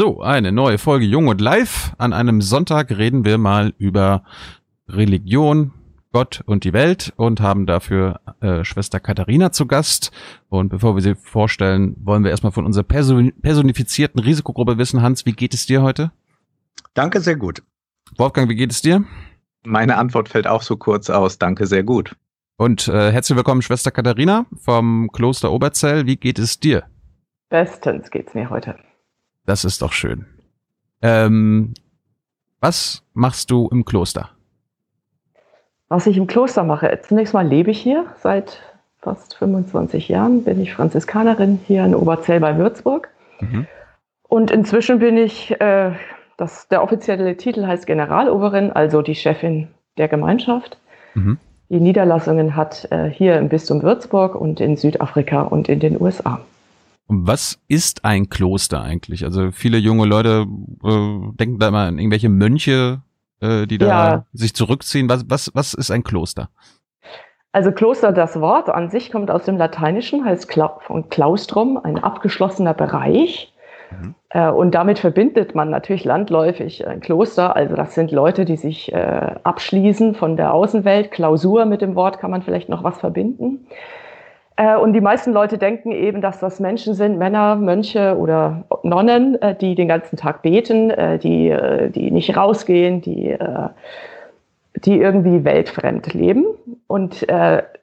[0.00, 1.92] So, eine neue Folge Jung und Live.
[1.98, 4.24] An einem Sonntag reden wir mal über
[4.88, 5.72] Religion,
[6.10, 10.10] Gott und die Welt und haben dafür äh, Schwester Katharina zu Gast.
[10.48, 15.02] Und bevor wir sie vorstellen, wollen wir erstmal von unserer person personifizierten Risikogruppe wissen.
[15.02, 16.12] Hans, wie geht es dir heute?
[16.94, 17.62] Danke, sehr gut.
[18.16, 19.04] Wolfgang, wie geht es dir?
[19.64, 21.36] Meine Antwort fällt auch so kurz aus.
[21.36, 22.16] Danke, sehr gut.
[22.56, 26.06] Und äh, herzlich willkommen, Schwester Katharina vom Kloster Oberzell.
[26.06, 26.84] Wie geht es dir?
[27.50, 28.78] Bestens geht's mir heute.
[29.50, 30.26] Das ist doch schön.
[31.02, 31.74] Ähm,
[32.60, 34.30] was machst du im Kloster?
[35.88, 38.60] Was ich im Kloster mache, zunächst mal lebe ich hier seit
[39.00, 43.08] fast 25 Jahren, bin ich Franziskanerin hier in Oberzell bei Würzburg.
[43.40, 43.66] Mhm.
[44.22, 45.94] Und inzwischen bin ich, äh,
[46.36, 49.66] das, der offizielle Titel heißt Generaloberin, also die Chefin
[49.98, 50.78] der Gemeinschaft.
[51.14, 51.38] Mhm.
[51.70, 56.40] Die Niederlassungen hat äh, hier im Bistum Würzburg und in Südafrika und in den USA.
[57.06, 59.24] Was ist ein Kloster eigentlich?
[59.24, 60.46] Also viele junge Leute
[60.84, 63.02] äh, denken da immer an irgendwelche Mönche,
[63.40, 64.26] äh, die da ja.
[64.32, 65.08] sich zurückziehen.
[65.08, 66.50] Was, was, was ist ein Kloster?
[67.52, 71.98] Also Kloster, das Wort an sich kommt aus dem Lateinischen, heißt Kla von Claustrum, ein
[71.98, 73.52] abgeschlossener Bereich.
[73.90, 74.14] Mhm.
[74.28, 77.56] Äh, und damit verbindet man natürlich landläufig ein Kloster.
[77.56, 81.10] Also das sind Leute, die sich äh, abschließen von der Außenwelt.
[81.10, 83.66] Klausur mit dem Wort kann man vielleicht noch was verbinden.
[84.60, 89.40] Äh, und die meisten Leute denken eben, dass das Menschen sind, Männer, Mönche oder Nonnen,
[89.40, 91.56] äh, die den ganzen Tag beten, äh, die,
[91.94, 93.36] die nicht rausgehen, die,
[94.74, 96.44] die irgendwie weltfremd leben.
[96.86, 97.26] Und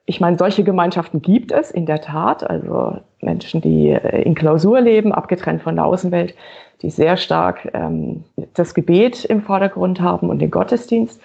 [0.06, 2.48] ich meine, solche Gemeinschaften gibt es in der Tat.
[2.50, 6.36] Also Menschen, die in Klausur leben, abgetrennt von der Außenwelt,
[6.82, 11.22] die sehr stark ähm, das Gebet im Vordergrund haben und den Gottesdienst.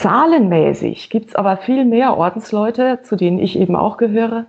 [0.00, 4.46] Zahlenmäßig gibt es aber viel mehr Ordensleute, zu denen ich eben auch gehöre,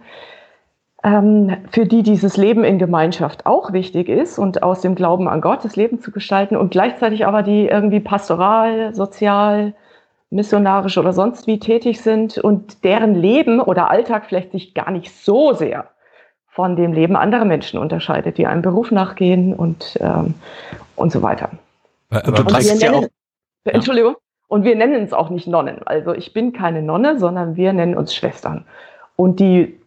[1.03, 5.41] ähm, für die dieses Leben in Gemeinschaft auch wichtig ist und aus dem Glauben an
[5.41, 9.73] Gott das Leben zu gestalten und gleichzeitig aber die irgendwie pastoral, sozial,
[10.29, 15.13] missionarisch oder sonst wie tätig sind und deren Leben oder Alltag vielleicht sich gar nicht
[15.13, 15.89] so sehr
[16.47, 20.35] von dem Leben anderer Menschen unterscheidet, die einem Beruf nachgehen und, ähm,
[20.95, 21.49] und so weiter.
[22.09, 23.05] Aber und du nennen, ja auch,
[23.65, 24.15] Entschuldigung.
[24.51, 25.81] Und wir nennen uns auch nicht Nonnen.
[25.85, 28.65] Also ich bin keine Nonne, sondern wir nennen uns Schwestern.
[29.15, 29.79] Und die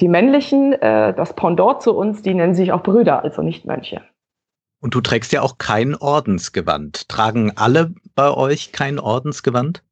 [0.00, 4.02] die männlichen, äh, das Pendant zu uns, die nennen sich auch Brüder, also nicht Mönche.
[4.80, 7.08] Und du trägst ja auch kein Ordensgewand.
[7.08, 9.84] Tragen alle bei euch kein Ordensgewand?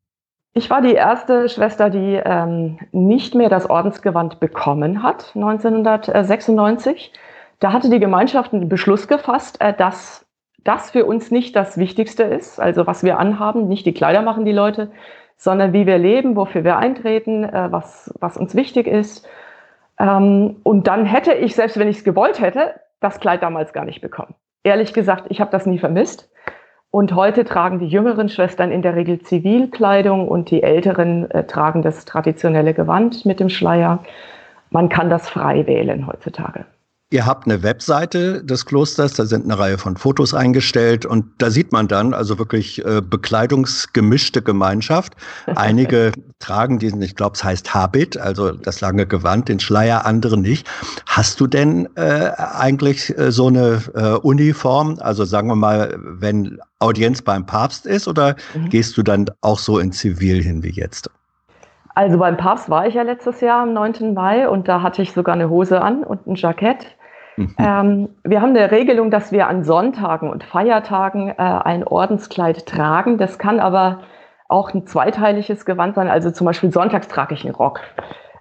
[0.53, 7.13] Ich war die erste Schwester, die ähm, nicht mehr das Ordensgewand bekommen hat, 1996.
[7.61, 10.27] Da hatte die Gemeinschaft einen Beschluss gefasst, äh, dass
[10.65, 14.45] das für uns nicht das Wichtigste ist, also was wir anhaben, nicht die Kleider machen
[14.45, 14.91] die Leute,
[15.37, 19.27] sondern wie wir leben, wofür wir eintreten, äh, was, was uns wichtig ist.
[19.99, 23.85] Ähm, und dann hätte ich, selbst wenn ich es gewollt hätte, das Kleid damals gar
[23.85, 24.35] nicht bekommen.
[24.65, 26.31] Ehrlich gesagt, ich habe das nie vermisst.
[26.91, 31.83] Und heute tragen die jüngeren Schwestern in der Regel Zivilkleidung und die älteren äh, tragen
[31.83, 34.01] das traditionelle Gewand mit dem Schleier.
[34.71, 36.65] Man kann das frei wählen heutzutage.
[37.11, 41.49] Ihr habt eine Webseite des Klosters, da sind eine Reihe von Fotos eingestellt und da
[41.49, 45.15] sieht man dann also wirklich äh, bekleidungsgemischte Gemeinschaft.
[45.47, 50.37] Einige tragen diesen, ich glaube, es heißt Habit, also das lange Gewand, den Schleier, andere
[50.37, 50.69] nicht.
[51.07, 56.59] Hast du denn äh, eigentlich äh, so eine äh, Uniform, also sagen wir mal, wenn
[56.79, 58.69] Audienz beim Papst ist oder mhm.
[58.69, 61.11] gehst du dann auch so in Zivil hin wie jetzt?
[61.95, 64.13] Also beim Papst war ich ja letztes Jahr am 9.
[64.13, 66.98] Mai und da hatte ich sogar eine Hose an und ein Jackett.
[67.39, 67.55] Mhm.
[67.57, 73.17] Ähm, wir haben eine Regelung, dass wir an Sonntagen und Feiertagen äh, ein Ordenskleid tragen.
[73.17, 74.01] Das kann aber
[74.49, 76.09] auch ein zweiteiliges Gewand sein.
[76.09, 77.81] Also zum Beispiel sonntags trage ich einen Rock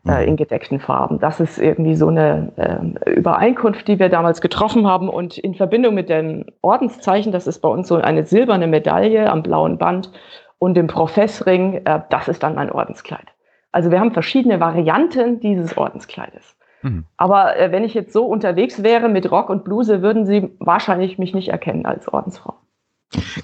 [0.07, 0.29] äh, mhm.
[0.29, 1.19] in gedeckten Farben.
[1.19, 5.09] Das ist irgendwie so eine äh, Übereinkunft, die wir damals getroffen haben.
[5.09, 9.43] Und in Verbindung mit dem Ordenszeichen, das ist bei uns so eine silberne Medaille am
[9.43, 10.11] blauen Band
[10.57, 13.27] und dem Professring, äh, das ist dann mein Ordenskleid.
[13.71, 16.56] Also wir haben verschiedene Varianten dieses Ordenskleides.
[16.87, 17.05] Mhm.
[17.17, 21.17] Aber äh, wenn ich jetzt so unterwegs wäre mit Rock und Bluse, würden Sie wahrscheinlich
[21.17, 22.55] mich nicht erkennen als Ordensfrau.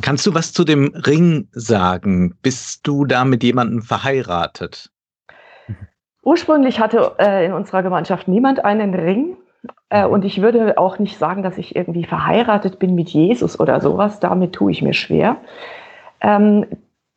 [0.01, 2.35] Kannst du was zu dem Ring sagen?
[2.41, 4.89] Bist du da mit jemandem verheiratet?
[6.23, 9.37] Ursprünglich hatte äh, in unserer Gemeinschaft niemand einen Ring.
[9.89, 13.79] Äh, und ich würde auch nicht sagen, dass ich irgendwie verheiratet bin mit Jesus oder
[13.81, 14.19] sowas.
[14.19, 15.37] Damit tue ich mir schwer.
[16.21, 16.65] Ähm,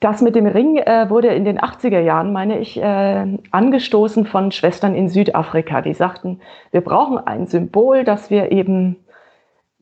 [0.00, 4.52] das mit dem Ring äh, wurde in den 80er Jahren, meine ich, äh, angestoßen von
[4.52, 5.81] Schwestern in Südafrika.
[5.81, 6.40] Die sagten,
[6.70, 8.96] wir brauchen ein Symbol, dass wir eben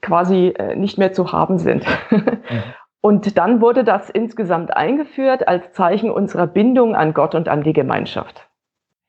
[0.02, 1.84] quasi äh, nicht mehr zu haben sind.
[2.10, 2.24] Mhm.
[3.00, 7.74] Und dann wurde das insgesamt eingeführt als Zeichen unserer Bindung an Gott und an die
[7.74, 8.48] Gemeinschaft.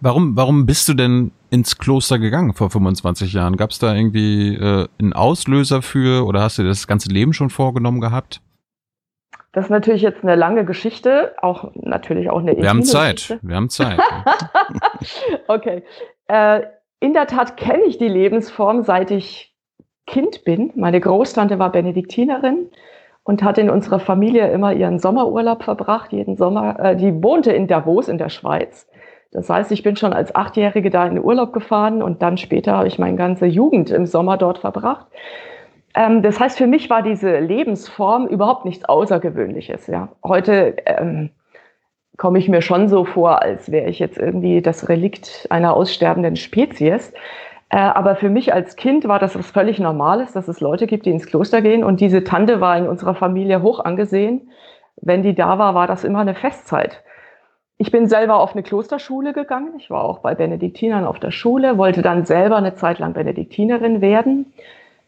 [0.00, 3.56] Warum, warum bist du denn ins Kloster gegangen vor 25 Jahren?
[3.56, 7.50] Gab es da irgendwie äh, einen Auslöser für oder hast du das ganze Leben schon
[7.50, 8.40] vorgenommen gehabt?
[9.52, 13.46] Das ist natürlich jetzt eine lange Geschichte, auch natürlich auch eine Wir haben Zeit, Geschichte.
[13.46, 14.00] wir haben Zeit.
[15.46, 15.82] okay.
[16.28, 16.62] Äh,
[17.00, 19.54] in der Tat kenne ich die Lebensform, seit ich
[20.06, 20.72] Kind bin.
[20.74, 22.70] Meine Großtante war Benediktinerin
[23.24, 26.78] und hat in unserer Familie immer ihren Sommerurlaub verbracht, jeden Sommer.
[26.80, 28.88] Äh, die wohnte in Davos in der Schweiz.
[29.32, 32.76] Das heißt, ich bin schon als Achtjährige da in den Urlaub gefahren und dann später
[32.76, 35.06] habe ich meine ganze Jugend im Sommer dort verbracht.
[35.94, 39.86] Ähm, das heißt, für mich war diese Lebensform überhaupt nichts Außergewöhnliches.
[39.86, 40.10] Ja.
[40.22, 41.30] Heute ähm,
[42.18, 46.36] komme ich mir schon so vor, als wäre ich jetzt irgendwie das Relikt einer aussterbenden
[46.36, 47.12] Spezies.
[47.70, 51.06] Äh, aber für mich als Kind war das was völlig Normales, dass es Leute gibt,
[51.06, 51.84] die ins Kloster gehen.
[51.84, 54.50] Und diese Tante war in unserer Familie hoch angesehen.
[55.00, 57.02] Wenn die da war, war das immer eine Festzeit.
[57.82, 59.72] Ich bin selber auf eine Klosterschule gegangen.
[59.76, 64.00] Ich war auch bei Benediktinern auf der Schule, wollte dann selber eine Zeit lang Benediktinerin
[64.00, 64.52] werden,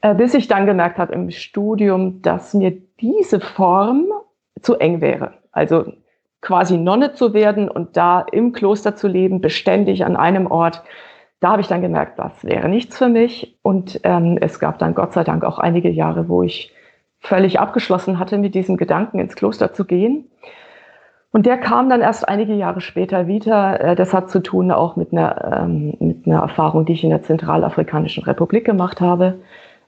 [0.00, 4.06] äh, bis ich dann gemerkt habe im Studium, dass mir diese Form
[4.61, 5.35] zu eng wäre.
[5.53, 5.85] Also
[6.41, 10.82] quasi Nonne zu werden und da im Kloster zu leben, beständig an einem Ort.
[11.38, 13.56] Da habe ich dann gemerkt, das wäre nichts für mich.
[13.62, 16.75] Und ähm, es gab dann Gott sei Dank auch einige Jahre, wo ich
[17.20, 20.29] völlig abgeschlossen hatte, mit diesem Gedanken ins Kloster zu gehen.
[21.34, 23.81] Und der kam dann erst einige Jahre später wieder.
[23.81, 27.10] Äh, das hat zu tun auch mit einer, ähm, mit einer Erfahrung, die ich in
[27.10, 29.40] der Zentralafrikanischen Republik gemacht habe,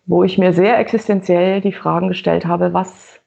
[0.07, 3.21] wo ich mir sehr existenziell die Fragen gestellt habe, was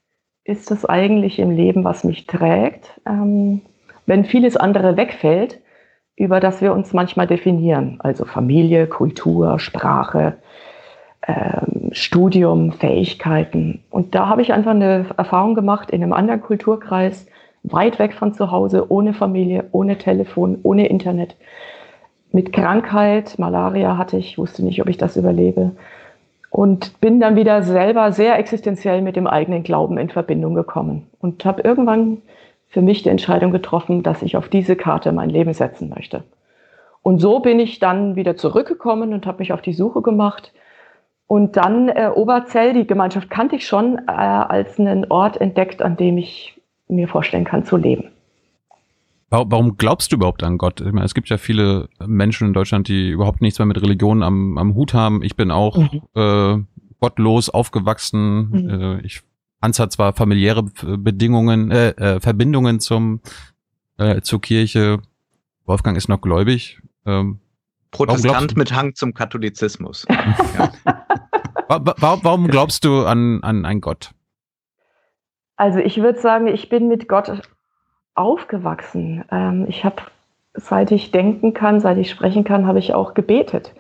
[0.44, 3.62] ist das eigentlich im Leben, was mich trägt, ähm,
[4.06, 5.62] wenn vieles andere wegfällt,
[6.18, 10.36] über das wir uns manchmal definieren, also Familie, Kultur, Sprache,
[11.25, 13.81] ähm, Studium, Fähigkeiten.
[13.89, 17.25] Und da habe ich einfach eine Erfahrung gemacht in einem anderen Kulturkreis,
[17.71, 21.36] weit weg von zu Hause, ohne Familie, ohne Telefon, ohne Internet,
[22.31, 25.71] mit Krankheit, Malaria hatte ich, wusste nicht, ob ich das überlebe.
[26.51, 31.45] Und bin dann wieder selber sehr existenziell mit dem eigenen Glauben in Verbindung gekommen und
[31.45, 32.21] habe irgendwann
[32.68, 36.24] für mich die Entscheidung getroffen, dass ich auf diese Karte mein Leben setzen möchte.
[37.01, 40.54] Und so bin ich dann wieder zurückgekommen und habe mich auf die Suche gemacht.
[41.27, 45.98] Und dann äh, Oberzell, die Gemeinschaft kannte ich schon, äh, als einen Ort entdeckt, an
[45.98, 46.59] dem ich
[46.90, 48.12] mir vorstellen kann zu leben.
[49.32, 50.82] Warum glaubst du überhaupt an Gott?
[50.82, 54.24] Ich meine, es gibt ja viele Menschen in Deutschland, die überhaupt nichts mehr mit Religion
[54.24, 55.22] am, am Hut haben.
[55.22, 56.02] Ich bin auch mhm.
[56.16, 56.64] äh,
[57.00, 58.50] gottlos aufgewachsen.
[58.50, 58.70] Mhm.
[58.70, 59.22] Äh, ich
[59.62, 63.20] Hans hat zwar familiäre Bedingungen, äh, äh, Verbindungen zum
[63.98, 65.00] äh, zur Kirche.
[65.66, 66.82] Wolfgang ist noch gläubig.
[67.06, 67.40] Ähm,
[67.92, 70.06] Protestant mit Hang zum Katholizismus.
[70.58, 70.72] ja.
[71.68, 74.12] warum, warum glaubst du an, an einen Gott?
[75.60, 77.34] Also ich würde sagen, ich bin mit Gott
[78.16, 79.26] aufgewachsen.
[79.30, 79.98] Ähm, ich habe,
[80.54, 83.74] seit ich denken kann, seit ich sprechen kann, habe ich auch gebetet.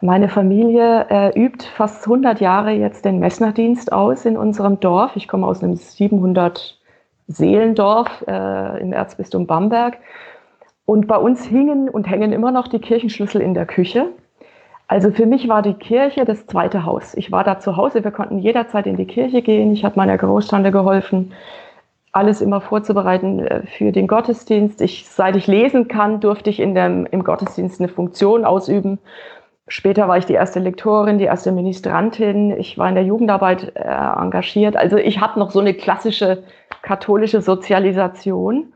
[0.00, 5.16] Meine Familie äh, übt fast 100 Jahre jetzt den Messnerdienst aus in unserem Dorf.
[5.16, 6.80] Ich komme aus einem 700
[7.26, 9.98] Seelendorf äh, im Erzbistum Bamberg.
[10.86, 14.06] Und bei uns hingen und hängen immer noch die Kirchenschlüssel in der Küche.
[14.88, 17.14] Also für mich war die Kirche das zweite Haus.
[17.14, 19.72] Ich war da zu Hause, wir konnten jederzeit in die Kirche gehen.
[19.72, 21.32] Ich habe meiner Großtante geholfen,
[22.12, 24.80] alles immer vorzubereiten äh, für den Gottesdienst.
[24.82, 28.98] Ich, seit ich lesen kann, durfte ich in dem, im Gottesdienst eine Funktion ausüben.
[29.68, 32.50] Später war ich die erste Lektorin, die erste Ministrantin.
[32.58, 34.76] Ich war in der Jugendarbeit äh, engagiert.
[34.76, 36.42] Also ich habe noch so eine klassische
[36.82, 38.74] katholische Sozialisation.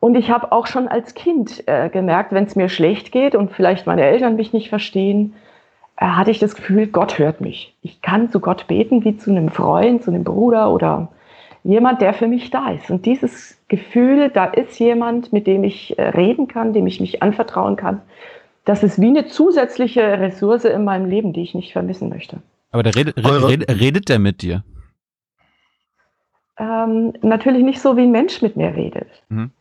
[0.00, 3.52] Und ich habe auch schon als Kind äh, gemerkt, wenn es mir schlecht geht und
[3.52, 5.34] vielleicht meine Eltern mich nicht verstehen,
[5.96, 7.74] äh, hatte ich das Gefühl, Gott hört mich.
[7.82, 11.08] Ich kann zu Gott beten wie zu einem Freund, zu einem Bruder oder
[11.64, 12.90] jemand, der für mich da ist.
[12.90, 17.22] Und dieses Gefühl, da ist jemand, mit dem ich äh, reden kann, dem ich mich
[17.22, 18.00] anvertrauen kann,
[18.64, 22.40] das ist wie eine zusätzliche Ressource in meinem Leben, die ich nicht vermissen möchte.
[22.70, 24.62] Aber der redet, redet, redet der mit dir?
[26.58, 29.08] Ähm, natürlich nicht so, wie ein Mensch mit mir redet.
[29.28, 29.52] Mhm.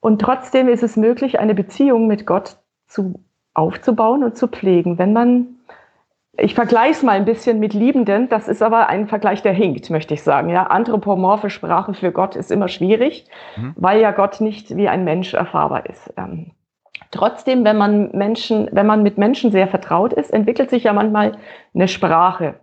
[0.00, 3.20] Und trotzdem ist es möglich, eine Beziehung mit Gott zu,
[3.54, 4.98] aufzubauen und zu pflegen.
[4.98, 5.56] Wenn man,
[6.36, 9.90] ich vergleiche es mal ein bisschen mit Liebenden, das ist aber ein Vergleich, der hinkt,
[9.90, 10.50] möchte ich sagen.
[10.50, 13.26] Ja, anthropomorphe Sprache für Gott ist immer schwierig,
[13.56, 13.74] mhm.
[13.76, 16.12] weil ja Gott nicht wie ein Mensch erfahrbar ist.
[16.16, 16.52] Ähm,
[17.10, 21.38] Trotzdem, wenn man Menschen, wenn man mit Menschen sehr vertraut ist, entwickelt sich ja manchmal
[21.74, 22.56] eine Sprache.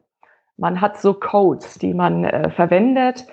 [0.57, 3.25] Man hat so Codes, die man äh, verwendet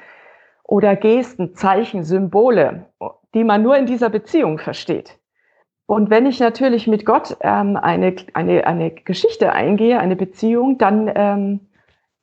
[0.65, 2.87] oder Gesten, Zeichen, Symbole,
[3.35, 5.19] die man nur in dieser Beziehung versteht.
[5.87, 11.11] Und wenn ich natürlich mit Gott ähm, eine, eine, eine Geschichte eingehe, eine Beziehung, dann
[11.15, 11.61] ähm,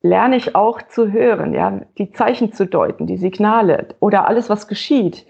[0.01, 4.67] lerne ich auch zu hören, ja, die Zeichen zu deuten, die Signale oder alles, was
[4.67, 5.27] geschieht,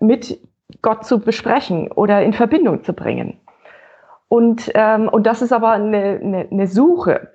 [0.00, 0.40] mit
[0.80, 3.40] Gott zu besprechen oder in Verbindung zu bringen.
[4.28, 7.30] Und, ähm, und das ist aber eine, eine, eine Suche.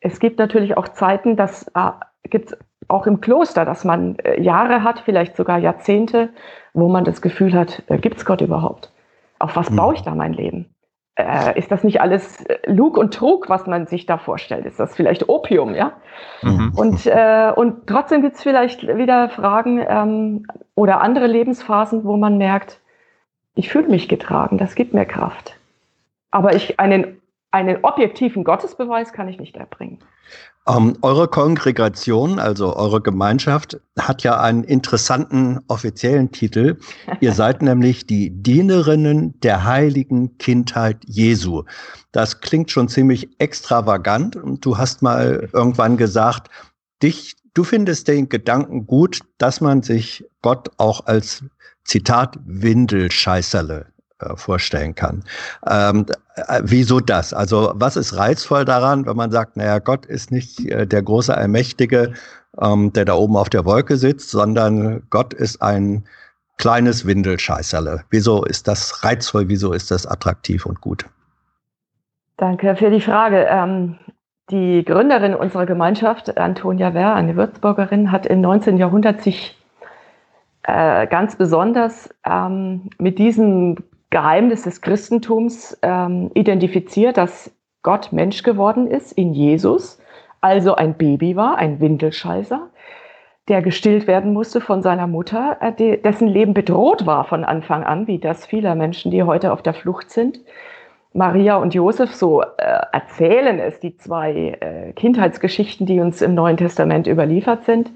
[0.00, 1.90] Es gibt natürlich auch Zeiten, das äh,
[2.28, 2.58] gibt es
[2.88, 6.30] auch im Kloster, dass man äh, Jahre hat, vielleicht sogar Jahrzehnte,
[6.74, 8.92] wo man das Gefühl hat, äh, gibt es Gott überhaupt?
[9.38, 9.76] Auf was mhm.
[9.76, 10.74] baue ich da mein Leben?
[11.16, 14.64] Äh, ist das nicht alles äh, Lug und Trug, was man sich da vorstellt?
[14.64, 15.92] Ist das vielleicht Opium, ja?
[16.42, 16.72] Mhm.
[16.74, 22.38] Und, äh, und trotzdem gibt es vielleicht wieder Fragen ähm, oder andere Lebensphasen, wo man
[22.38, 22.80] merkt,
[23.54, 25.58] ich fühle mich getragen, das gibt mir Kraft.
[26.30, 29.98] Aber ich einen, einen objektiven Gottesbeweis kann ich nicht erbringen.
[30.68, 36.78] Ähm, eure Kongregation, also eure Gemeinschaft, hat ja einen interessanten offiziellen Titel.
[37.20, 41.64] Ihr seid nämlich die Dienerinnen der heiligen Kindheit Jesu.
[42.12, 44.36] Das klingt schon ziemlich extravagant.
[44.36, 46.48] Und du hast mal irgendwann gesagt,
[47.02, 51.42] dich, du findest den Gedanken gut, dass man sich Gott auch als
[51.84, 53.91] Zitat Windelscheißerle
[54.36, 55.24] vorstellen kann.
[55.66, 57.32] Ähm, äh, wieso das?
[57.32, 61.36] Also was ist reizvoll daran, wenn man sagt, naja, Gott ist nicht äh, der große
[61.36, 62.14] Allmächtige,
[62.60, 66.04] ähm, der da oben auf der Wolke sitzt, sondern Gott ist ein
[66.58, 68.04] kleines Windelscheißerle.
[68.10, 69.48] Wieso ist das reizvoll?
[69.48, 71.06] Wieso ist das attraktiv und gut?
[72.36, 73.46] Danke für die Frage.
[73.48, 73.98] Ähm,
[74.50, 78.76] die Gründerin unserer Gemeinschaft, Antonia Wehr, eine Würzburgerin, hat im 19.
[78.76, 79.56] Jahrhundert sich
[80.64, 83.76] äh, ganz besonders ähm, mit diesem
[84.12, 87.50] Geheimnis des Christentums ähm, identifiziert, dass
[87.82, 89.98] Gott Mensch geworden ist in Jesus,
[90.40, 92.68] also ein Baby war, ein Windelscheißer,
[93.48, 98.06] der gestillt werden musste von seiner Mutter, äh, dessen Leben bedroht war von Anfang an,
[98.06, 100.40] wie das vieler Menschen, die heute auf der Flucht sind.
[101.14, 102.46] Maria und Josef, so äh,
[102.92, 107.90] erzählen es die zwei äh, Kindheitsgeschichten, die uns im Neuen Testament überliefert sind,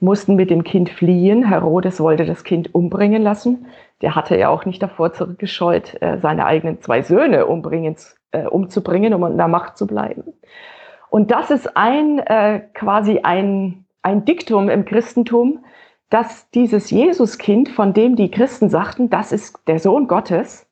[0.00, 1.48] mussten mit dem Kind fliehen.
[1.48, 3.66] Herodes wollte das Kind umbringen lassen
[4.00, 7.96] der hatte ja auch nicht davor zurückgescheut, äh, seine eigenen zwei Söhne umbringen,
[8.30, 10.22] äh, umzubringen, um in der Macht zu bleiben.
[11.10, 15.64] Und das ist ein äh, quasi ein, ein Diktum im Christentum,
[16.10, 20.66] dass dieses Jesuskind, von dem die Christen sagten, das ist der Sohn Gottes,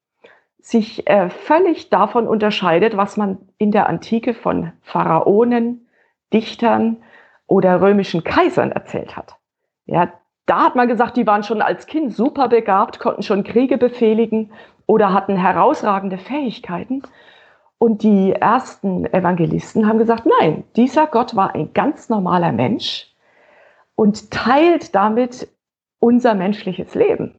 [0.58, 1.04] sich
[1.44, 5.86] völlig davon unterscheidet, was man in der Antike von Pharaonen,
[6.32, 6.96] Dichtern
[7.46, 9.36] oder römischen Kaisern erzählt hat.
[9.86, 10.12] Ja,
[10.46, 14.52] da hat man gesagt, die waren schon als Kind super begabt, konnten schon Kriege befehligen
[14.86, 17.02] oder hatten herausragende Fähigkeiten.
[17.78, 23.12] Und die ersten Evangelisten haben gesagt, nein, dieser Gott war ein ganz normaler Mensch
[23.96, 25.48] und teilt damit
[25.98, 27.34] unser menschliches Leben.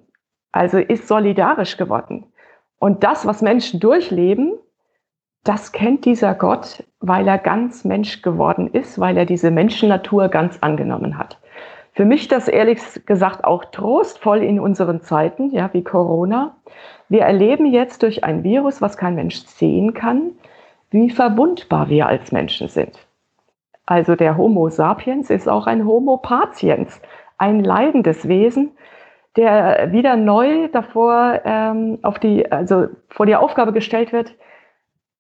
[0.52, 2.26] Also ist solidarisch geworden.
[2.80, 4.54] Und das, was Menschen durchleben,
[5.44, 10.58] das kennt dieser Gott, weil er ganz Mensch geworden ist, weil er diese Menschennatur ganz
[10.62, 11.40] angenommen hat.
[11.94, 16.56] Für mich das ehrlich gesagt auch trostvoll in unseren Zeiten, ja, wie Corona.
[17.10, 20.34] Wir erleben jetzt durch ein Virus, was kein Mensch sehen kann,
[20.92, 23.00] wie verwundbar wir als Menschen sind.
[23.88, 27.02] Also der Homo sapiens ist auch ein Homo patiens,
[27.38, 28.72] ein leidendes Wesen,
[29.38, 34.36] der wieder neu davor ähm, auf die, also vor die Aufgabe gestellt wird,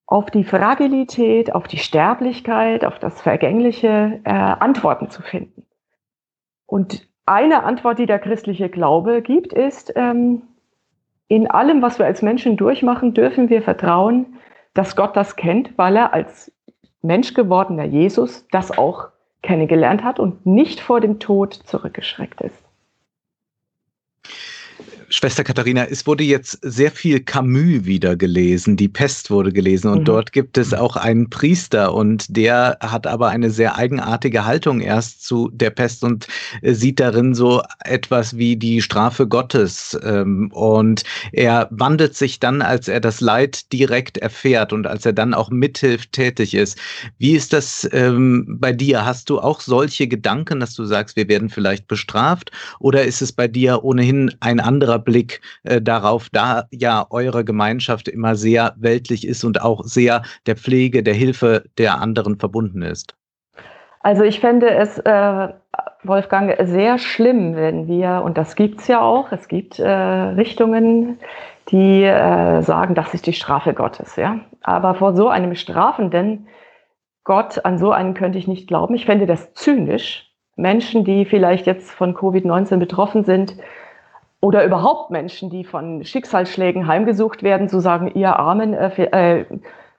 [0.07, 5.65] auf die Fragilität, auf die Sterblichkeit, auf das Vergängliche äh, Antworten zu finden.
[6.65, 10.43] Und eine Antwort, die der christliche Glaube gibt, ist, ähm,
[11.27, 14.37] in allem, was wir als Menschen durchmachen, dürfen wir vertrauen,
[14.73, 16.53] dass Gott das kennt, weil er als
[17.01, 19.09] Mensch gewordener Jesus das auch
[19.41, 22.66] kennengelernt hat und nicht vor dem Tod zurückgeschreckt ist.
[25.19, 30.01] Schwester Katharina, es wurde jetzt sehr viel Camus wieder gelesen, die Pest wurde gelesen und
[30.01, 30.05] mhm.
[30.05, 35.25] dort gibt es auch einen Priester und der hat aber eine sehr eigenartige Haltung erst
[35.25, 36.27] zu der Pest und
[36.61, 42.61] äh, sieht darin so etwas wie die Strafe Gottes ähm, und er wandelt sich dann,
[42.61, 46.77] als er das Leid direkt erfährt und als er dann auch mithilft tätig ist.
[47.17, 49.03] Wie ist das ähm, bei dir?
[49.03, 53.31] Hast du auch solche Gedanken, dass du sagst, wir werden vielleicht bestraft oder ist es
[53.31, 59.25] bei dir ohnehin ein anderer Blick äh, darauf, da ja eure Gemeinschaft immer sehr weltlich
[59.25, 63.15] ist und auch sehr der Pflege, der Hilfe der anderen verbunden ist?
[64.01, 65.47] Also ich fände es äh,
[66.03, 71.19] Wolfgang, sehr schlimm, wenn wir, und das gibt es ja auch, es gibt äh, Richtungen,
[71.69, 74.17] die äh, sagen, das ist die Strafe Gottes.
[74.17, 74.41] Ja?
[74.61, 76.47] Aber vor so einem strafenden
[77.23, 78.95] Gott, an so einen könnte ich nicht glauben.
[78.95, 80.31] Ich fände das zynisch.
[80.55, 83.55] Menschen, die vielleicht jetzt von Covid-19 betroffen sind,
[84.39, 89.45] oder überhaupt Menschen, die von Schicksalsschlägen heimgesucht werden, zu sagen, ihr Armen, äh, äh,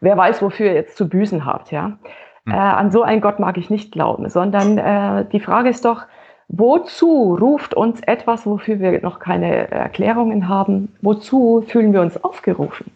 [0.00, 1.73] wer weiß, wofür ihr jetzt zu büßen habt.
[1.73, 1.99] Ja?
[2.45, 2.52] Mhm.
[2.52, 6.02] Äh, an so einen Gott mag ich nicht glauben, sondern äh, die Frage ist doch,
[6.49, 12.92] wozu ruft uns etwas, wofür wir noch keine Erklärungen haben, wozu fühlen wir uns aufgerufen?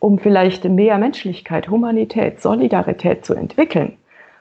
[0.00, 3.96] Um vielleicht mehr Menschlichkeit, Humanität, Solidarität zu entwickeln.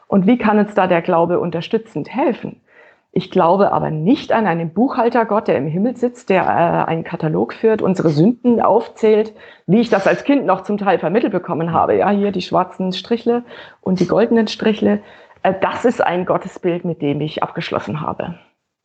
[0.07, 2.61] Und wie kann uns da der Glaube unterstützend helfen?
[3.11, 7.53] Ich glaube aber nicht an einen Buchhaltergott, der im Himmel sitzt, der äh, einen Katalog
[7.53, 9.33] führt, unsere Sünden aufzählt,
[9.65, 11.97] wie ich das als Kind noch zum Teil vermittelt bekommen habe.
[11.97, 13.43] Ja, hier die schwarzen Strichle
[13.81, 15.01] und die goldenen Strichle.
[15.41, 18.37] Äh, das ist ein Gottesbild, mit dem ich abgeschlossen habe.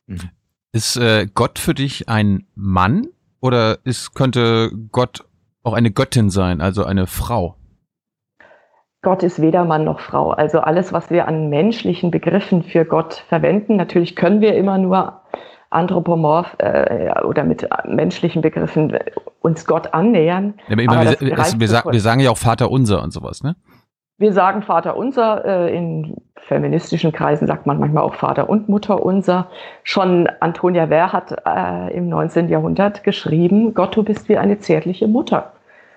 [0.06, 0.30] Mhm.
[0.72, 3.08] Ist äh, Gott für dich ein Mann
[3.40, 5.24] oder ist, könnte Gott
[5.62, 7.56] auch eine Göttin sein, also eine Frau?
[9.02, 10.30] Gott ist weder Mann noch Frau.
[10.30, 15.20] Also alles, was wir an menschlichen Begriffen für Gott verwenden, natürlich können wir immer nur
[15.70, 18.96] anthropomorph äh, oder mit menschlichen Begriffen
[19.40, 20.54] uns Gott annähern.
[20.68, 23.42] Ja, aber, aber wir, es, wir, sagen, wir, sagen ja auch Vater unser und sowas,
[23.42, 23.56] ne?
[24.18, 26.16] Wir sagen Vater unser, äh, in
[26.46, 29.48] feministischen Kreisen sagt man manchmal auch Vater und Mutter unser.
[29.82, 32.48] Schon Antonia Wehr hat äh, im 19.
[32.48, 35.52] Jahrhundert geschrieben, Gott, du bist wie eine zärtliche Mutter.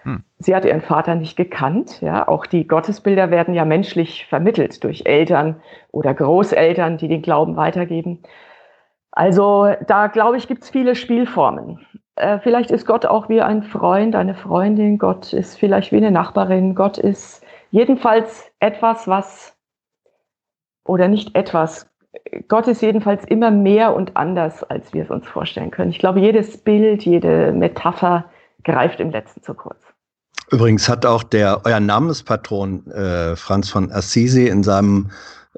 [0.05, 0.23] Hm.
[0.37, 1.99] Sie hat ihren Vater nicht gekannt.
[2.01, 7.57] Ja, auch die Gottesbilder werden ja menschlich vermittelt durch Eltern oder Großeltern, die den Glauben
[7.57, 8.21] weitergeben.
[9.11, 11.85] Also da glaube ich, gibt es viele Spielformen.
[12.15, 14.99] Äh, vielleicht ist Gott auch wie ein Freund, eine Freundin.
[14.99, 16.75] Gott ist vielleicht wie eine Nachbarin.
[16.75, 19.57] Gott ist jedenfalls etwas, was
[20.85, 21.89] oder nicht etwas.
[22.47, 25.89] Gott ist jedenfalls immer mehr und anders, als wir es uns vorstellen können.
[25.89, 28.25] Ich glaube, jedes Bild, jede Metapher
[28.63, 29.94] greift im letzten zu kurz.
[30.51, 35.09] Übrigens hat auch der euer Namenspatron äh, Franz von Assisi in seinem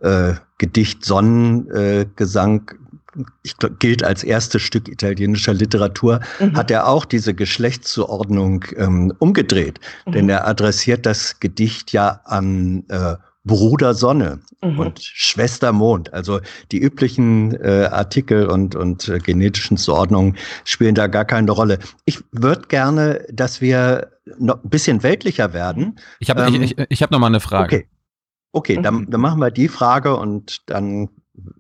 [0.01, 2.71] äh, Gedicht Sonnengesang
[3.43, 6.55] ich glaub, gilt als erstes Stück italienischer Literatur, mhm.
[6.55, 9.79] hat er auch diese Geschlechtszuordnung ähm, umgedreht.
[10.05, 10.11] Mhm.
[10.11, 14.79] Denn er adressiert das Gedicht ja an äh, Bruder Sonne mhm.
[14.79, 16.13] und Schwester Mond.
[16.13, 21.79] Also die üblichen äh, Artikel und, und äh, genetischen Zuordnungen spielen da gar keine Rolle.
[22.05, 25.99] Ich würde gerne, dass wir noch ein bisschen weltlicher werden.
[26.19, 27.75] Ich habe ähm, ich, ich, ich hab noch mal eine Frage.
[27.75, 27.87] Okay,
[28.51, 29.09] okay dann, mhm.
[29.09, 31.09] dann machen wir die Frage und dann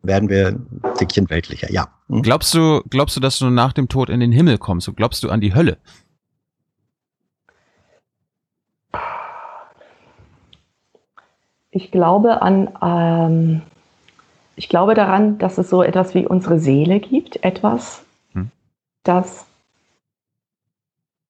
[0.01, 1.71] werden wir ein Stückchen weltlicher.
[1.71, 1.87] Ja.
[2.09, 2.21] Hm?
[2.21, 4.93] Glaubst du, glaubst du, dass du nach dem Tod in den Himmel kommst?
[4.95, 5.77] glaubst du an die Hölle?
[11.69, 13.61] Ich glaube an, ähm,
[14.55, 18.03] ich glaube daran, dass es so etwas wie unsere Seele gibt, etwas,
[18.33, 18.49] hm.
[19.03, 19.46] das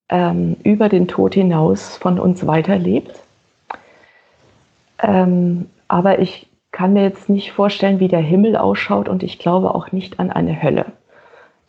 [0.10, 3.20] ähm, über den Tod hinaus von uns weiterlebt.
[5.02, 9.74] Ähm, aber ich kann mir jetzt nicht vorstellen, wie der Himmel ausschaut und ich glaube
[9.74, 10.86] auch nicht an eine Hölle.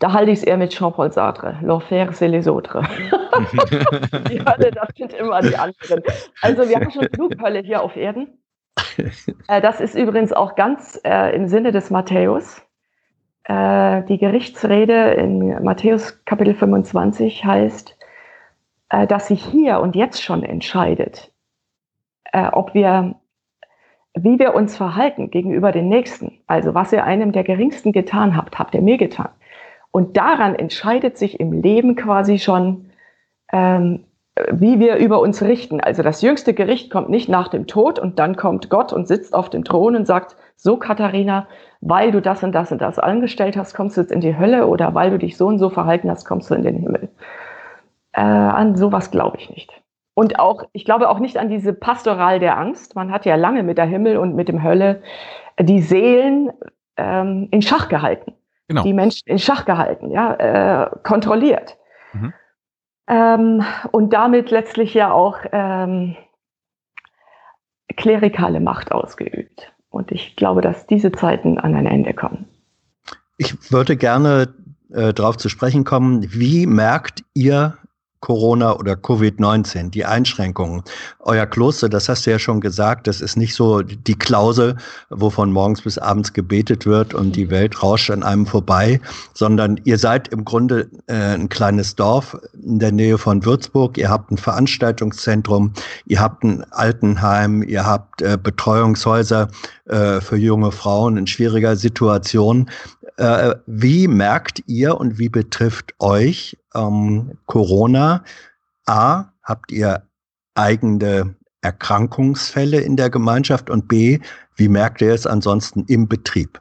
[0.00, 1.56] Da halte ich es eher mit Jean-Paul Sartre.
[1.62, 2.82] L'enfer, c'est les autres.
[4.30, 6.02] die Hölle, das sind immer die anderen.
[6.40, 8.28] Also wir haben schon genug Hölle hier auf Erden.
[9.48, 12.60] Äh, das ist übrigens auch ganz äh, im Sinne des Matthäus.
[13.44, 17.97] Äh, die Gerichtsrede in Matthäus Kapitel 25 heißt,
[18.90, 21.32] äh, dass sich hier und jetzt schon entscheidet,
[22.32, 23.16] äh, ob wir,
[24.14, 26.40] wie wir uns verhalten gegenüber den Nächsten.
[26.46, 29.30] Also was ihr einem der Geringsten getan habt, habt ihr mir getan.
[29.90, 32.90] Und daran entscheidet sich im Leben quasi schon,
[33.52, 34.04] ähm,
[34.52, 35.80] wie wir über uns richten.
[35.80, 39.34] Also das jüngste Gericht kommt nicht nach dem Tod und dann kommt Gott und sitzt
[39.34, 41.48] auf dem Thron und sagt, so Katharina,
[41.80, 44.66] weil du das und das und das angestellt hast, kommst du jetzt in die Hölle
[44.66, 47.08] oder weil du dich so und so verhalten hast, kommst du in den Himmel.
[48.18, 49.72] Äh, an sowas glaube ich nicht.
[50.14, 52.96] Und auch, ich glaube auch nicht an diese Pastoral der Angst.
[52.96, 55.02] Man hat ja lange mit der Himmel und mit dem Hölle
[55.60, 56.50] die Seelen
[56.96, 58.34] ähm, in Schach gehalten.
[58.66, 58.82] Genau.
[58.82, 61.78] Die Menschen in Schach gehalten, ja, äh, kontrolliert.
[62.12, 62.32] Mhm
[63.08, 66.14] ähm, und damit letztlich ja auch ähm,
[67.96, 69.72] klerikale Macht ausgeübt.
[69.88, 72.46] Und ich glaube, dass diese Zeiten an ein Ende kommen.
[73.38, 74.54] Ich würde gerne
[74.92, 77.78] äh, darauf zu sprechen kommen, wie merkt ihr
[78.20, 80.82] Corona oder Covid-19, die Einschränkungen.
[81.20, 84.76] Euer Kloster, das hast du ja schon gesagt, das ist nicht so die Klausel,
[85.10, 89.00] wovon morgens bis abends gebetet wird und die Welt rauscht an einem vorbei,
[89.34, 93.96] sondern ihr seid im Grunde äh, ein kleines Dorf in der Nähe von Würzburg.
[93.98, 95.72] Ihr habt ein Veranstaltungszentrum,
[96.06, 99.48] ihr habt ein Altenheim, ihr habt äh, Betreuungshäuser
[99.86, 102.68] äh, für junge Frauen in schwieriger Situation.
[103.16, 108.24] Äh, wie merkt ihr und wie betrifft euch ähm, Corona?
[108.86, 110.02] A, habt ihr
[110.54, 114.18] eigene Erkrankungsfälle in der Gemeinschaft und B,
[114.56, 116.60] wie merkt ihr es ansonsten im Betrieb?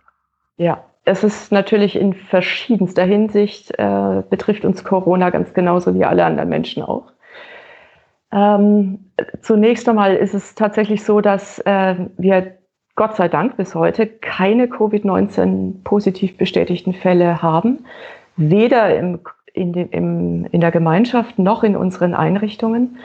[0.57, 6.25] Ja, es ist natürlich in verschiedenster Hinsicht, äh, betrifft uns Corona ganz genauso wie alle
[6.25, 7.13] anderen Menschen auch.
[8.31, 12.57] Ähm, zunächst einmal ist es tatsächlich so, dass äh, wir
[12.97, 17.85] Gott sei Dank bis heute keine Covid-19 positiv bestätigten Fälle haben,
[18.37, 19.19] weder im,
[19.53, 22.97] in, den, im, in der Gemeinschaft noch in unseren Einrichtungen.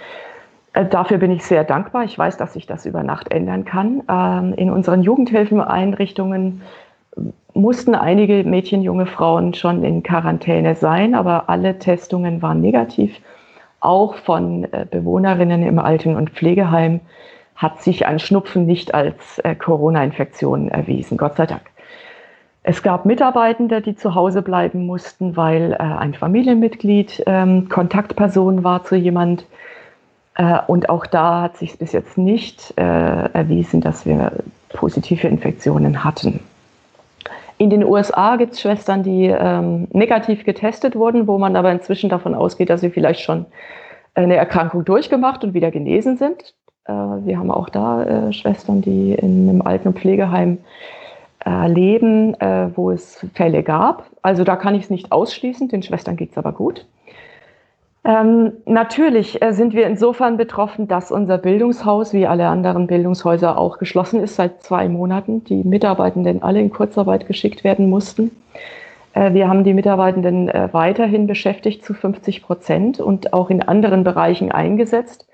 [0.73, 2.05] Äh, dafür bin ich sehr dankbar.
[2.05, 4.03] Ich weiß, dass sich das über Nacht ändern kann.
[4.09, 6.63] Ähm, in unseren Jugendhilfeneinrichtungen
[7.53, 13.15] mussten einige Mädchen, junge Frauen schon in Quarantäne sein, aber alle Testungen waren negativ.
[13.81, 17.01] Auch von äh, Bewohnerinnen im Alten- und Pflegeheim
[17.63, 21.63] hat sich ein Schnupfen nicht als äh, Corona-Infektion erwiesen, Gott sei Dank.
[22.65, 28.85] Es gab Mitarbeitende, die zu Hause bleiben mussten, weil äh, ein Familienmitglied ähm, Kontaktperson war
[28.85, 29.47] zu jemand.
[30.37, 34.33] Äh, und auch da hat sich bis jetzt nicht äh, erwiesen, dass wir
[34.69, 36.41] positive Infektionen hatten.
[37.59, 42.11] In den USA gibt es Schwestern, die ähm, negativ getestet wurden, wo man aber inzwischen
[42.11, 43.47] davon ausgeht, dass sie vielleicht schon
[44.15, 46.55] eine Erkrankung durchgemacht und wieder genesen sind.
[46.85, 50.59] Äh, wir haben auch da äh, Schwestern, die in einem Alten- und Pflegeheim
[51.45, 52.37] äh, leben,
[52.75, 54.07] wo es Fälle gab.
[54.23, 56.87] Also da kann ich es nicht ausschließen, den Schwestern geht es aber gut.
[58.05, 64.21] Ähm, natürlich sind wir insofern betroffen, dass unser Bildungshaus wie alle anderen Bildungshäuser auch geschlossen
[64.21, 65.45] ist seit zwei Monaten.
[65.45, 68.33] Die Mitarbeitenden alle in Kurzarbeit geschickt werden mussten.
[69.15, 74.05] Äh, wir haben die Mitarbeitenden äh, weiterhin beschäftigt zu 50 Prozent und auch in anderen
[74.05, 75.27] Bereichen eingesetzt.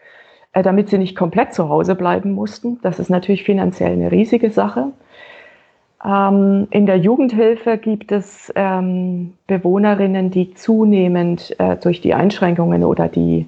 [0.58, 2.80] Äh, damit sie nicht komplett zu Hause bleiben mussten.
[2.82, 4.88] Das ist natürlich finanziell eine riesige Sache.
[6.04, 13.08] Ähm, in der Jugendhilfe gibt es ähm, Bewohnerinnen, die zunehmend äh, durch die Einschränkungen oder
[13.08, 13.46] die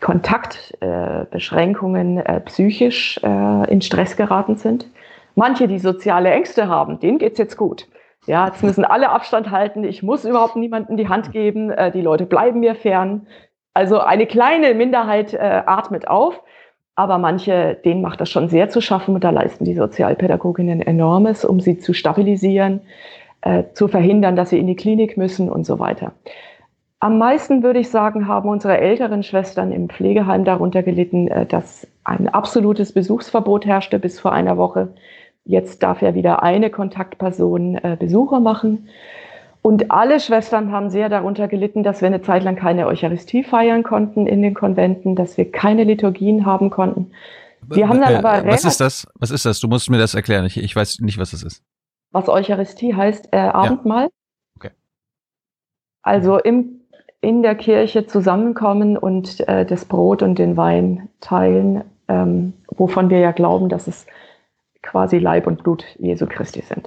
[0.00, 4.86] Kontaktbeschränkungen äh, psychisch in Stress geraten sind.
[5.34, 7.88] Manche, die soziale Ängste haben, denen geht es jetzt gut.
[8.26, 9.82] Ja, jetzt müssen alle Abstand halten.
[9.84, 11.72] Ich muss überhaupt niemandem die Hand geben.
[11.94, 13.26] die Leute bleiben mir fern.
[13.74, 16.40] Also eine kleine Minderheit äh, atmet auf,
[16.94, 21.44] aber manche, denen macht das schon sehr zu schaffen und da leisten die Sozialpädagoginnen enormes,
[21.44, 22.82] um sie zu stabilisieren,
[23.40, 26.12] äh, zu verhindern, dass sie in die Klinik müssen und so weiter.
[27.00, 31.86] Am meisten würde ich sagen, haben unsere älteren Schwestern im Pflegeheim darunter gelitten, äh, dass
[32.04, 34.94] ein absolutes Besuchsverbot herrschte bis vor einer Woche.
[35.44, 38.88] Jetzt darf ja wieder eine Kontaktperson äh, Besucher machen.
[39.66, 43.82] Und alle Schwestern haben sehr darunter gelitten, dass wir eine Zeit lang keine Eucharistie feiern
[43.82, 47.12] konnten in den Konventen, dass wir keine Liturgien haben konnten.
[47.68, 49.08] Wir haben dann aber was ist das?
[49.14, 49.60] Was ist das?
[49.60, 50.44] Du musst mir das erklären.
[50.44, 51.62] Ich, ich weiß nicht, was das ist.
[52.10, 54.02] Was Eucharistie heißt, äh, Abendmahl.
[54.02, 54.10] Ja.
[54.56, 54.70] Okay.
[56.02, 56.82] Also im,
[57.22, 63.20] in der Kirche zusammenkommen und äh, das Brot und den Wein teilen, ähm, wovon wir
[63.20, 64.04] ja glauben, dass es
[64.82, 66.86] quasi Leib und Blut Jesu Christi sind.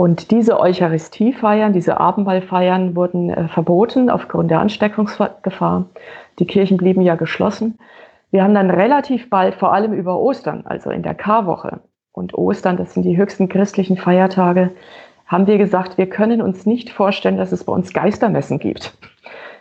[0.00, 5.90] Und diese Eucharistiefeiern, diese Abendmahlfeiern wurden äh, verboten aufgrund der Ansteckungsgefahr.
[6.38, 7.78] Die Kirchen blieben ja geschlossen.
[8.30, 11.80] Wir haben dann relativ bald, vor allem über Ostern, also in der Karwoche
[12.12, 14.70] und Ostern, das sind die höchsten christlichen Feiertage,
[15.26, 18.96] haben wir gesagt, wir können uns nicht vorstellen, dass es bei uns Geistermessen gibt.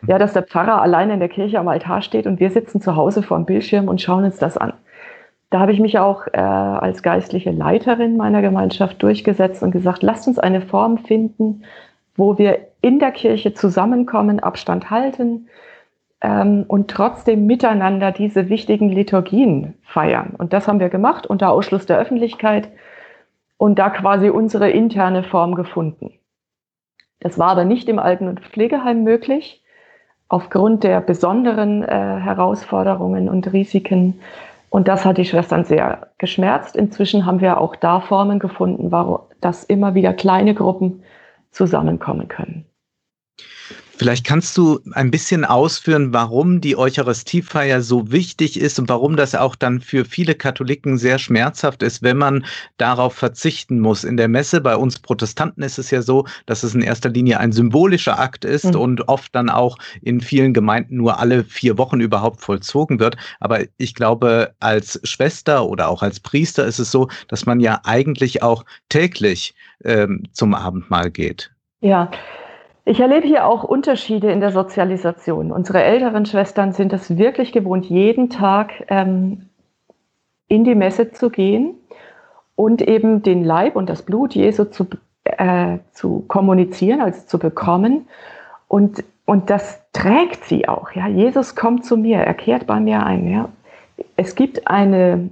[0.08, 2.96] Ja, dass der Pfarrer allein in der Kirche am Altar steht und wir sitzen zu
[2.96, 4.72] Hause vor dem Bildschirm und schauen uns das an
[5.50, 10.28] da habe ich mich auch äh, als geistliche Leiterin meiner Gemeinschaft durchgesetzt und gesagt, lasst
[10.28, 11.64] uns eine Form finden,
[12.16, 15.48] wo wir in der Kirche zusammenkommen, Abstand halten
[16.22, 20.36] ähm, und trotzdem miteinander diese wichtigen Liturgien feiern.
[20.38, 22.70] Und das haben wir gemacht unter Ausschluss der Öffentlichkeit
[23.58, 26.14] und da quasi unsere interne Form gefunden.
[27.22, 29.64] Das war aber nicht im Alten- und Pflegeheim möglich,
[30.30, 34.20] aufgrund der besonderen äh, Herausforderungen und Risiken
[34.70, 36.76] und das hat die Schwestern sehr geschmerzt.
[36.76, 38.92] Inzwischen haben wir auch da Formen gefunden,
[39.42, 41.04] dass immer wieder kleine Gruppen
[41.52, 42.66] zusammenkommen können.
[44.00, 49.36] Vielleicht kannst du ein bisschen ausführen, warum die Eucharistiefeier so wichtig ist und warum das
[49.36, 52.46] auch dann für viele Katholiken sehr schmerzhaft ist, wenn man
[52.78, 54.06] darauf verzichten muss.
[54.06, 57.42] In der Messe bei uns Protestanten ist es ja so, dass es in erster Linie
[57.42, 58.80] ein symbolischer Akt ist mhm.
[58.80, 63.18] und oft dann auch in vielen Gemeinden nur alle vier Wochen überhaupt vollzogen wird.
[63.42, 67.82] Aber ich glaube, als Schwester oder auch als Priester ist es so, dass man ja
[67.84, 71.52] eigentlich auch täglich ähm, zum Abendmahl geht.
[71.82, 72.10] Ja,
[72.90, 75.52] ich erlebe hier auch Unterschiede in der Sozialisation.
[75.52, 79.50] Unsere älteren Schwestern sind es wirklich gewohnt, jeden Tag ähm,
[80.48, 81.76] in die Messe zu gehen
[82.56, 84.88] und eben den Leib und das Blut Jesu zu,
[85.24, 88.08] äh, zu kommunizieren, also zu bekommen.
[88.68, 90.92] Und, und das trägt sie auch.
[90.94, 91.08] Ja?
[91.08, 93.32] Jesus kommt zu mir, er kehrt bei mir ein.
[93.32, 93.50] Ja?
[94.16, 95.30] Es gibt eine,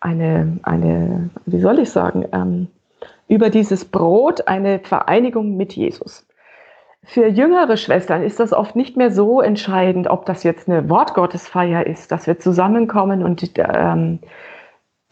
[0.00, 2.68] eine, eine, wie soll ich sagen, ähm,
[3.28, 6.24] über dieses Brot eine Vereinigung mit Jesus.
[7.04, 11.86] Für jüngere Schwestern ist das oft nicht mehr so entscheidend, ob das jetzt eine Wortgottesfeier
[11.86, 14.20] ist, dass wir zusammenkommen und ähm,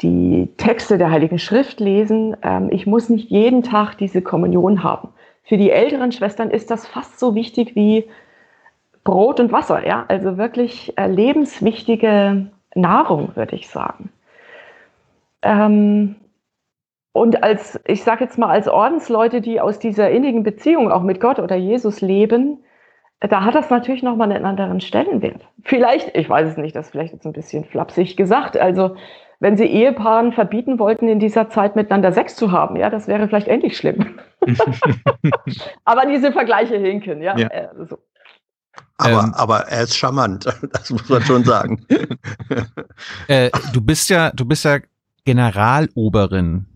[0.03, 2.37] die Texte der Heiligen Schrift lesen.
[2.42, 5.09] Ähm, ich muss nicht jeden Tag diese Kommunion haben.
[5.44, 8.05] Für die älteren Schwestern ist das fast so wichtig wie
[9.03, 14.11] Brot und Wasser, ja, also wirklich äh, lebenswichtige Nahrung, würde ich sagen.
[15.40, 16.16] Ähm,
[17.18, 21.20] und als, ich sage jetzt mal, als Ordensleute, die aus dieser innigen Beziehung auch mit
[21.20, 22.62] Gott oder Jesus leben,
[23.20, 25.42] da hat das natürlich nochmal einen anderen Stellenwert.
[25.64, 28.57] Vielleicht, ich weiß es nicht, das ist vielleicht jetzt ein bisschen flapsig gesagt.
[28.57, 28.94] Also,
[29.40, 33.26] wenn sie Ehepaaren verbieten wollten, in dieser Zeit miteinander Sex zu haben, ja, das wäre
[33.26, 34.18] vielleicht endlich schlimm.
[35.85, 37.37] aber diese Vergleiche hinken, ja.
[37.37, 37.48] ja.
[37.48, 37.98] Äh, so.
[38.98, 41.85] Aber, ähm, aber er ist charmant, das muss man schon sagen.
[43.26, 44.78] äh, du bist ja, du bist ja
[45.24, 46.67] Generaloberin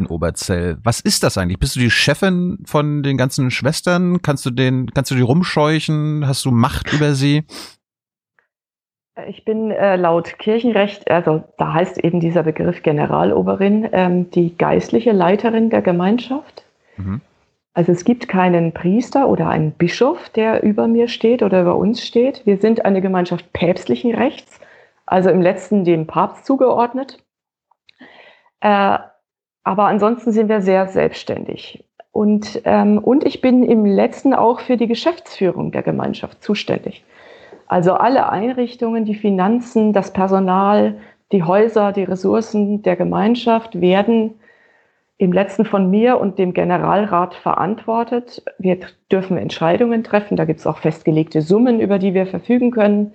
[0.00, 0.78] in Oberzell.
[0.82, 1.58] Was ist das eigentlich?
[1.58, 4.22] Bist du die Chefin von den ganzen Schwestern?
[4.22, 6.26] Kannst du den, kannst du die rumscheuchen?
[6.26, 7.44] Hast du Macht über sie?
[9.28, 15.12] Ich bin äh, laut Kirchenrecht, also da heißt eben dieser Begriff Generaloberin, ähm, die geistliche
[15.12, 16.64] Leiterin der Gemeinschaft.
[16.96, 17.20] Mhm.
[17.72, 22.04] Also es gibt keinen Priester oder einen Bischof, der über mir steht oder über uns
[22.04, 22.44] steht.
[22.44, 24.58] Wir sind eine Gemeinschaft päpstlichen Rechts,
[25.06, 27.22] also im letzten dem Papst zugeordnet.
[28.60, 28.98] Äh,
[29.64, 31.84] aber ansonsten sind wir sehr selbstständig.
[32.12, 37.04] Und, ähm, und ich bin im letzten auch für die Geschäftsführung der Gemeinschaft zuständig.
[37.68, 40.98] Also alle Einrichtungen, die Finanzen, das Personal,
[41.30, 44.34] die Häuser, die Ressourcen der Gemeinschaft werden
[45.18, 48.42] im letzten von mir und dem Generalrat verantwortet.
[48.58, 48.78] Wir
[49.12, 50.36] dürfen Entscheidungen treffen.
[50.36, 53.12] Da gibt es auch festgelegte Summen, über die wir verfügen können.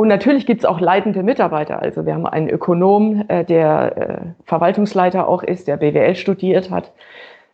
[0.00, 1.82] Und natürlich gibt es auch leitende Mitarbeiter.
[1.82, 6.90] Also wir haben einen Ökonom, äh, der äh, Verwaltungsleiter auch ist, der BWL studiert hat.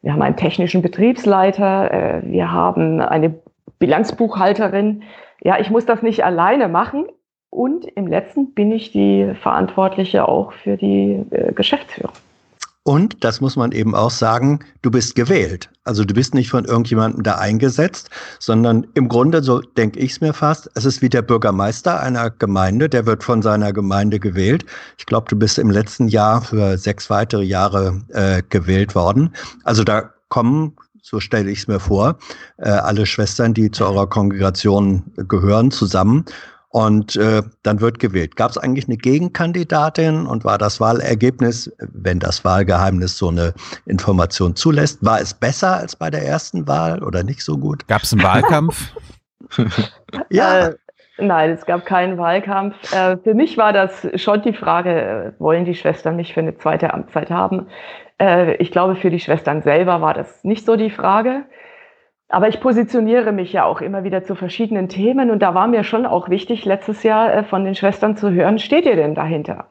[0.01, 1.91] Wir haben einen technischen Betriebsleiter.
[1.91, 3.35] Äh, wir haben eine
[3.81, 5.03] Bilanzbuchhalterin.
[5.43, 7.07] Ja, ich muss das nicht alleine machen.
[7.51, 12.13] Und im letzten bin ich die Verantwortliche auch für die äh, Geschäftsführung.
[12.87, 15.69] Und, das muss man eben auch sagen, du bist gewählt.
[15.83, 20.21] Also du bist nicht von irgendjemandem da eingesetzt, sondern im Grunde, so denke ich es
[20.21, 24.65] mir fast, es ist wie der Bürgermeister einer Gemeinde, der wird von seiner Gemeinde gewählt.
[24.99, 29.35] Ich glaube, du bist im letzten Jahr für sechs weitere Jahre äh, gewählt worden.
[29.65, 32.19] Also da kommen so stelle ich es mir vor,
[32.57, 36.25] äh, alle Schwestern, die zu eurer Kongregation gehören, zusammen
[36.71, 38.37] und äh, dann wird gewählt.
[38.37, 43.55] Gab es eigentlich eine Gegenkandidatin und war das Wahlergebnis, wenn das Wahlgeheimnis so eine
[43.87, 47.87] Information zulässt, war es besser als bei der ersten Wahl oder nicht so gut?
[47.89, 48.93] Gab es einen Wahlkampf?
[50.31, 50.69] ja.
[50.69, 50.75] Äh,
[51.19, 52.75] nein, es gab keinen Wahlkampf.
[52.93, 56.59] Äh, für mich war das schon die Frage, äh, wollen die Schwestern mich für eine
[56.59, 57.69] zweite Amtszeit haben?
[58.21, 61.45] Äh, ich glaube, für die Schwestern selber war das nicht so die Frage.
[62.29, 65.85] Aber ich positioniere mich ja auch immer wieder zu verschiedenen Themen und da war mir
[65.85, 69.69] schon auch wichtig, letztes Jahr äh, von den Schwestern zu hören, steht ihr denn dahinter?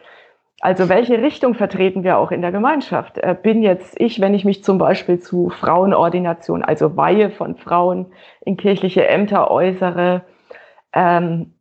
[0.61, 3.17] Also welche Richtung vertreten wir auch in der Gemeinschaft?
[3.17, 8.13] Äh, bin jetzt ich, wenn ich mich zum Beispiel zu Frauenordination, also Weihe von Frauen
[8.45, 10.21] in kirchliche Ämter äußere,
[10.93, 11.53] ähm,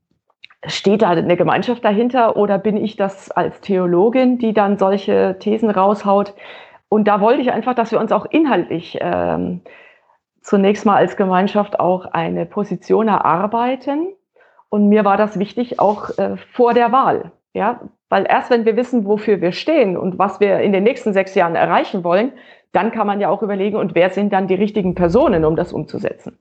[0.65, 5.71] steht da eine Gemeinschaft dahinter oder bin ich das als Theologin, die dann solche Thesen
[5.71, 6.35] raushaut?
[6.89, 9.63] Und da wollte ich einfach, dass wir uns auch inhaltlich ähm,
[10.45, 14.09] zunächst mal als Gemeinschaft auch eine Position erarbeiten.
[14.69, 17.33] Und mir war das wichtig auch äh, vor der Wahl.
[17.55, 21.13] Ja, weil erst wenn wir wissen, wofür wir stehen und was wir in den nächsten
[21.13, 22.33] sechs Jahren erreichen wollen,
[22.73, 25.73] dann kann man ja auch überlegen, und wer sind dann die richtigen Personen, um das
[25.73, 26.37] umzusetzen.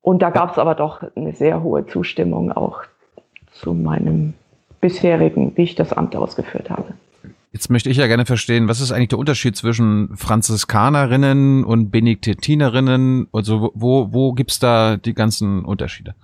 [0.00, 2.82] Und da gab es aber doch eine sehr hohe Zustimmung auch
[3.52, 4.34] zu meinem
[4.80, 6.94] bisherigen, wie ich das Amt ausgeführt habe.
[7.52, 13.28] Jetzt möchte ich ja gerne verstehen, was ist eigentlich der Unterschied zwischen Franziskanerinnen und Benediktinerinnen?
[13.30, 16.14] Also wo, wo gibt's da die ganzen Unterschiede?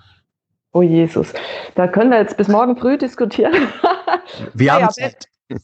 [0.73, 1.35] Oh Jesus,
[1.75, 3.53] da können wir jetzt bis morgen früh diskutieren.
[4.55, 4.88] Wir haben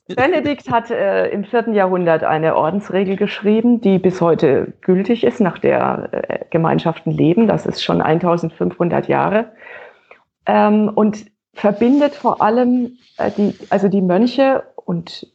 [0.09, 5.59] Benedikt hat äh, im vierten Jahrhundert eine Ordensregel geschrieben, die bis heute gültig ist, nach
[5.59, 7.47] der äh, Gemeinschaften leben.
[7.47, 9.53] Das ist schon 1500 Jahre.
[10.47, 15.27] Ähm, und verbindet vor allem äh, die, also die Mönche und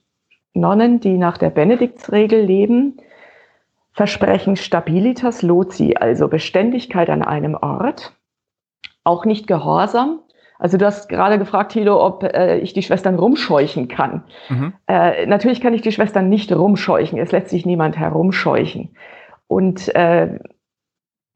[0.54, 2.98] Nonnen, die nach der Benediktsregel leben,
[3.94, 8.14] versprechen Stabilitas loci, also Beständigkeit an einem Ort,
[9.04, 10.20] auch nicht Gehorsam.
[10.58, 14.24] Also du hast gerade gefragt, Thilo, ob äh, ich die Schwestern rumscheuchen kann.
[14.50, 14.74] Mhm.
[14.88, 17.18] Äh, natürlich kann ich die Schwestern nicht rumscheuchen.
[17.18, 18.96] Es lässt sich niemand herumscheuchen.
[19.48, 20.40] Und äh,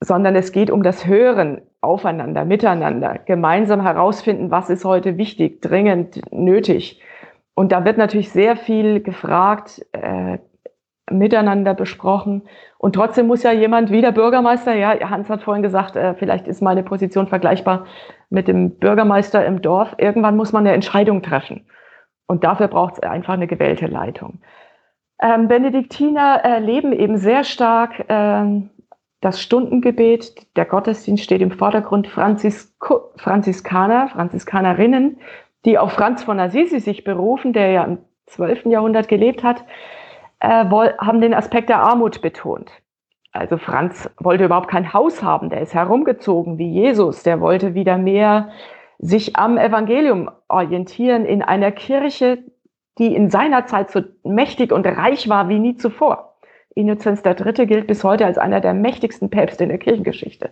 [0.04, 6.22] sondern es geht um das Hören aufeinander, miteinander, gemeinsam herausfinden, was ist heute wichtig, dringend,
[6.32, 7.02] nötig.
[7.56, 10.40] Und da wird natürlich sehr viel gefragt, äh,
[11.12, 12.44] miteinander besprochen.
[12.78, 16.48] Und trotzdem muss ja jemand wie der Bürgermeister, ja, Hans hat vorhin gesagt, äh, vielleicht
[16.48, 17.86] ist meine Position vergleichbar
[18.30, 19.96] mit dem Bürgermeister im Dorf.
[19.98, 21.66] Irgendwann muss man eine Entscheidung treffen.
[22.26, 24.40] Und dafür braucht es einfach eine gewählte Leitung.
[25.22, 28.70] Ähm, Benediktiner äh, leben eben sehr stark ähm,
[29.22, 32.08] das Stundengebet, der Gottesdienst steht im Vordergrund.
[32.08, 35.18] Franzisko, Franziskaner, Franziskanerinnen,
[35.66, 38.66] die auf Franz von Assisi sich berufen, der ja im 12.
[38.66, 39.64] Jahrhundert gelebt hat,
[40.40, 42.72] äh, haben den Aspekt der Armut betont.
[43.32, 47.98] Also Franz wollte überhaupt kein Haus haben, der ist herumgezogen wie Jesus, der wollte wieder
[47.98, 48.50] mehr
[49.00, 52.44] sich am Evangelium orientieren in einer Kirche,
[53.00, 56.36] die in seiner Zeit so mächtig und reich war wie nie zuvor.
[56.76, 57.66] Innozenz III.
[57.66, 60.52] gilt bis heute als einer der mächtigsten Päpste in der Kirchengeschichte.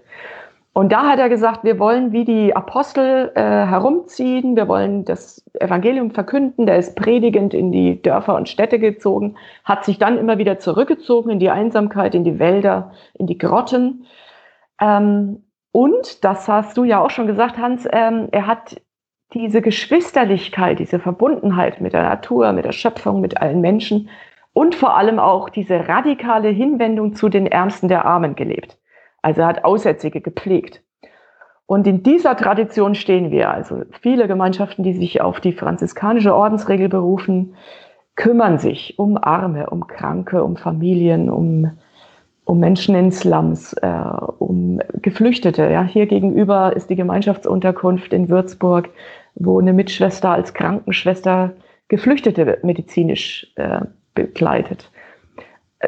[0.73, 5.43] Und da hat er gesagt, wir wollen wie die Apostel äh, herumziehen, wir wollen das
[5.59, 6.65] Evangelium verkünden.
[6.65, 11.29] Der ist predigend in die Dörfer und Städte gezogen, hat sich dann immer wieder zurückgezogen
[11.29, 14.05] in die Einsamkeit, in die Wälder, in die Grotten.
[14.79, 18.81] Ähm, und, das hast du ja auch schon gesagt, Hans, ähm, er hat
[19.33, 24.09] diese Geschwisterlichkeit, diese Verbundenheit mit der Natur, mit der Schöpfung, mit allen Menschen
[24.53, 28.77] und vor allem auch diese radikale Hinwendung zu den Ärmsten der Armen gelebt.
[29.21, 30.81] Also er hat Aussätzige gepflegt.
[31.65, 33.49] Und in dieser Tradition stehen wir.
[33.49, 37.55] Also viele Gemeinschaften, die sich auf die franziskanische Ordensregel berufen,
[38.15, 41.71] kümmern sich um Arme, um Kranke, um Familien, um,
[42.43, 43.87] um Menschen in Slums, äh,
[44.39, 45.69] um Geflüchtete.
[45.71, 48.89] Ja, hier gegenüber ist die Gemeinschaftsunterkunft in Würzburg,
[49.35, 51.53] wo eine Mitschwester als Krankenschwester
[51.87, 53.79] Geflüchtete medizinisch äh,
[54.13, 54.90] begleitet.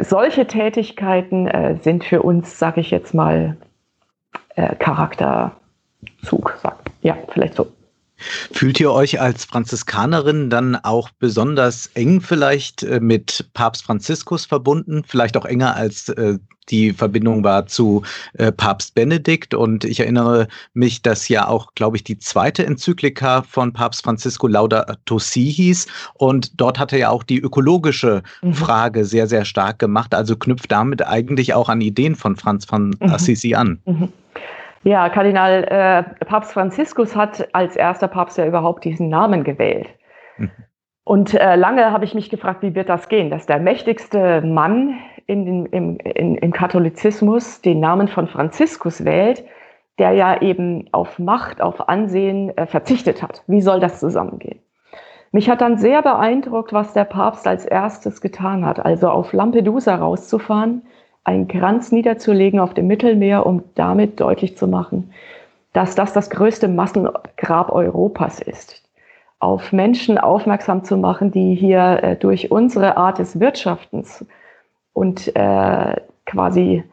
[0.01, 3.57] Solche Tätigkeiten äh, sind für uns, sage ich jetzt mal,
[4.55, 6.57] äh, Charakterzug.
[7.01, 7.67] Ja, vielleicht so.
[8.51, 15.03] Fühlt ihr euch als Franziskanerin dann auch besonders eng vielleicht äh, mit Papst Franziskus verbunden,
[15.05, 16.37] vielleicht auch enger als äh,
[16.69, 21.97] die Verbindung war zu äh, Papst Benedikt und ich erinnere mich, dass ja auch, glaube
[21.97, 27.09] ich, die zweite Enzyklika von Papst Francisco Laudato Si hieß und dort hat er ja
[27.09, 28.53] auch die ökologische mhm.
[28.53, 32.95] Frage sehr, sehr stark gemacht, also knüpft damit eigentlich auch an Ideen von Franz von
[32.99, 33.09] mhm.
[33.09, 33.79] Assisi an.
[33.85, 34.09] Mhm.
[34.83, 39.87] Ja, Kardinal äh, Papst Franziskus hat als erster Papst ja überhaupt diesen Namen gewählt.
[40.37, 40.51] Mhm.
[41.05, 44.97] Und äh, lange habe ich mich gefragt, wie wird das gehen, dass der mächtigste Mann
[45.25, 49.43] in im, in, im Katholizismus den Namen von Franziskus wählt,
[49.99, 53.43] der ja eben auf Macht, auf Ansehen äh, verzichtet hat.
[53.47, 54.59] Wie soll das zusammengehen?
[55.31, 59.95] Mich hat dann sehr beeindruckt, was der Papst als erstes getan hat, also auf Lampedusa
[59.95, 60.83] rauszufahren,
[61.23, 65.13] einen Kranz niederzulegen auf dem Mittelmeer, um damit deutlich zu machen,
[65.71, 68.81] dass das das größte Massengrab Europas ist.
[69.39, 74.25] Auf Menschen aufmerksam zu machen, die hier äh, durch unsere Art des Wirtschaftens
[74.93, 76.83] und äh, quasi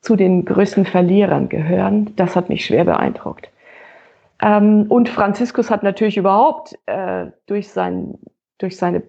[0.00, 3.50] zu den größten Verlierern gehören, das hat mich schwer beeindruckt.
[4.40, 8.18] Ähm, und Franziskus hat natürlich überhaupt äh, durch, sein,
[8.58, 9.02] durch seine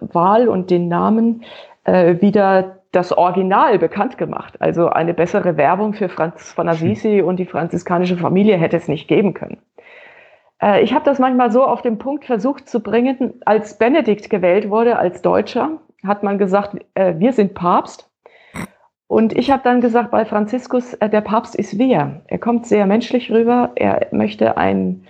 [0.00, 1.44] Wahl und den Namen
[1.84, 4.54] äh, wieder das Original bekannt gemacht.
[4.60, 9.06] Also eine bessere Werbung für Franz von Assisi und die franziskanische Familie hätte es nicht
[9.06, 9.58] geben können.
[10.62, 14.70] Äh, ich habe das manchmal so auf den Punkt versucht zu bringen, als Benedikt gewählt
[14.70, 18.10] wurde als Deutscher, hat man gesagt, äh, wir sind Papst.
[19.08, 22.22] Und ich habe dann gesagt, bei Franziskus, äh, der Papst ist wir.
[22.26, 23.72] Er kommt sehr menschlich rüber.
[23.76, 25.04] Er möchte ein,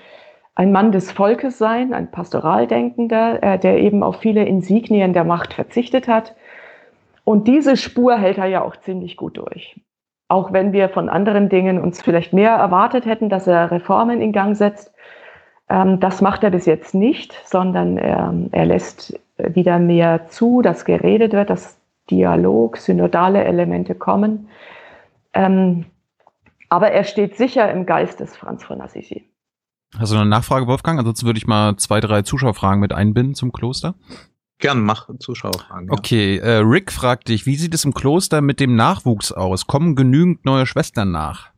[0.55, 5.55] ein Mann des Volkes sein, ein Pastoraldenkender, äh, der eben auf viele Insignien der Macht
[5.55, 6.35] verzichtet hat.
[7.27, 9.79] Und diese Spur hält er ja auch ziemlich gut durch.
[10.29, 14.33] Auch wenn wir von anderen Dingen uns vielleicht mehr erwartet hätten, dass er Reformen in
[14.33, 14.95] Gang setzt,
[15.69, 20.85] Ähm, das macht er bis jetzt nicht, sondern er, er lässt wieder mehr zu, dass
[20.85, 24.49] geredet wird, dass Dialog, synodale Elemente kommen.
[25.35, 25.87] Ähm,
[26.69, 29.29] aber er steht sicher im Geist des Franz von Assisi.
[29.99, 30.99] Hast du eine Nachfrage, Wolfgang?
[30.99, 33.95] Ansonsten würde ich mal zwei, drei Zuschauerfragen mit einbinden zum Kloster.
[34.59, 35.89] Gern, mach Zuschauerfragen.
[35.89, 35.93] Ja.
[35.93, 39.67] Okay, äh, Rick fragt dich, wie sieht es im Kloster mit dem Nachwuchs aus?
[39.67, 41.51] Kommen genügend neue Schwestern nach?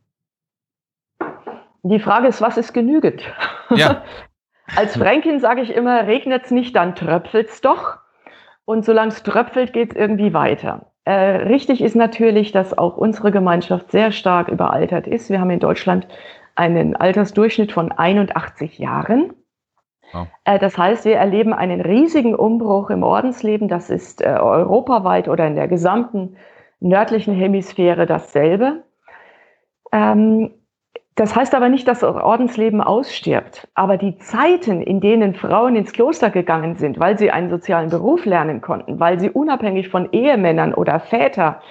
[1.83, 3.21] Die Frage ist, was ist genügend?
[3.69, 4.03] Ja.
[4.75, 7.97] Als Fränkin sage ich immer, regnet es nicht, dann tröpfelt es doch.
[8.65, 10.91] Und solange es tröpfelt, geht es irgendwie weiter.
[11.05, 15.29] Äh, richtig ist natürlich, dass auch unsere Gemeinschaft sehr stark überaltert ist.
[15.29, 16.07] Wir haben in Deutschland
[16.55, 19.33] einen Altersdurchschnitt von 81 Jahren.
[20.11, 20.27] Wow.
[20.43, 23.67] Äh, das heißt, wir erleben einen riesigen Umbruch im Ordensleben.
[23.67, 26.37] Das ist äh, europaweit oder in der gesamten
[26.79, 28.83] nördlichen Hemisphäre dasselbe.
[29.91, 30.51] Ähm,
[31.15, 33.67] das heißt aber nicht, dass das Ordensleben ausstirbt.
[33.73, 38.23] Aber die Zeiten, in denen Frauen ins Kloster gegangen sind, weil sie einen sozialen Beruf
[38.23, 41.61] lernen konnten, weil sie unabhängig von Ehemännern oder Väter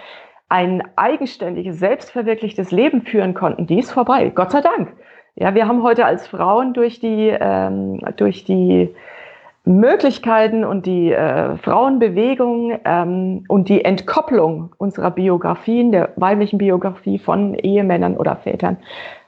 [0.51, 4.30] ein eigenständiges, selbstverwirklichtes Leben führen konnten, die ist vorbei.
[4.34, 4.95] Gott sei Dank.
[5.41, 8.93] Ja, wir haben heute als Frauen durch die, ähm, durch die
[9.64, 17.55] Möglichkeiten und die äh, Frauenbewegung ähm, und die Entkopplung unserer Biografien, der weiblichen Biografie von
[17.55, 18.78] Ehemännern oder Vätern,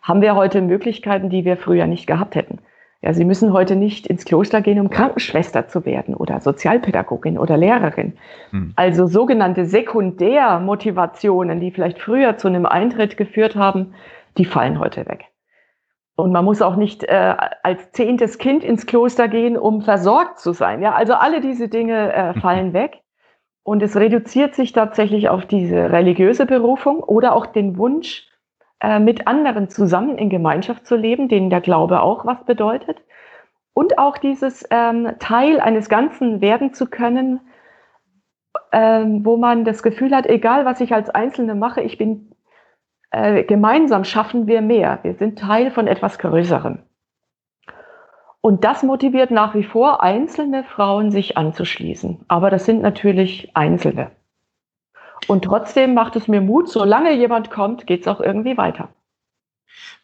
[0.02, 2.58] haben wir heute Möglichkeiten, die wir früher nicht gehabt hätten.
[3.02, 7.56] Ja, Sie müssen heute nicht ins Kloster gehen, um Krankenschwester zu werden oder Sozialpädagogin oder
[7.56, 8.14] Lehrerin.
[8.50, 8.72] Hm.
[8.74, 13.94] Also sogenannte Sekundärmotivationen, die vielleicht früher zu einem Eintritt geführt haben,
[14.38, 15.30] die fallen heute weg.
[16.20, 20.52] Und man muss auch nicht äh, als zehntes Kind ins Kloster gehen, um versorgt zu
[20.52, 20.82] sein.
[20.82, 23.00] Ja, also alle diese Dinge äh, fallen weg.
[23.62, 28.30] Und es reduziert sich tatsächlich auf diese religiöse Berufung oder auch den Wunsch,
[28.80, 32.96] äh, mit anderen zusammen in Gemeinschaft zu leben, denen der Glaube auch was bedeutet.
[33.74, 37.40] Und auch dieses ähm, Teil eines Ganzen werden zu können,
[38.72, 42.30] ähm, wo man das Gefühl hat, egal was ich als Einzelne mache, ich bin
[43.11, 45.00] äh, gemeinsam schaffen wir mehr.
[45.02, 46.80] Wir sind Teil von etwas Größerem.
[48.40, 52.24] Und das motiviert nach wie vor einzelne Frauen, sich anzuschließen.
[52.28, 54.12] Aber das sind natürlich Einzelne.
[55.26, 58.88] Und trotzdem macht es mir Mut, solange jemand kommt, geht es auch irgendwie weiter.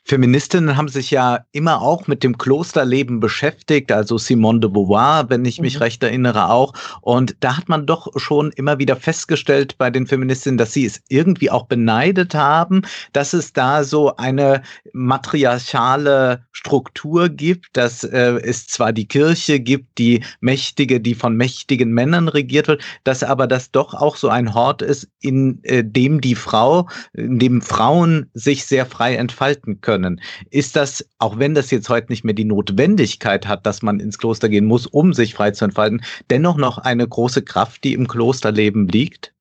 [0.09, 5.45] Feministinnen haben sich ja immer auch mit dem Klosterleben beschäftigt, also Simone de Beauvoir, wenn
[5.45, 5.83] ich mich mhm.
[5.83, 6.75] recht erinnere, auch.
[7.01, 11.03] Und da hat man doch schon immer wieder festgestellt bei den Feministinnen, dass sie es
[11.09, 12.83] irgendwie auch beneidet haben,
[13.13, 19.99] dass es da so eine matriarchale Struktur gibt, dass äh, es zwar die Kirche gibt,
[19.99, 24.55] die mächtige, die von mächtigen Männern regiert wird, dass aber das doch auch so ein
[24.55, 29.96] Hort ist, in äh, dem die Frau, in dem Frauen sich sehr frei entfalten können
[29.97, 30.21] können.
[30.51, 34.19] Ist das, auch wenn das jetzt heute nicht mehr die Notwendigkeit hat, dass man ins
[34.19, 38.07] Kloster gehen muss, um sich frei zu entfalten, dennoch noch eine große Kraft, die im
[38.07, 39.33] Klosterleben liegt?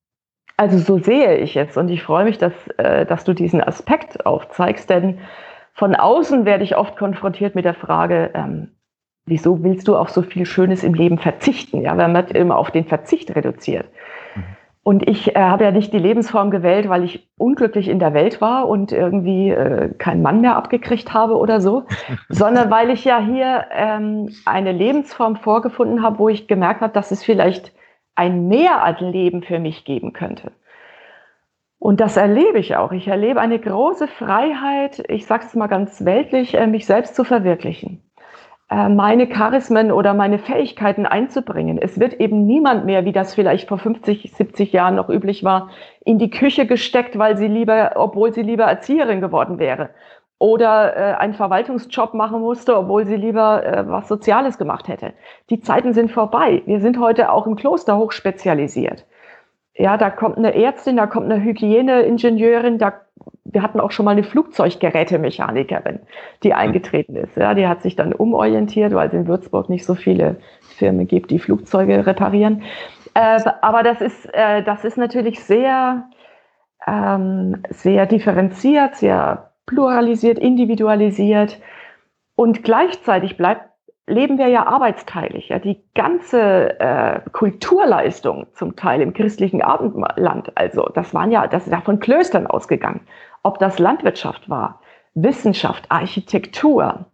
[0.57, 4.25] Also so sehe ich es und ich freue mich, dass, äh, dass du diesen Aspekt
[4.25, 5.19] aufzeigst, denn
[5.73, 8.69] von außen werde ich oft konfrontiert mit der Frage, ähm,
[9.25, 11.81] wieso willst du auf so viel Schönes im Leben verzichten?
[11.81, 13.89] Ja, wenn man immer auf den Verzicht reduziert.
[14.87, 18.39] Und ich äh, habe ja nicht die Lebensform gewählt, weil ich unglücklich in der Welt
[18.39, 21.85] war und irgendwie äh, keinen Mann mehr abgekriegt habe oder so,
[22.29, 27.09] sondern weil ich ja hier ähm, eine Lebensform vorgefunden habe, wo ich gemerkt habe, dass
[27.09, 27.73] es vielleicht
[28.13, 30.51] ein Mehr an Leben für mich geben könnte.
[31.79, 32.91] Und das erlebe ich auch.
[32.91, 37.23] Ich erlebe eine große Freiheit, ich sage es mal ganz weltlich, äh, mich selbst zu
[37.23, 38.04] verwirklichen.
[38.75, 41.77] Äh, meine Charismen oder meine Fähigkeiten einzubringen.
[41.81, 45.69] Es wird eben niemand mehr, wie das vielleicht vor 50, 70 Jahren noch üblich war,
[46.03, 49.91] in die Küche gesteckt, weil sie lieber, obwohl sie lieber Erzieherin geworden wäre.
[50.39, 55.13] Oder äh, einen Verwaltungsjob machen musste, obwohl sie lieber äh, was Soziales gemacht hätte.
[55.49, 56.61] Die Zeiten sind vorbei.
[56.65, 59.05] Wir sind heute auch im Kloster hochspezialisiert.
[59.75, 62.93] Ja, da kommt eine Ärztin, da kommt eine Hygieneingenieurin, da
[63.45, 65.99] wir hatten auch schon mal eine Flugzeuggerätemechanikerin,
[66.43, 67.37] die eingetreten ist.
[67.37, 70.37] Ja, die hat sich dann umorientiert, weil es in Würzburg nicht so viele
[70.77, 72.63] Firmen gibt, die Flugzeuge reparieren.
[73.13, 76.09] Äh, aber das ist, äh, das ist natürlich sehr,
[76.87, 81.59] ähm, sehr differenziert, sehr pluralisiert, individualisiert.
[82.35, 83.69] Und gleichzeitig bleibt,
[84.07, 85.49] leben wir ja arbeitsteilig.
[85.49, 85.59] Ja?
[85.59, 91.71] Die ganze äh, Kulturleistung zum Teil im christlichen Abendland, also das waren ja, das ist
[91.71, 93.01] ja von Klöstern ausgegangen
[93.45, 94.81] ob das Landwirtschaft war,
[95.13, 97.05] Wissenschaft, Architektur,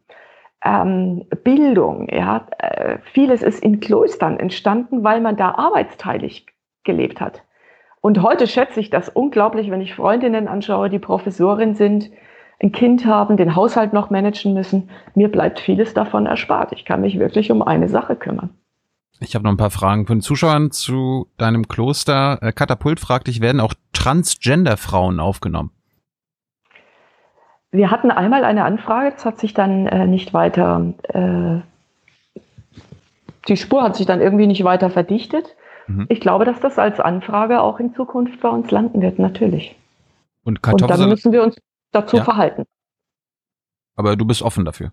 [0.63, 2.07] ähm, Bildung.
[2.09, 6.45] Ja, äh, vieles ist in Klöstern entstanden, weil man da arbeitsteilig
[6.85, 7.43] gelebt hat.
[7.99, 12.09] Und heute schätze ich das unglaublich, wenn ich Freundinnen anschaue, die Professorin sind,
[12.61, 14.89] ein Kind haben, den Haushalt noch managen müssen.
[15.15, 16.71] Mir bleibt vieles davon erspart.
[16.73, 18.51] Ich kann mich wirklich um eine Sache kümmern.
[19.19, 22.39] Ich habe noch ein paar Fragen von Zuschauern zu deinem Kloster.
[22.41, 25.71] Äh, Katapult fragt dich, werden auch Transgender-Frauen aufgenommen?
[27.71, 31.61] Wir hatten einmal eine Anfrage, das hat sich dann äh, nicht weiter, äh,
[33.47, 35.55] die Spur hat sich dann irgendwie nicht weiter verdichtet.
[35.87, 36.05] Mhm.
[36.09, 39.75] Ich glaube, dass das als Anfrage auch in Zukunft bei uns landen wird, natürlich.
[40.43, 41.55] Und, Und dann müssen wir uns
[41.91, 42.23] dazu ja.
[42.23, 42.65] verhalten.
[43.95, 44.91] Aber du bist offen dafür.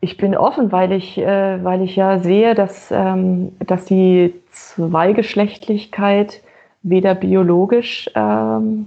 [0.00, 6.40] Ich bin offen, weil ich, äh, weil ich ja sehe, dass, ähm, dass die Zweigeschlechtlichkeit
[6.82, 8.86] weder biologisch, ähm,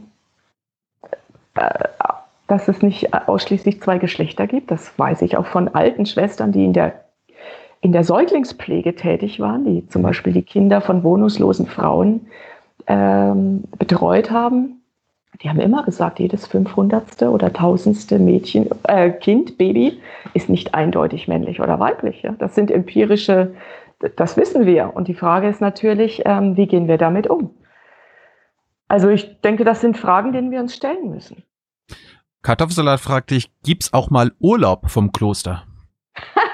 [1.55, 1.69] äh,
[2.47, 4.71] dass es nicht ausschließlich zwei Geschlechter gibt.
[4.71, 7.03] Das weiß ich auch von alten Schwestern, die in der,
[7.81, 12.27] in der Säuglingspflege tätig waren, die zum Beispiel die Kinder von wohnungslosen Frauen
[12.87, 14.80] ähm, betreut haben
[15.41, 17.23] die haben immer gesagt, jedes 500.
[17.23, 18.11] oder 1000.
[18.19, 20.01] Mädchen, äh, Kind, Baby
[20.33, 22.21] ist nicht eindeutig männlich oder weiblich.
[22.21, 22.33] Ja?
[22.33, 23.53] Das sind empirische,
[24.15, 24.95] das wissen wir.
[24.95, 27.55] Und die Frage ist natürlich, ähm, wie gehen wir damit um?
[28.87, 31.43] Also ich denke, das sind Fragen, denen wir uns stellen müssen.
[32.43, 35.63] Kartoffelsalat fragt dich, gibt's auch mal Urlaub vom Kloster?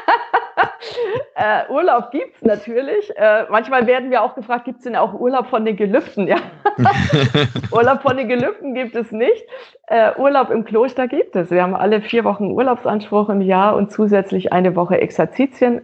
[1.39, 3.15] Äh, Urlaub gibt es natürlich.
[3.15, 6.27] Äh, manchmal werden wir auch gefragt, gibt es denn auch Urlaub von den Gelübden?
[6.27, 6.37] Ja.
[7.71, 9.45] Urlaub von den Gelübden gibt es nicht.
[9.85, 11.51] Äh, Urlaub im Kloster gibt es.
[11.51, 15.81] Wir haben alle vier Wochen Urlaubsanspruch im Jahr und zusätzlich eine Woche Exerzitien.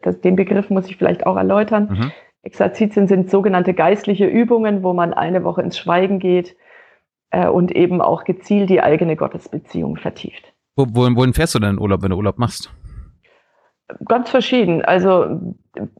[0.00, 1.88] Das, den Begriff muss ich vielleicht auch erläutern.
[1.90, 2.12] Mhm.
[2.42, 6.56] Exerzitien sind sogenannte geistliche Übungen, wo man eine Woche ins Schweigen geht
[7.32, 10.54] äh, und eben auch gezielt die eigene Gottesbeziehung vertieft.
[10.74, 12.72] Wo, wohin fährst du denn in Urlaub, wenn du Urlaub machst?
[14.06, 14.84] Ganz verschieden.
[14.84, 15.54] Also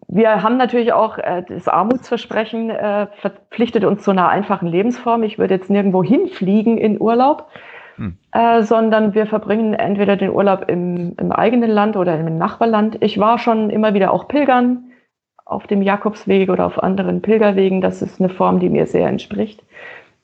[0.08, 5.22] wir haben natürlich auch äh, das Armutsversprechen äh, verpflichtet uns zu einer einfachen Lebensform.
[5.22, 7.46] Ich würde jetzt nirgendwo hinfliegen in Urlaub,
[7.96, 8.16] hm.
[8.32, 12.98] äh, sondern wir verbringen entweder den Urlaub im, im, eigenen Land oder im Nachbarland.
[13.00, 14.90] Ich war schon immer wieder auch pilgern
[15.44, 17.80] auf dem Jakobsweg oder auf anderen Pilgerwegen.
[17.80, 19.62] Das ist eine Form, die mir sehr entspricht.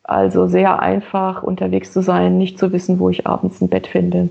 [0.02, 4.28] Also sehr einfach unterwegs zu sein, nicht zu wissen, wo ich abends ein Bett finde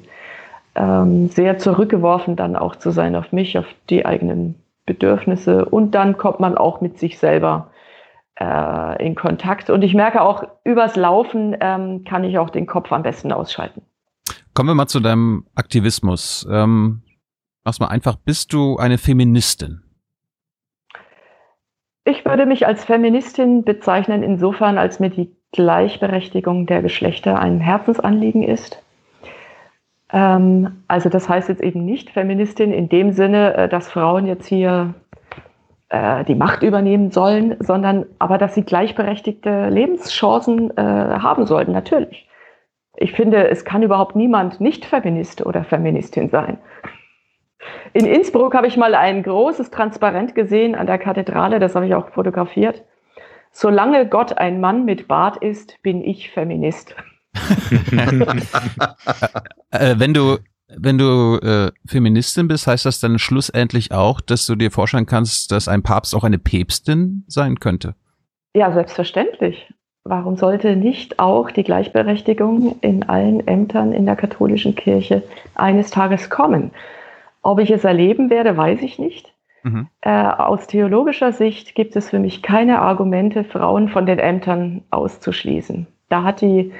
[0.75, 4.55] ähm, sehr zurückgeworfen dann auch zu sein auf mich, auf die eigenen
[4.85, 5.65] Bedürfnisse.
[5.65, 7.71] Und dann kommt man auch mit sich selber
[8.39, 9.69] äh, in Kontakt.
[9.69, 13.81] Und ich merke auch, übers Laufen ähm, kann ich auch den Kopf am besten ausschalten.
[14.53, 16.47] Kommen wir mal zu deinem Aktivismus.
[16.49, 17.01] Ähm,
[17.63, 19.81] mach's mal einfach, bist du eine Feministin?
[22.05, 28.43] Ich würde mich als Feministin bezeichnen, insofern, als mir die Gleichberechtigung der Geschlechter ein Herzensanliegen
[28.43, 28.84] ist.
[30.11, 34.47] Ähm, also das heißt jetzt eben nicht Feministin in dem Sinne, äh, dass Frauen jetzt
[34.47, 34.93] hier
[35.89, 42.27] äh, die Macht übernehmen sollen, sondern aber, dass sie gleichberechtigte Lebenschancen äh, haben sollten, natürlich.
[42.97, 46.57] Ich finde, es kann überhaupt niemand nicht Feminist oder Feministin sein.
[47.93, 51.95] In Innsbruck habe ich mal ein großes Transparent gesehen an der Kathedrale, das habe ich
[51.95, 52.83] auch fotografiert.
[53.51, 56.95] Solange Gott ein Mann mit Bart ist, bin ich Feminist.
[59.71, 64.55] äh, wenn du wenn du äh, Feministin bist, heißt das dann schlussendlich auch, dass du
[64.55, 67.95] dir vorstellen kannst, dass ein Papst auch eine Päpstin sein könnte?
[68.53, 69.71] Ja, selbstverständlich.
[70.03, 75.23] Warum sollte nicht auch die Gleichberechtigung in allen Ämtern in der katholischen Kirche
[75.55, 76.71] eines Tages kommen?
[77.41, 79.33] Ob ich es erleben werde, weiß ich nicht.
[79.63, 79.87] Mhm.
[80.01, 85.87] Äh, aus theologischer Sicht gibt es für mich keine Argumente, Frauen von den Ämtern auszuschließen.
[86.09, 86.71] Da hat die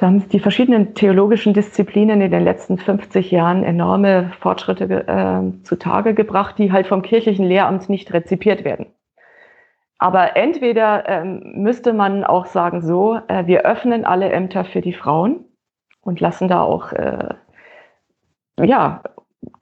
[0.00, 6.14] da haben die verschiedenen theologischen Disziplinen in den letzten 50 Jahren enorme Fortschritte äh, zutage
[6.14, 8.86] gebracht, die halt vom kirchlichen Lehramt nicht rezipiert werden.
[9.98, 14.94] Aber entweder ähm, müsste man auch sagen, so, äh, wir öffnen alle Ämter für die
[14.94, 15.44] Frauen
[16.00, 17.34] und lassen da auch, äh,
[18.58, 19.02] ja,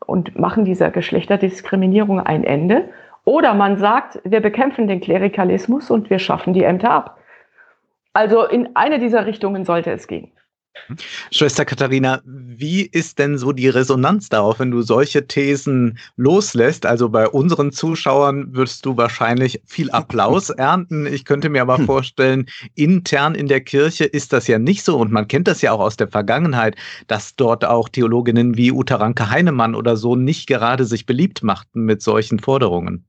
[0.06, 2.90] und machen dieser Geschlechterdiskriminierung ein Ende.
[3.24, 7.17] Oder man sagt, wir bekämpfen den Klerikalismus und wir schaffen die Ämter ab.
[8.18, 10.32] Also in eine dieser Richtungen sollte es gehen.
[11.30, 16.84] Schwester Katharina, wie ist denn so die Resonanz darauf, wenn du solche Thesen loslässt?
[16.84, 21.06] Also bei unseren Zuschauern wirst du wahrscheinlich viel Applaus ernten.
[21.06, 24.98] Ich könnte mir aber vorstellen, intern in der Kirche ist das ja nicht so.
[24.98, 26.74] Und man kennt das ja auch aus der Vergangenheit,
[27.06, 31.82] dass dort auch Theologinnen wie Uta Ranke Heinemann oder so nicht gerade sich beliebt machten
[31.82, 33.04] mit solchen Forderungen.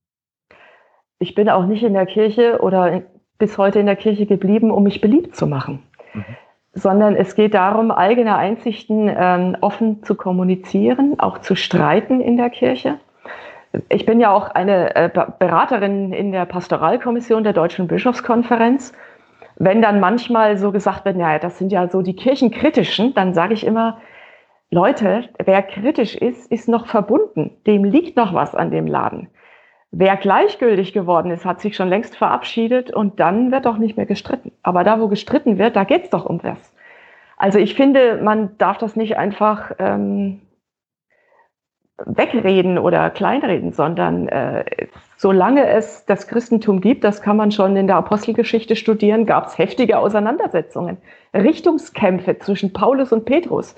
[1.17, 3.01] Ich bin auch nicht in der Kirche oder
[3.39, 5.81] bis heute in der Kirche geblieben, um mich beliebt zu machen.
[6.13, 6.25] Mhm.
[6.73, 12.51] Sondern es geht darum, eigene Einsichten ähm, offen zu kommunizieren, auch zu streiten in der
[12.51, 12.99] Kirche.
[13.89, 15.09] Ich bin ja auch eine äh,
[15.39, 18.93] Beraterin in der Pastoralkommission der Deutschen Bischofskonferenz,
[19.57, 23.53] wenn dann manchmal so gesagt wird, naja, das sind ja so die Kirchenkritischen, dann sage
[23.53, 23.97] ich immer,
[24.71, 27.51] Leute, wer kritisch ist, ist noch verbunden.
[27.65, 29.27] Dem liegt noch was an dem Laden.
[29.91, 34.05] Wer gleichgültig geworden ist, hat sich schon längst verabschiedet und dann wird doch nicht mehr
[34.05, 34.51] gestritten.
[34.61, 36.73] Aber da, wo gestritten wird, da geht's doch um was.
[37.37, 40.41] Also ich finde, man darf das nicht einfach ähm,
[42.05, 44.65] wegreden oder kleinreden, sondern äh,
[45.17, 49.57] solange es das Christentum gibt, das kann man schon in der Apostelgeschichte studieren, gab es
[49.57, 50.97] heftige Auseinandersetzungen,
[51.33, 53.75] Richtungskämpfe zwischen Paulus und Petrus.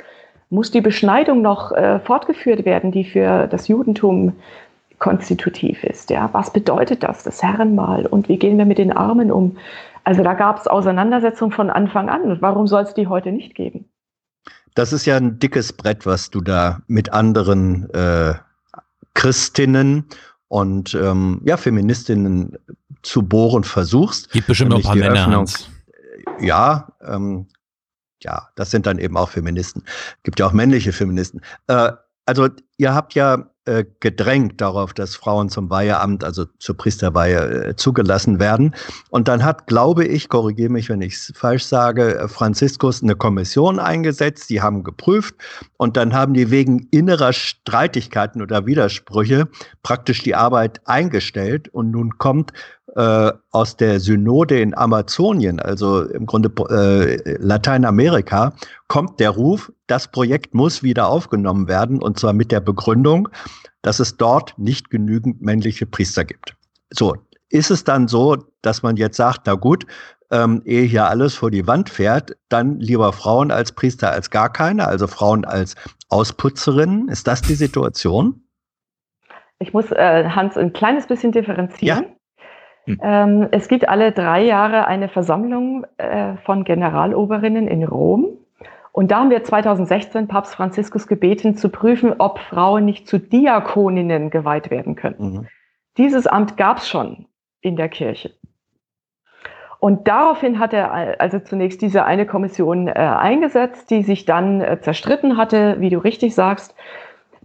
[0.49, 4.34] Muss die Beschneidung noch äh, fortgeführt werden, die für das Judentum
[5.01, 6.09] konstitutiv ist.
[6.11, 6.29] Ja?
[6.31, 8.05] Was bedeutet das, das Herrenmal?
[8.05, 9.57] Und wie gehen wir mit den Armen um?
[10.03, 12.21] Also da gab es Auseinandersetzungen von Anfang an.
[12.21, 13.85] Und warum soll es die heute nicht geben?
[14.75, 18.35] Das ist ja ein dickes Brett, was du da mit anderen äh,
[19.15, 20.05] Christinnen
[20.47, 22.57] und ähm, ja, Feministinnen
[23.01, 24.31] zu bohren versuchst.
[24.31, 25.23] Gibt bestimmt noch ein paar Männer.
[25.23, 25.47] Öffnung,
[26.39, 27.47] ja, ähm,
[28.23, 29.83] ja, das sind dann eben auch Feministen.
[30.23, 31.41] Gibt ja auch männliche Feministen.
[31.67, 31.91] Äh,
[32.25, 37.76] also ihr habt ja äh, gedrängt darauf, dass Frauen zum Weiheamt, also zur Priesterweihe äh,
[37.76, 38.74] zugelassen werden.
[39.12, 43.78] Und dann hat, glaube ich, korrigiere mich, wenn ich es falsch sage, Franziskus eine Kommission
[43.78, 45.36] eingesetzt, die haben geprüft.
[45.78, 49.47] Und dann haben die wegen innerer Streitigkeiten oder Widersprüche
[49.84, 51.70] praktisch die Arbeit eingestellt.
[51.70, 52.53] Und nun kommt
[52.95, 58.53] äh, aus der Synode in Amazonien, also im Grunde äh, Lateinamerika,
[58.88, 63.27] kommt der Ruf, das Projekt muss wieder aufgenommen werden und zwar mit der Begründung,
[63.81, 66.55] dass es dort nicht genügend männliche Priester gibt.
[66.89, 67.15] So,
[67.49, 69.85] ist es dann so, dass man jetzt sagt, na gut,
[70.31, 74.49] ähm, ehe hier alles vor die Wand fährt, dann lieber Frauen als Priester als gar
[74.49, 75.75] keine, also Frauen als
[76.07, 77.09] Ausputzerinnen.
[77.09, 78.45] Ist das die Situation?
[79.59, 82.05] Ich muss äh, Hans ein kleines bisschen differenzieren.
[82.05, 82.15] Ja.
[82.85, 82.99] Hm.
[83.03, 88.37] Ähm, es gibt alle drei Jahre eine Versammlung äh, von Generaloberinnen in Rom.
[88.91, 94.29] Und da haben wir 2016 Papst Franziskus gebeten, zu prüfen, ob Frauen nicht zu Diakoninnen
[94.29, 95.31] geweiht werden könnten.
[95.31, 95.47] Mhm.
[95.97, 97.25] Dieses Amt gab es schon
[97.61, 98.31] in der Kirche.
[99.79, 104.79] Und daraufhin hat er also zunächst diese eine Kommission äh, eingesetzt, die sich dann äh,
[104.79, 106.75] zerstritten hatte, wie du richtig sagst,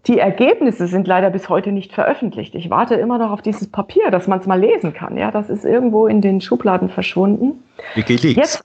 [0.06, 2.54] die Ergebnisse sind leider bis heute nicht veröffentlicht.
[2.54, 5.16] Ich warte immer noch auf dieses Papier, dass man es mal lesen kann.
[5.16, 7.64] Ja, das ist irgendwo in den Schubladen verschwunden.
[7.94, 8.36] Wikileaks.
[8.36, 8.64] Jetzt,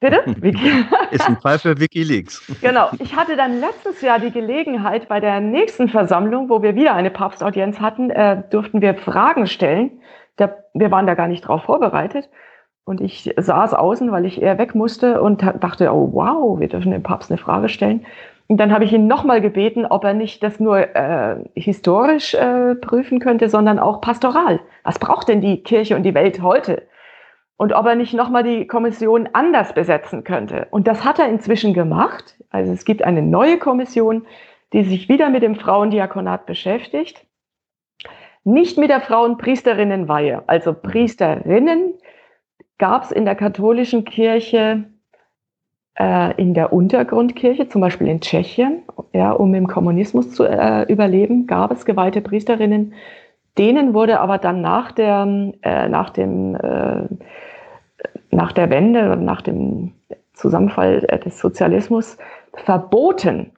[0.00, 0.22] bitte?
[1.10, 2.46] ist ein Fall für Wikileaks.
[2.60, 2.90] Genau.
[2.98, 7.10] Ich hatte dann letztes Jahr die Gelegenheit, bei der nächsten Versammlung, wo wir wieder eine
[7.10, 10.00] Papstaudienz hatten, äh, durften wir Fragen stellen.
[10.36, 12.28] Da, wir waren da gar nicht drauf vorbereitet.
[12.84, 16.90] Und ich saß außen, weil ich eher weg musste und dachte, oh wow, wir dürfen
[16.90, 18.06] dem Papst eine Frage stellen.
[18.46, 22.74] Und dann habe ich ihn nochmal gebeten, ob er nicht das nur äh, historisch äh,
[22.76, 24.60] prüfen könnte, sondern auch pastoral.
[24.84, 26.88] Was braucht denn die Kirche und die Welt heute?
[27.58, 30.68] Und ob er nicht nochmal die Kommission anders besetzen könnte.
[30.70, 32.36] Und das hat er inzwischen gemacht.
[32.50, 34.26] Also es gibt eine neue Kommission,
[34.72, 37.26] die sich wieder mit dem Frauendiakonat beschäftigt.
[38.44, 40.44] Nicht mit der Frauenpriesterinnenweihe.
[40.46, 41.94] Also Priesterinnen
[42.78, 44.84] gab es in der katholischen Kirche
[45.98, 51.48] äh, in der Untergrundkirche, zum Beispiel in Tschechien, ja, um im Kommunismus zu äh, überleben,
[51.48, 52.94] gab es geweihte Priesterinnen.
[53.58, 57.08] Denen wurde aber dann nach der, äh, nach dem, äh,
[58.38, 59.94] nach der Wende, nach dem
[60.32, 62.16] Zusammenfall äh, des Sozialismus
[62.54, 63.50] verboten,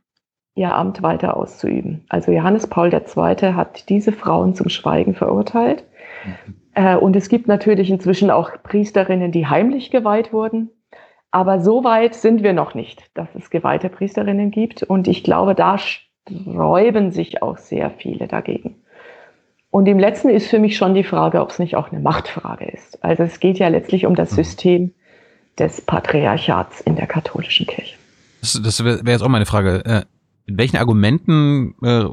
[0.54, 2.06] ihr Amt weiter auszuüben.
[2.08, 3.52] Also Johannes Paul II.
[3.52, 5.84] hat diese Frauen zum Schweigen verurteilt.
[6.24, 6.54] Mhm.
[6.74, 10.70] Äh, und es gibt natürlich inzwischen auch Priesterinnen, die heimlich geweiht wurden.
[11.30, 14.82] Aber so weit sind wir noch nicht, dass es geweihte Priesterinnen gibt.
[14.82, 18.79] Und ich glaube, da sträuben sich auch sehr viele dagegen.
[19.70, 22.64] Und im letzten ist für mich schon die Frage, ob es nicht auch eine Machtfrage
[22.66, 23.02] ist.
[23.04, 24.36] Also es geht ja letztlich um das mhm.
[24.36, 24.94] System
[25.58, 27.96] des Patriarchats in der katholischen Kirche.
[28.40, 29.84] Das, das wäre jetzt auch meine Frage.
[29.84, 30.02] Äh,
[30.46, 32.06] mit welchen Argumenten äh,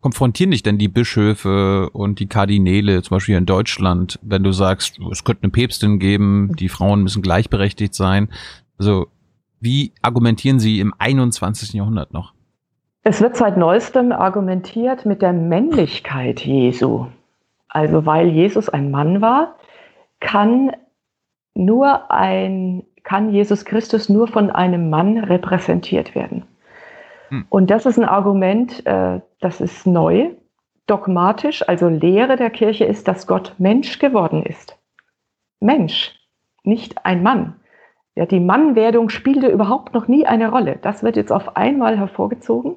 [0.00, 4.52] konfrontieren dich denn die Bischöfe und die Kardinäle, zum Beispiel hier in Deutschland, wenn du
[4.52, 8.28] sagst, es könnte eine Päpstin geben, die Frauen müssen gleichberechtigt sein?
[8.78, 9.08] Also,
[9.60, 11.72] wie argumentieren sie im 21.
[11.72, 12.35] Jahrhundert noch?
[13.08, 17.06] Es wird seit neuestem argumentiert mit der Männlichkeit Jesu.
[17.68, 19.54] Also, weil Jesus ein Mann war,
[20.18, 20.72] kann
[21.54, 26.46] nur ein, kann Jesus Christus nur von einem Mann repräsentiert werden.
[27.28, 27.46] Hm.
[27.48, 30.30] Und das ist ein Argument, äh, das ist neu,
[30.88, 34.76] dogmatisch, also Lehre der Kirche ist, dass Gott Mensch geworden ist.
[35.60, 36.12] Mensch,
[36.64, 37.54] nicht ein Mann.
[38.16, 40.80] Ja, die Mannwerdung spielte überhaupt noch nie eine Rolle.
[40.82, 42.74] Das wird jetzt auf einmal hervorgezogen.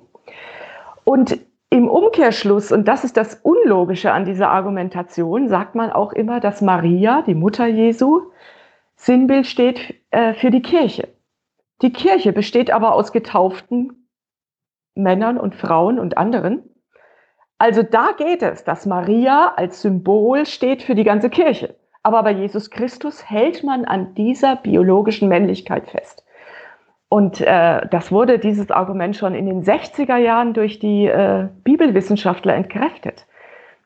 [1.10, 1.40] Und
[1.72, 6.62] im Umkehrschluss, und das ist das Unlogische an dieser Argumentation, sagt man auch immer, dass
[6.62, 8.30] Maria, die Mutter Jesu,
[8.96, 11.08] Sinnbild steht äh, für die Kirche.
[11.82, 14.08] Die Kirche besteht aber aus getauften
[14.94, 16.62] Männern und Frauen und anderen.
[17.58, 21.74] Also da geht es, dass Maria als Symbol steht für die ganze Kirche.
[22.04, 26.24] Aber bei Jesus Christus hält man an dieser biologischen Männlichkeit fest.
[27.10, 32.54] Und äh, das wurde dieses Argument schon in den 60er Jahren durch die äh, Bibelwissenschaftler
[32.54, 33.26] entkräftet.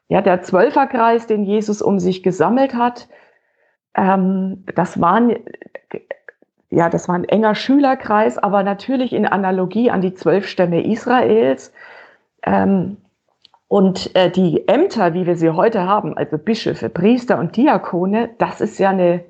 [0.09, 3.07] Ja, der Zwölferkreis, den Jesus um sich gesammelt hat,
[3.95, 5.34] ähm, das waren
[6.74, 11.71] ja, das war ein enger Schülerkreis, aber natürlich in Analogie an die zwölf Stämme Israels.
[12.41, 12.97] Ähm,
[13.67, 18.59] und äh, die Ämter, wie wir sie heute haben, also Bischöfe, Priester und Diakone, das
[18.59, 19.24] ist ja eine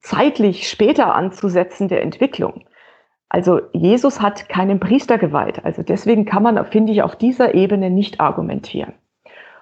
[0.00, 2.64] zeitlich später anzusetzende Entwicklung.
[3.28, 5.64] Also Jesus hat keinen Priester geweiht.
[5.64, 8.94] Also deswegen kann man, finde ich, auf dieser Ebene nicht argumentieren.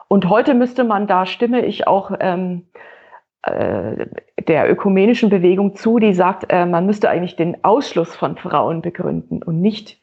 [0.08, 2.66] Und heute müsste man, da stimme ich auch ähm,
[3.42, 4.06] äh,
[4.46, 9.42] der ökumenischen Bewegung zu, die sagt, äh, man müsste eigentlich den Ausschluss von Frauen begründen
[9.42, 9.98] und nicht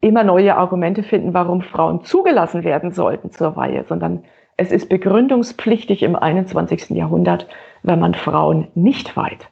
[0.00, 4.24] immer neue Argumente finden, warum Frauen zugelassen werden sollten zur Weihe, sondern
[4.56, 6.90] es ist begründungspflichtig im 21.
[6.90, 7.48] Jahrhundert,
[7.82, 9.48] wenn man Frauen nicht weiht.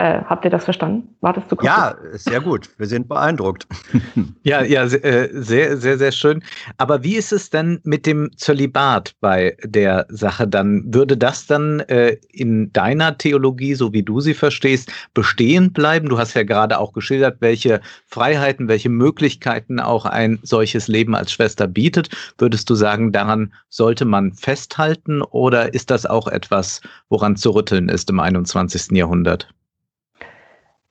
[0.00, 1.14] Äh, habt ihr das verstanden?
[1.20, 1.66] War das zu kurz?
[1.66, 2.70] Ja, sehr gut.
[2.78, 3.66] Wir sind beeindruckt.
[4.44, 6.42] ja, ja, äh, sehr, sehr, sehr schön.
[6.78, 10.84] Aber wie ist es denn mit dem Zölibat bei der Sache dann?
[10.86, 16.08] Würde das dann äh, in deiner Theologie, so wie du sie verstehst, bestehen bleiben?
[16.08, 21.30] Du hast ja gerade auch geschildert, welche Freiheiten, welche Möglichkeiten auch ein solches Leben als
[21.30, 22.08] Schwester bietet.
[22.38, 26.80] Würdest du sagen, daran sollte man festhalten oder ist das auch etwas,
[27.10, 28.92] woran zu rütteln ist im 21.
[28.92, 29.52] Jahrhundert?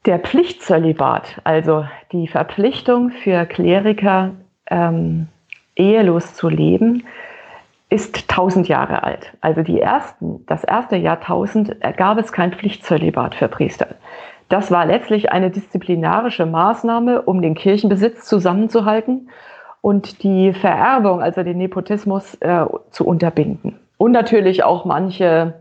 [0.06, 4.32] Der Pflichtzölibat, also die Verpflichtung für Kleriker,
[4.68, 5.28] ähm,
[5.76, 7.04] ehelos zu leben,
[7.90, 9.34] ist tausend Jahre alt.
[9.42, 13.88] Also die ersten, das erste Jahrtausend gab es kein Pflichtzölibat für Priester.
[14.48, 19.30] Das war letztlich eine disziplinarische Maßnahme, um den Kirchenbesitz zusammenzuhalten
[19.82, 23.80] und die Vererbung, also den Nepotismus, äh, zu unterbinden.
[23.98, 25.56] Und natürlich auch manche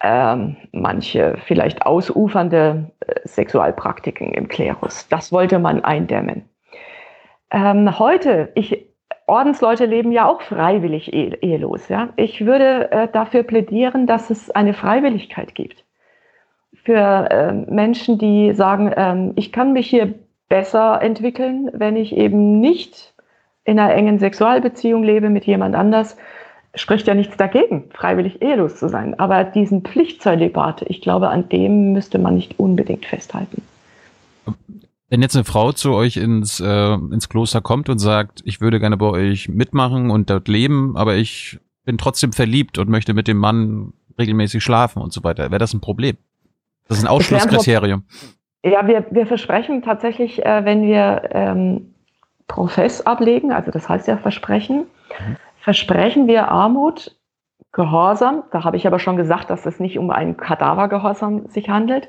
[0.00, 5.08] ähm, manche vielleicht ausufernde äh, Sexualpraktiken im Klerus.
[5.08, 6.48] Das wollte man eindämmen.
[7.50, 8.86] Ähm, heute, ich,
[9.26, 11.88] Ordensleute leben ja auch freiwillig eh, ehelos.
[11.88, 12.10] Ja?
[12.16, 15.84] Ich würde äh, dafür plädieren, dass es eine Freiwilligkeit gibt.
[16.84, 20.14] Für äh, Menschen, die sagen, ähm, ich kann mich hier
[20.48, 23.14] besser entwickeln, wenn ich eben nicht
[23.64, 26.18] in einer engen Sexualbeziehung lebe mit jemand anders,
[26.74, 29.18] spricht ja nichts dagegen, freiwillig ehelos zu sein.
[29.18, 33.62] Aber diesen Pflichtzölibat, ich glaube, an dem müsste man nicht unbedingt festhalten.
[35.08, 38.80] Wenn jetzt eine Frau zu euch ins, äh, ins Kloster kommt und sagt, ich würde
[38.80, 43.28] gerne bei euch mitmachen und dort leben, aber ich bin trotzdem verliebt und möchte mit
[43.28, 46.16] dem Mann regelmäßig schlafen und so weiter, wäre das ein Problem?
[46.88, 48.04] Das ist ein Ausschlusskriterium.
[48.64, 51.94] Ja, wir, wir versprechen tatsächlich, äh, wenn wir ähm,
[52.48, 54.86] Profess ablegen, also das heißt ja Versprechen,
[55.20, 57.16] mhm versprechen wir Armut,
[57.72, 62.08] Gehorsam, da habe ich aber schon gesagt, dass es nicht um einen Kadavergehorsam sich handelt,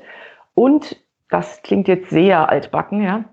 [0.54, 0.96] und,
[1.30, 3.24] das klingt jetzt sehr altbacken, ja,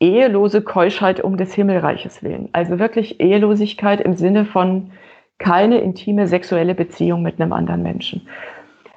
[0.00, 2.48] ehelose Keuschheit um des Himmelreiches willen.
[2.52, 4.92] Also wirklich Ehelosigkeit im Sinne von
[5.38, 8.28] keine intime sexuelle Beziehung mit einem anderen Menschen.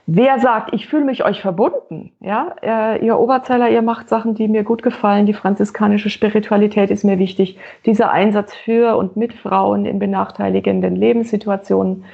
[0.10, 4.48] Wer sagt, ich fühle mich euch verbunden, ja, äh, ihr Oberzeller, ihr macht Sachen, die
[4.48, 9.86] mir gut gefallen, die franziskanische Spiritualität ist mir wichtig, dieser Einsatz für und mit Frauen
[9.86, 12.06] in benachteiligenden Lebenssituationen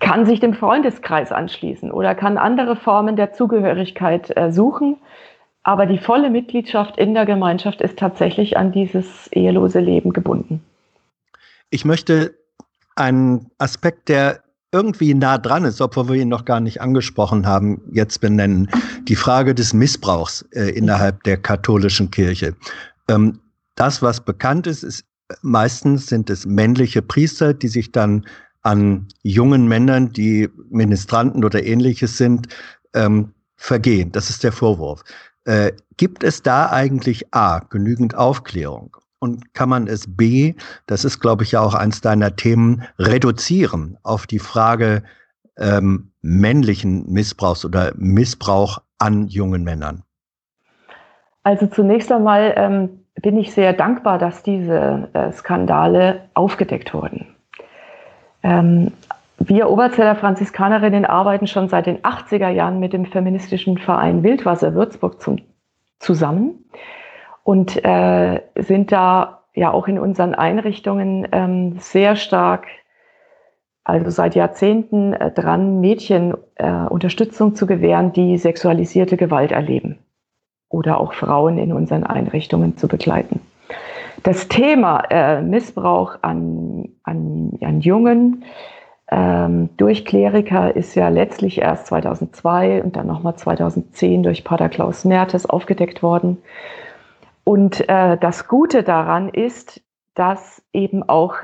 [0.00, 4.98] kann sich dem Freundeskreis anschließen oder kann andere Formen der Zugehörigkeit äh, suchen.
[5.62, 10.62] Aber die volle Mitgliedschaft in der Gemeinschaft ist tatsächlich an dieses ehelose Leben gebunden.
[11.70, 12.34] Ich möchte
[12.96, 14.40] einen Aspekt, der
[14.72, 18.68] irgendwie nah dran ist, obwohl wir ihn noch gar nicht angesprochen haben, jetzt benennen.
[19.08, 22.54] Die Frage des Missbrauchs äh, innerhalb der katholischen Kirche.
[23.08, 23.40] Ähm,
[23.74, 25.04] das, was bekannt ist, ist
[25.42, 28.26] meistens sind es männliche Priester, die sich dann
[28.62, 32.48] an jungen Männern, die Ministranten oder ähnliches sind,
[32.94, 34.12] ähm, vergehen.
[34.12, 35.02] Das ist der Vorwurf.
[35.44, 38.96] Äh, gibt es da eigentlich A, genügend Aufklärung?
[39.20, 40.54] Und kann man es B,
[40.86, 45.04] das ist, glaube ich, ja auch eins deiner Themen, reduzieren auf die Frage
[45.58, 50.02] ähm, männlichen Missbrauchs oder Missbrauch an jungen Männern?
[51.42, 57.26] Also zunächst einmal ähm, bin ich sehr dankbar, dass diese äh, Skandale aufgedeckt wurden.
[58.42, 58.92] Ähm,
[59.38, 65.20] wir Oberzeller Franziskanerinnen arbeiten schon seit den 80er Jahren mit dem feministischen Verein Wildwasser Würzburg
[65.20, 65.40] zum,
[65.98, 66.64] zusammen
[67.50, 72.68] und äh, sind da ja auch in unseren Einrichtungen ähm, sehr stark
[73.82, 79.98] also seit Jahrzehnten äh, dran, Mädchen äh, Unterstützung zu gewähren, die sexualisierte Gewalt erleben
[80.68, 83.40] oder auch Frauen in unseren Einrichtungen zu begleiten.
[84.22, 88.44] Das Thema äh, Missbrauch an, an, an Jungen
[89.10, 95.04] ähm, durch Kleriker ist ja letztlich erst 2002 und dann nochmal 2010 durch Pater Klaus
[95.04, 96.38] Mertes aufgedeckt worden.
[97.44, 99.82] Und äh, das Gute daran ist,
[100.14, 101.36] dass eben auch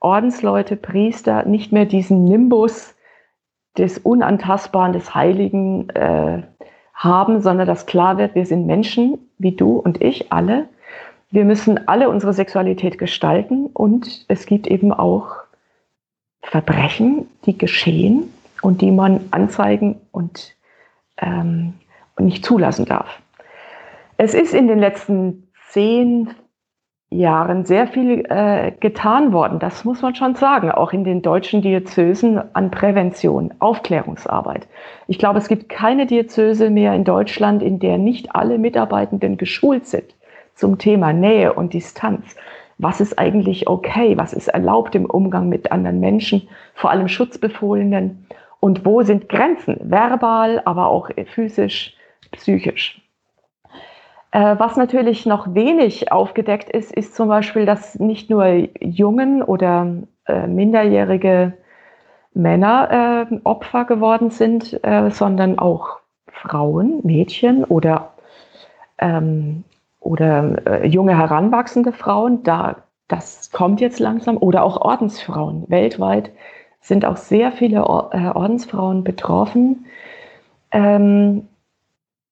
[0.00, 2.94] Ordensleute, Priester nicht mehr diesen Nimbus
[3.78, 6.42] des Unantastbaren, des Heiligen äh,
[6.94, 10.68] haben, sondern dass klar wird, wir sind Menschen, wie du und ich alle.
[11.30, 15.36] Wir müssen alle unsere Sexualität gestalten und es gibt eben auch
[16.42, 18.32] Verbrechen, die geschehen
[18.62, 20.56] und die man anzeigen und,
[21.18, 21.74] ähm,
[22.16, 23.20] und nicht zulassen darf.
[24.18, 26.30] Es ist in den letzten zehn,
[27.10, 29.60] Jahren sehr viel äh, getan worden.
[29.60, 34.66] Das muss man schon sagen, auch in den deutschen Diözesen an Prävention, Aufklärungsarbeit.
[35.06, 39.86] Ich glaube, es gibt keine Diözese mehr in Deutschland, in der nicht alle Mitarbeitenden geschult
[39.86, 40.14] sind
[40.54, 42.34] zum Thema Nähe und Distanz.
[42.78, 44.18] Was ist eigentlich okay?
[44.18, 48.26] Was ist erlaubt im Umgang mit anderen Menschen, vor allem Schutzbefohlenen?
[48.58, 49.78] Und wo sind Grenzen?
[49.80, 51.94] Verbal, aber auch physisch,
[52.32, 53.05] psychisch.
[54.32, 58.46] Äh, was natürlich noch wenig aufgedeckt ist, ist zum Beispiel, dass nicht nur
[58.80, 59.86] Jungen oder
[60.26, 61.54] äh, minderjährige
[62.34, 68.12] Männer äh, Opfer geworden sind, äh, sondern auch Frauen, Mädchen oder,
[68.98, 69.64] ähm,
[70.00, 72.42] oder äh, junge heranwachsende Frauen.
[72.42, 72.76] Da,
[73.08, 74.36] das kommt jetzt langsam.
[74.36, 75.64] Oder auch Ordensfrauen.
[75.68, 76.30] Weltweit
[76.80, 79.86] sind auch sehr viele Or äh, Ordensfrauen betroffen.
[80.72, 81.48] Ähm,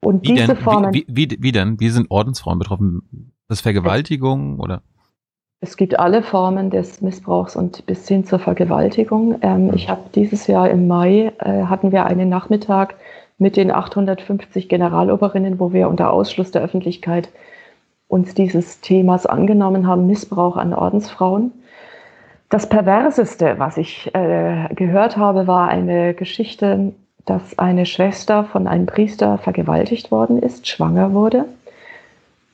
[0.04, 0.94] und wie diese denn, Formen.
[0.94, 1.80] Wie, wie, wie, wie denn?
[1.80, 3.32] Wie sind Ordensfrauen betroffen?
[3.48, 4.82] Das Vergewaltigung oder?
[5.60, 9.38] Es gibt alle Formen des Missbrauchs und bis hin zur Vergewaltigung.
[9.40, 12.96] Ähm, ich habe dieses Jahr im Mai äh, hatten wir einen Nachmittag
[13.38, 17.30] mit den 850 Generaloberinnen, wo wir unter Ausschluss der Öffentlichkeit
[18.08, 21.52] uns dieses Themas angenommen haben, Missbrauch an Ordensfrauen.
[22.50, 26.92] Das Perverseste, was ich äh, gehört habe, war eine Geschichte
[27.26, 31.46] dass eine Schwester von einem Priester vergewaltigt worden ist, schwanger wurde,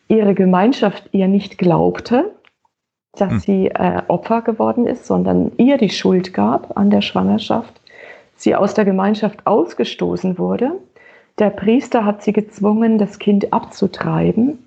[0.09, 2.33] ihre Gemeinschaft ihr nicht glaubte,
[3.13, 3.41] dass hm.
[3.41, 7.81] sie äh, Opfer geworden ist, sondern ihr die Schuld gab an der Schwangerschaft,
[8.37, 10.73] sie aus der Gemeinschaft ausgestoßen wurde.
[11.39, 14.59] Der Priester hat sie gezwungen, das Kind abzutreiben.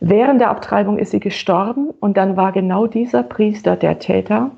[0.00, 4.50] Während der Abtreibung ist sie gestorben und dann war genau dieser Priester der Täter,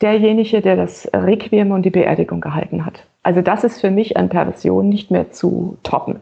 [0.00, 3.04] derjenige, der das Requiem und die Beerdigung gehalten hat.
[3.22, 6.20] Also das ist für mich an Perversion nicht mehr zu toppen.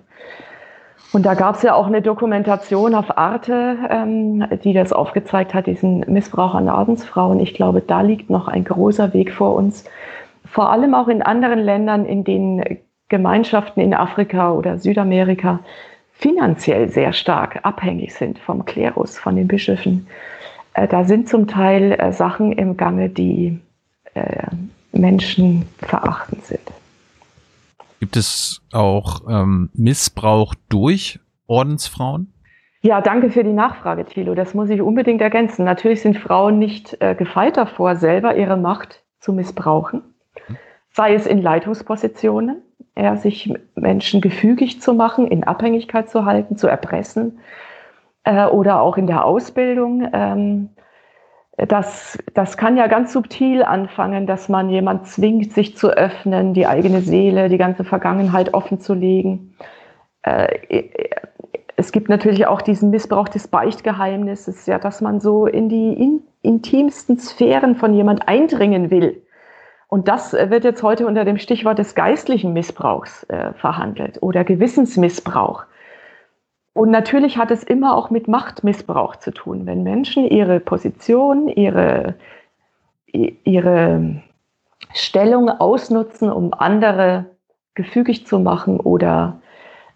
[1.13, 5.67] Und da gab es ja auch eine Dokumentation auf Arte, ähm, die das aufgezeigt hat,
[5.67, 7.39] diesen Missbrauch an Ordensfrauen.
[7.41, 9.85] Ich glaube, da liegt noch ein großer Weg vor uns.
[10.47, 15.61] Vor allem auch in anderen Ländern, in denen Gemeinschaften in Afrika oder Südamerika
[16.13, 20.07] finanziell sehr stark abhängig sind vom Klerus, von den Bischöfen.
[20.75, 23.61] Äh, da sind zum Teil äh, Sachen im Gange, die
[24.15, 24.47] äh,
[24.93, 26.61] menschenverachtend sind.
[28.01, 32.33] Gibt es auch ähm, Missbrauch durch Ordensfrauen?
[32.81, 34.35] Ja, danke für die Nachfrage, Thilo.
[34.35, 35.65] Das muss ich unbedingt ergänzen.
[35.65, 40.03] Natürlich sind Frauen nicht äh, gefeit davor, selber ihre Macht zu missbrauchen,
[40.49, 40.57] mhm.
[40.91, 42.61] sei es in Leitungspositionen,
[42.97, 47.39] ja, sich Menschen gefügig zu machen, in Abhängigkeit zu halten, zu erpressen
[48.25, 50.09] äh, oder auch in der Ausbildung.
[50.13, 50.71] Ähm,
[51.57, 56.67] das, das kann ja ganz subtil anfangen, dass man jemand zwingt, sich zu öffnen, die
[56.67, 59.55] eigene Seele, die ganze Vergangenheit offen zu legen.
[60.23, 60.49] Äh,
[61.77, 66.23] es gibt natürlich auch diesen Missbrauch des Beichtgeheimnisses, ja, dass man so in die in,
[66.43, 69.23] intimsten Sphären von jemand eindringen will.
[69.89, 75.65] Und das wird jetzt heute unter dem Stichwort des geistlichen Missbrauchs äh, verhandelt oder Gewissensmissbrauch.
[76.75, 82.15] Und natürlich hat es immer auch mit Machtmissbrauch zu tun, wenn Menschen ihre Position, ihre,
[83.07, 84.23] ihre
[84.95, 87.27] Stellung ausnutzen, um andere
[87.75, 89.41] gefügig zu machen oder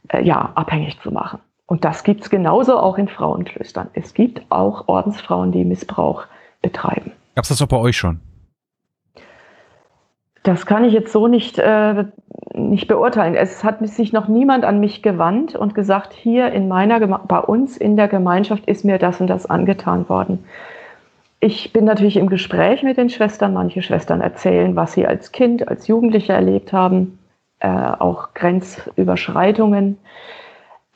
[0.09, 1.41] äh, ja, abhängig zu machen.
[1.67, 3.89] Und das gibt es genauso auch in Frauenklöstern.
[3.95, 6.25] Es gibt auch Ordensfrauen, die Missbrauch
[6.63, 7.13] betreiben.
[7.35, 8.21] Gab es das auch bei euch schon?
[10.47, 12.05] Das kann ich jetzt so nicht, äh,
[12.55, 13.35] nicht beurteilen.
[13.35, 17.77] Es hat sich noch niemand an mich gewandt und gesagt, hier in meiner, bei uns
[17.77, 20.45] in der Gemeinschaft ist mir das und das angetan worden.
[21.41, 23.55] Ich bin natürlich im Gespräch mit den Schwestern.
[23.55, 27.19] Manche Schwestern erzählen, was sie als Kind, als Jugendliche erlebt haben,
[27.59, 29.99] äh, auch Grenzüberschreitungen.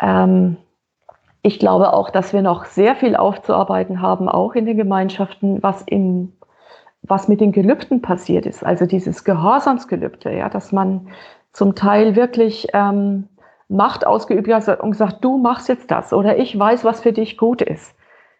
[0.00, 0.58] Ähm,
[1.42, 5.82] ich glaube auch, dass wir noch sehr viel aufzuarbeiten haben, auch in den Gemeinschaften, was
[5.82, 6.34] im
[7.02, 11.08] was mit den Gelübden passiert ist, also dieses Gehorsamsgelübde, ja, dass man
[11.52, 13.28] zum Teil wirklich ähm,
[13.68, 17.36] Macht ausgeübt hat und gesagt, du machst jetzt das oder ich weiß, was für dich
[17.38, 17.94] gut ist.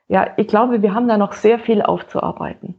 [0.09, 2.75] Ja, ich glaube, wir haben da noch sehr viel aufzuarbeiten.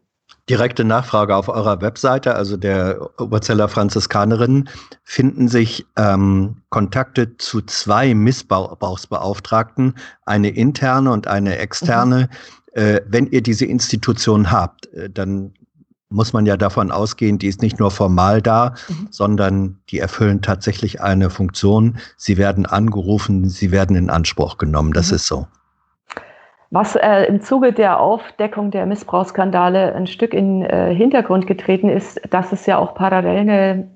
[0.49, 4.67] Direkte Nachfrage auf eurer Webseite, also der Oberzeller Franziskanerinnen,
[5.03, 12.27] finden sich ähm, Kontakte zu zwei Missbrauchsbeauftragten, eine interne und eine externe.
[12.75, 12.82] Mhm.
[12.82, 15.53] Äh, wenn ihr diese Institution habt, äh, dann
[16.12, 19.07] muss man ja davon ausgehen, die ist nicht nur formal da, mhm.
[19.09, 21.97] sondern die erfüllen tatsächlich eine Funktion.
[22.18, 24.93] Sie werden angerufen, sie werden in Anspruch genommen.
[24.93, 25.16] Das mhm.
[25.16, 25.47] ist so.
[26.74, 32.22] Was äh, im Zuge der Aufdeckung der Missbrauchsskandale ein Stück in äh, Hintergrund getreten ist,
[32.30, 33.91] dass es ja auch parallel eine,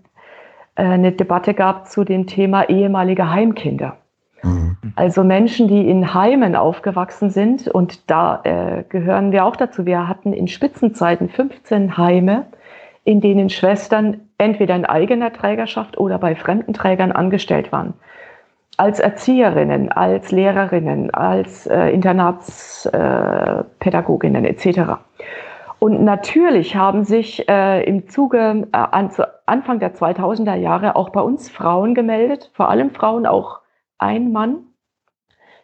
[0.76, 3.98] äh, eine Debatte gab zu dem Thema ehemalige Heimkinder.
[4.46, 4.78] Mhm.
[4.96, 9.86] Also Menschen, die in Heimen aufgewachsen sind, und da äh, gehören wir auch dazu.
[9.86, 12.46] Wir hatten in Spitzenzeiten 15 Heime,
[13.04, 17.96] in denen Schwestern entweder in eigener Trägerschaft oder bei fremden Trägern angestellt waren.
[18.78, 24.98] Als Erzieherinnen, als Lehrerinnen, als äh, Internatspädagoginnen äh, etc.
[25.80, 29.12] Und natürlich haben sich äh, im Zuge äh, an,
[29.46, 33.62] Anfang der 2000er Jahre auch bei uns Frauen gemeldet, vor allem Frauen auch
[34.06, 34.68] ein Mann,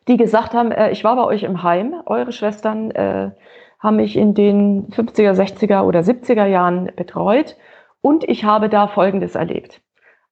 [0.08, 3.32] die gesagt haben, äh, ich war bei euch im Heim, eure Schwestern äh,
[3.80, 7.56] haben mich in den 50er, 60er oder 70er Jahren betreut
[8.02, 9.82] und ich habe da Folgendes erlebt.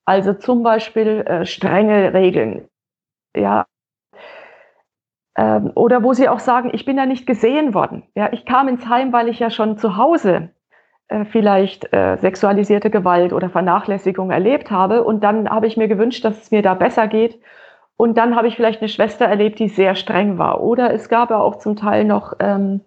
[0.06, 2.68] Also zum Beispiel äh, strenge Regeln.
[3.36, 3.66] Ja.
[5.38, 8.04] Ähm, oder wo sie auch sagen, ich bin da nicht gesehen worden.
[8.16, 10.50] Ja, ich kam ins Heim, weil ich ja schon zu Hause
[11.10, 15.04] äh, vielleicht äh, sexualisierte Gewalt oder Vernachlässigung erlebt habe.
[15.04, 17.40] Und dann habe ich mir gewünscht, dass es mir da besser geht
[18.00, 20.62] und dann habe ich vielleicht eine Schwester erlebt, die sehr streng war.
[20.62, 22.80] Oder es gab ja auch zum Teil noch ähm,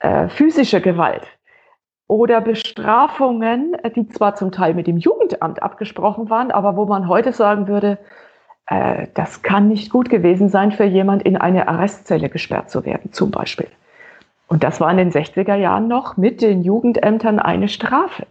[0.00, 1.22] äh, physische Gewalt
[2.08, 7.32] oder Bestrafungen, die zwar zum Teil mit dem Jugendamt abgesprochen waren, aber wo man heute
[7.32, 7.96] sagen würde,
[8.66, 13.12] äh, das kann nicht gut gewesen sein, für jemand in eine Arrestzelle gesperrt zu werden,
[13.12, 13.68] zum Beispiel.
[14.48, 18.26] Und das war in den 60er Jahren noch mit den Jugendämtern eine Strafe.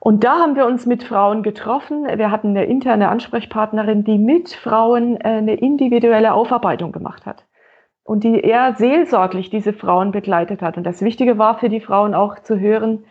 [0.00, 2.06] Und da haben wir uns mit Frauen getroffen.
[2.06, 7.44] Wir hatten eine interne Ansprechpartnerin, die mit Frauen äh, eine individuelle Aufarbeitung gemacht hat
[8.04, 10.76] und die eher seelsorglich diese Frauen begleitet hat.
[10.76, 13.04] Und das Wichtige war für die Frauen auch zu hören,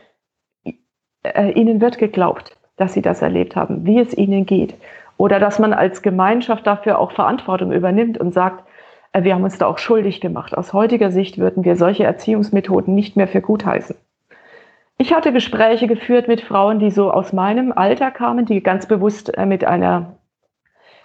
[1.21, 4.75] äh, ihnen wird geglaubt, dass sie das erlebt haben, wie es ihnen geht.
[5.17, 8.63] Oder dass man als Gemeinschaft dafür auch Verantwortung übernimmt und sagt,
[9.11, 10.57] äh, wir haben uns da auch schuldig gemacht.
[10.57, 13.95] Aus heutiger Sicht würden wir solche Erziehungsmethoden nicht mehr für gut heißen.
[14.99, 19.37] Ich hatte Gespräche geführt mit Frauen, die so aus meinem Alter kamen, die ganz bewusst
[19.37, 20.17] äh, mit einer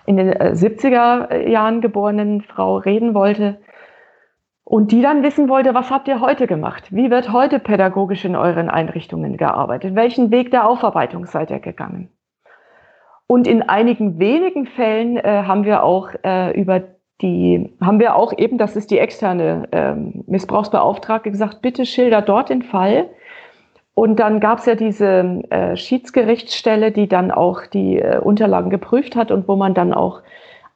[0.06, 3.58] in den 70er äh, Jahren geborenen Frau reden wollte
[4.64, 6.84] und die dann wissen wollte, was habt ihr heute gemacht?
[6.90, 9.94] Wie wird heute pädagogisch in euren Einrichtungen gearbeitet?
[9.94, 12.08] Welchen Weg der Aufarbeitung seid ihr gegangen?
[13.26, 16.82] Und in einigen wenigen Fällen äh, haben wir auch äh, über
[17.20, 19.94] die, haben wir auch eben, das ist die externe äh,
[20.26, 23.10] Missbrauchsbeauftragte, gesagt, bitte schilder dort den Fall,
[23.94, 29.16] und dann gab es ja diese äh, Schiedsgerichtsstelle, die dann auch die äh, Unterlagen geprüft
[29.16, 30.22] hat und wo man dann auch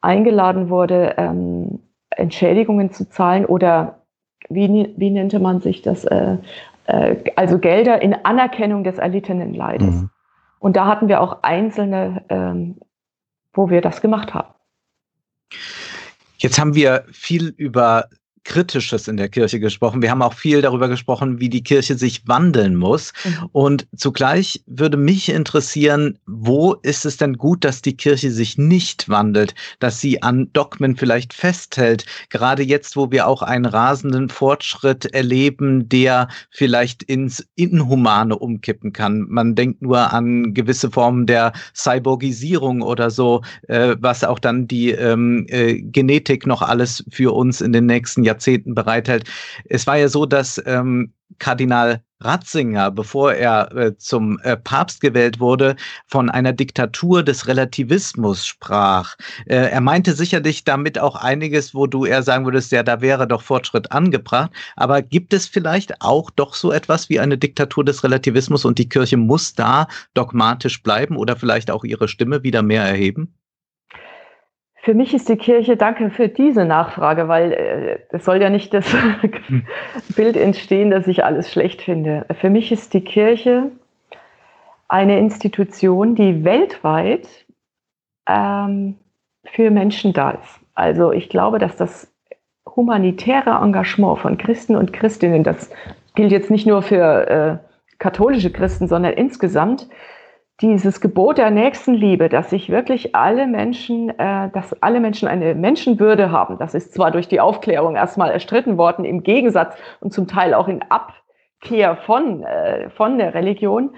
[0.01, 1.79] eingeladen wurde, ähm,
[2.11, 4.01] Entschädigungen zu zahlen oder
[4.49, 6.05] wie, wie nannte man sich das?
[6.05, 6.37] Äh,
[6.85, 9.95] äh, also Gelder in Anerkennung des erlittenen Leides.
[9.95, 10.09] Mhm.
[10.59, 12.75] Und da hatten wir auch einzelne, ähm,
[13.53, 14.49] wo wir das gemacht haben.
[16.37, 18.09] Jetzt haben wir viel über
[18.47, 20.01] Kritisches in der Kirche gesprochen.
[20.01, 23.11] Wir haben auch viel darüber gesprochen, wie die Kirche sich wandeln muss.
[23.25, 23.49] Mhm.
[23.51, 29.09] Und zugleich würde mich interessieren, wo ist es denn gut, dass die Kirche sich nicht
[29.09, 35.13] wandelt, dass sie an Dogmen vielleicht festhält, gerade jetzt, wo wir auch einen rasenden Fortschritt
[35.13, 39.25] erleben, der vielleicht ins Inhumane umkippen kann.
[39.27, 44.91] Man denkt nur an gewisse Formen der Cyborgisierung oder so, äh, was auch dann die
[44.91, 49.25] ähm, äh, Genetik noch alles für uns in den nächsten Jahrzehnten Jahrzehnten bereithält.
[49.65, 55.39] Es war ja so, dass ähm, Kardinal Ratzinger, bevor er äh, zum äh, Papst gewählt
[55.39, 55.75] wurde,
[56.07, 59.15] von einer Diktatur des Relativismus sprach.
[59.45, 63.27] Äh, er meinte sicherlich damit auch einiges, wo du eher sagen würdest, ja, da wäre
[63.27, 64.51] doch Fortschritt angebracht.
[64.75, 68.89] Aber gibt es vielleicht auch doch so etwas wie eine Diktatur des Relativismus und die
[68.89, 73.35] Kirche muss da dogmatisch bleiben oder vielleicht auch ihre Stimme wieder mehr erheben?
[74.87, 78.73] Für mich ist die Kirche, danke für diese Nachfrage, weil äh, es soll ja nicht
[78.73, 78.85] das
[80.15, 82.25] Bild entstehen, dass ich alles schlecht finde.
[82.39, 83.69] Für mich ist die Kirche
[84.87, 87.27] eine Institution, die weltweit
[88.29, 88.95] ähm,
[89.43, 90.61] für Menschen da ist.
[90.73, 92.09] Also ich glaube, dass das
[92.65, 95.69] humanitäre Engagement von Christen und Christinnen, das
[96.15, 97.57] gilt jetzt nicht nur für äh,
[97.99, 99.89] katholische Christen, sondern insgesamt
[100.61, 106.31] dieses Gebot der Nächstenliebe, dass sich wirklich alle Menschen, äh, dass alle Menschen eine Menschenwürde
[106.31, 106.57] haben.
[106.57, 110.67] Das ist zwar durch die Aufklärung erstmal erstritten worden, im Gegensatz und zum Teil auch
[110.67, 113.91] in Abkehr von, äh, von der Religion.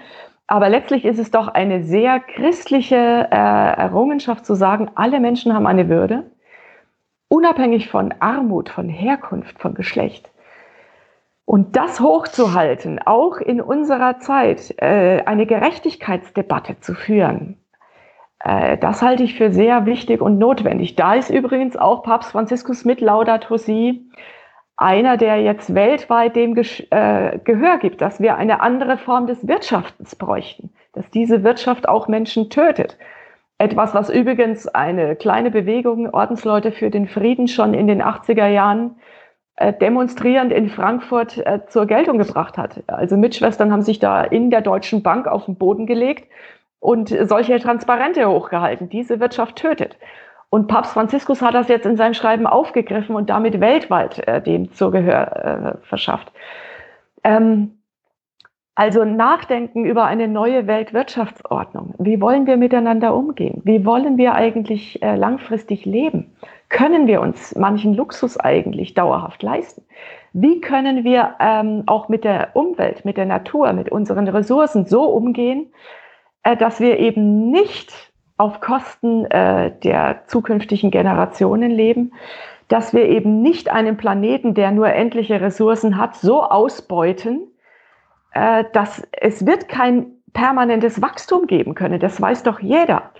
[0.46, 5.66] Aber letztlich ist es doch eine sehr christliche äh, Errungenschaft zu sagen, alle Menschen haben
[5.66, 6.24] eine Würde,
[7.28, 10.28] unabhängig von Armut, von Herkunft, von Geschlecht.
[11.50, 17.56] Und das hochzuhalten, auch in unserer Zeit, äh, eine Gerechtigkeitsdebatte zu führen,
[18.38, 20.94] äh, das halte ich für sehr wichtig und notwendig.
[20.94, 24.08] Da ist übrigens auch Papst Franziskus mit Laudato Si
[24.76, 30.14] einer, der jetzt weltweit dem äh, Gehör gibt, dass wir eine andere Form des Wirtschaftens
[30.14, 32.96] bräuchten, dass diese Wirtschaft auch Menschen tötet.
[33.58, 39.00] Etwas, was übrigens eine kleine Bewegung Ordensleute für den Frieden schon in den 80er Jahren
[39.80, 42.82] demonstrierend in Frankfurt äh, zur Geltung gebracht hat.
[42.86, 46.28] Also Mitschwestern haben sich da in der Deutschen Bank auf den Boden gelegt
[46.78, 48.88] und solche Transparente hochgehalten.
[48.88, 49.96] Diese Wirtschaft tötet.
[50.48, 54.72] Und Papst Franziskus hat das jetzt in seinem Schreiben aufgegriffen und damit weltweit äh, dem
[54.72, 56.32] zur Gehör äh, verschafft.
[57.22, 57.78] Ähm,
[58.74, 61.94] also nachdenken über eine neue Weltwirtschaftsordnung.
[61.98, 63.60] Wie wollen wir miteinander umgehen?
[63.64, 66.32] Wie wollen wir eigentlich äh, langfristig leben?
[66.70, 69.84] Können wir uns manchen Luxus eigentlich dauerhaft leisten?
[70.32, 75.02] Wie können wir ähm, auch mit der Umwelt, mit der Natur, mit unseren Ressourcen so
[75.04, 75.72] umgehen,
[76.44, 77.92] äh, dass wir eben nicht
[78.36, 82.12] auf Kosten äh, der zukünftigen Generationen leben,
[82.68, 87.48] dass wir eben nicht einen Planeten, der nur endliche Ressourcen hat, so ausbeuten,
[88.32, 91.98] äh, dass es wird kein permanentes Wachstum geben können.
[91.98, 93.10] Das weiß doch jeder.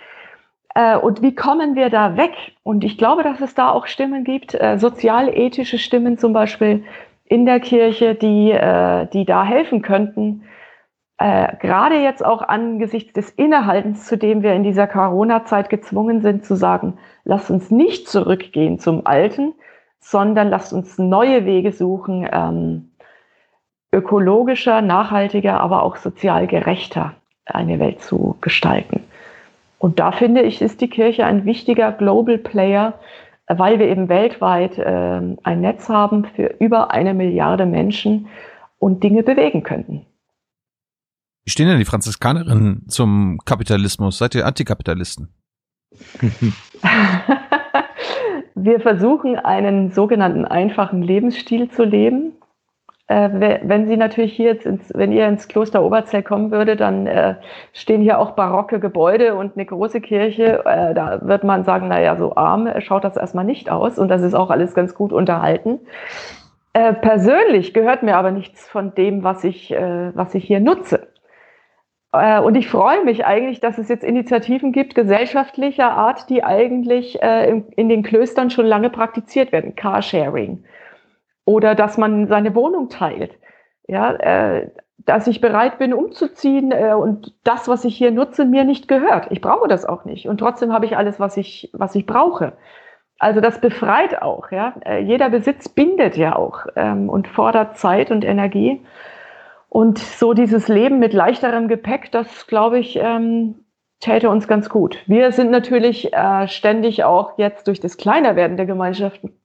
[0.74, 2.32] Äh, und wie kommen wir da weg?
[2.62, 6.84] Und ich glaube, dass es da auch Stimmen gibt, äh, sozialethische Stimmen zum Beispiel
[7.24, 10.44] in der Kirche, die, äh, die da helfen könnten.
[11.18, 16.44] Äh, gerade jetzt auch angesichts des Innehaltens, zu dem wir in dieser Corona-Zeit gezwungen sind,
[16.44, 19.54] zu sagen, lasst uns nicht zurückgehen zum Alten,
[20.00, 22.90] sondern lasst uns neue Wege suchen, ähm,
[23.92, 27.14] ökologischer, nachhaltiger, aber auch sozial gerechter
[27.44, 29.04] eine Welt zu gestalten.
[29.80, 33.00] Und da finde ich, ist die Kirche ein wichtiger Global Player,
[33.48, 38.28] weil wir eben weltweit äh, ein Netz haben für über eine Milliarde Menschen
[38.78, 40.04] und Dinge bewegen könnten.
[41.46, 44.18] Wie stehen denn die Franziskanerinnen zum Kapitalismus?
[44.18, 45.32] Seid ihr Antikapitalisten?
[48.54, 52.34] wir versuchen einen sogenannten einfachen Lebensstil zu leben.
[53.10, 57.08] Äh, wenn Sie natürlich hier jetzt ins, wenn ihr ins Kloster Oberzell kommen würde, dann
[57.08, 57.34] äh,
[57.72, 60.64] stehen hier auch barocke Gebäude und eine große Kirche.
[60.64, 64.22] Äh, da wird man sagen, naja, so arm schaut das erstmal nicht aus und das
[64.22, 65.80] ist auch alles ganz gut unterhalten.
[66.72, 71.08] Äh, persönlich gehört mir aber nichts von dem, was ich, äh, was ich hier nutze.
[72.12, 77.20] Äh, und ich freue mich eigentlich, dass es jetzt Initiativen gibt, gesellschaftlicher Art, die eigentlich
[77.20, 79.74] äh, in, in den Klöstern schon lange praktiziert werden.
[79.74, 80.62] Carsharing
[81.50, 83.32] oder dass man seine Wohnung teilt.
[83.88, 88.64] Ja, äh, dass ich bereit bin, umzuziehen äh, und das, was ich hier nutze, mir
[88.64, 89.26] nicht gehört.
[89.30, 90.28] Ich brauche das auch nicht.
[90.28, 92.52] Und trotzdem habe ich alles, was ich, was ich brauche.
[93.18, 94.52] Also das befreit auch.
[94.52, 94.74] Ja?
[94.84, 98.84] Äh, jeder Besitz bindet ja auch ähm, und fordert Zeit und Energie.
[99.68, 103.64] Und so dieses Leben mit leichterem Gepäck, das glaube ich, ähm,
[103.98, 104.98] täte uns ganz gut.
[105.06, 109.39] Wir sind natürlich äh, ständig auch jetzt durch das Kleinerwerden der Gemeinschaften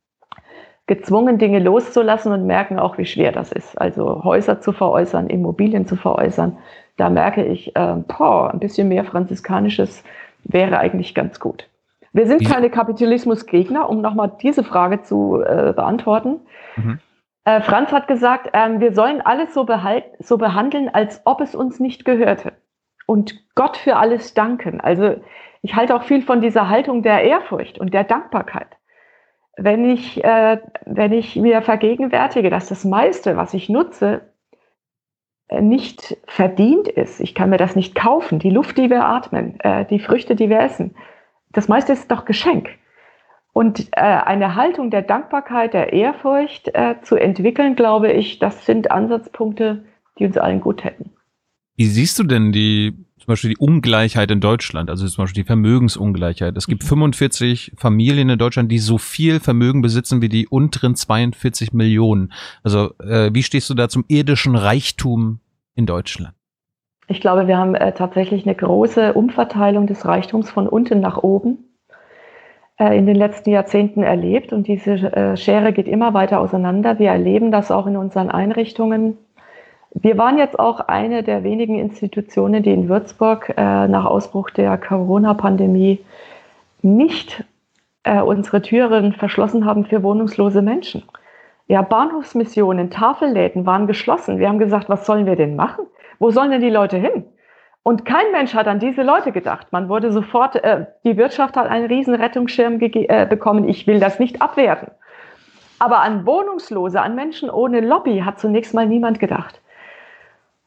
[0.88, 3.80] gezwungen, Dinge loszulassen und merken auch, wie schwer das ist.
[3.80, 6.58] Also Häuser zu veräußern, Immobilien zu veräußern.
[6.98, 10.04] Da merke ich, äh, boah, ein bisschen mehr Franziskanisches
[10.44, 11.68] wäre eigentlich ganz gut.
[12.14, 16.40] Wir sind keine Kapitalismusgegner, um nochmal diese Frage zu äh, beantworten.
[16.78, 17.00] Mhm.
[17.44, 21.56] Äh, Franz hat gesagt, äh, wir sollen alles so, behalten, so behandeln, als ob es
[21.56, 22.54] uns nicht gehörte.
[23.06, 24.80] Und Gott für alles danken.
[24.80, 25.16] Also
[25.62, 28.75] ich halte auch viel von dieser Haltung der Ehrfurcht und der Dankbarkeit
[29.58, 34.22] wenn ich, äh, wenn ich mir vergegenwärtige, dass das meiste, was ich nutze,
[35.48, 37.20] äh, nicht verdient ist.
[37.20, 38.40] Ich kann mir das nicht kaufen.
[38.40, 40.96] Die Luft, die wir atmen, äh, die Früchte, die wir essen,
[41.52, 42.70] das meiste ist doch Geschenk.
[43.54, 48.92] Und äh, eine Haltung der Dankbarkeit, der Ehrfurcht äh, zu entwickeln, glaube ich, das sind
[48.92, 49.86] Ansatzpunkte,
[50.20, 51.14] die uns allen gut hätten.
[51.78, 55.48] Wie siehst du denn die zum Beispiel die Ungleichheit in Deutschland, also zum Beispiel die
[55.48, 56.56] Vermögensungleichheit.
[56.56, 57.78] Es gibt 45 mhm.
[57.78, 62.32] Familien in Deutschland, die so viel Vermögen besitzen wie die unteren 42 Millionen.
[62.64, 65.40] Also äh, wie stehst du da zum irdischen Reichtum
[65.74, 66.36] in Deutschland?
[67.08, 71.58] Ich glaube, wir haben äh, tatsächlich eine große Umverteilung des Reichtums von unten nach oben
[72.78, 77.00] äh, in den letzten Jahrzehnten erlebt und diese äh, Schere geht immer weiter auseinander.
[77.00, 79.18] Wir erleben das auch in unseren Einrichtungen
[79.98, 84.78] Wir waren jetzt auch eine der wenigen Institutionen, die in Würzburg äh, nach Ausbruch der
[84.78, 86.04] Corona-Pandemie
[86.82, 87.46] nicht
[88.04, 91.04] äh, unsere Türen verschlossen haben für wohnungslose Menschen.
[91.68, 94.38] Ja, Bahnhofsmissionen, Tafelläden waren geschlossen.
[94.38, 95.86] Wir haben gesagt, was sollen wir denn machen?
[96.20, 97.24] Wo sollen denn die Leute hin?
[97.82, 99.68] Und kein Mensch hat an diese Leute gedacht.
[99.72, 103.70] Man wurde sofort, äh, die Wirtschaft hat einen riesen Rettungsschirm äh, bekommen.
[103.70, 104.90] Ich will das nicht abwerten.
[105.80, 109.62] Aber an Wohnungslose, an Menschen ohne Lobby hat zunächst mal niemand gedacht.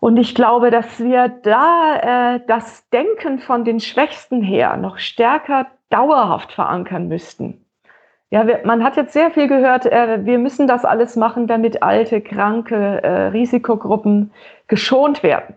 [0.00, 5.66] Und ich glaube, dass wir da äh, das Denken von den Schwächsten her noch stärker
[5.90, 7.64] dauerhaft verankern müssten.
[8.30, 11.82] Ja, wir, man hat jetzt sehr viel gehört, äh, wir müssen das alles machen, damit
[11.82, 14.32] alte, kranke äh, Risikogruppen
[14.68, 15.56] geschont werden.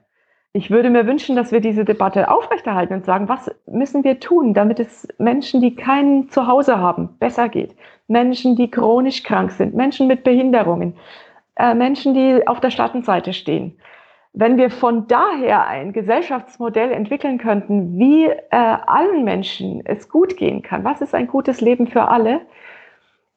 [0.54, 4.54] Ich würde mir wünschen, dass wir diese Debatte aufrechterhalten und sagen, was müssen wir tun,
[4.54, 7.76] damit es Menschen, die kein Zuhause haben, besser geht.
[8.08, 10.96] Menschen, die chronisch krank sind, Menschen mit Behinderungen,
[11.56, 13.78] äh, Menschen, die auf der Schattenseite stehen.
[14.34, 20.62] Wenn wir von daher ein Gesellschaftsmodell entwickeln könnten, wie äh, allen Menschen es gut gehen
[20.62, 22.42] kann, was ist ein gutes Leben für alle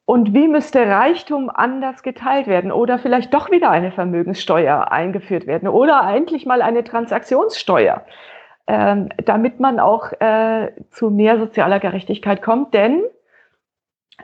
[0.05, 5.67] und wie müsste Reichtum anders geteilt werden oder vielleicht doch wieder eine Vermögenssteuer eingeführt werden
[5.67, 8.05] oder eigentlich mal eine Transaktionssteuer,
[8.67, 12.73] ähm, damit man auch äh, zu mehr sozialer Gerechtigkeit kommt.
[12.73, 13.03] Denn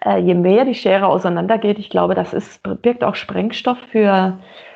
[0.06, 4.71] äh, je mehr die Schere auseinandergeht, ich glaube, das ist, birgt auch Sprengstoff für äh,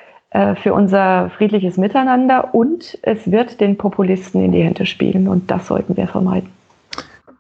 [0.62, 5.68] für unser friedliches Miteinander und es wird den Populisten in die Hände spielen und das
[5.68, 6.50] sollten wir vermeiden.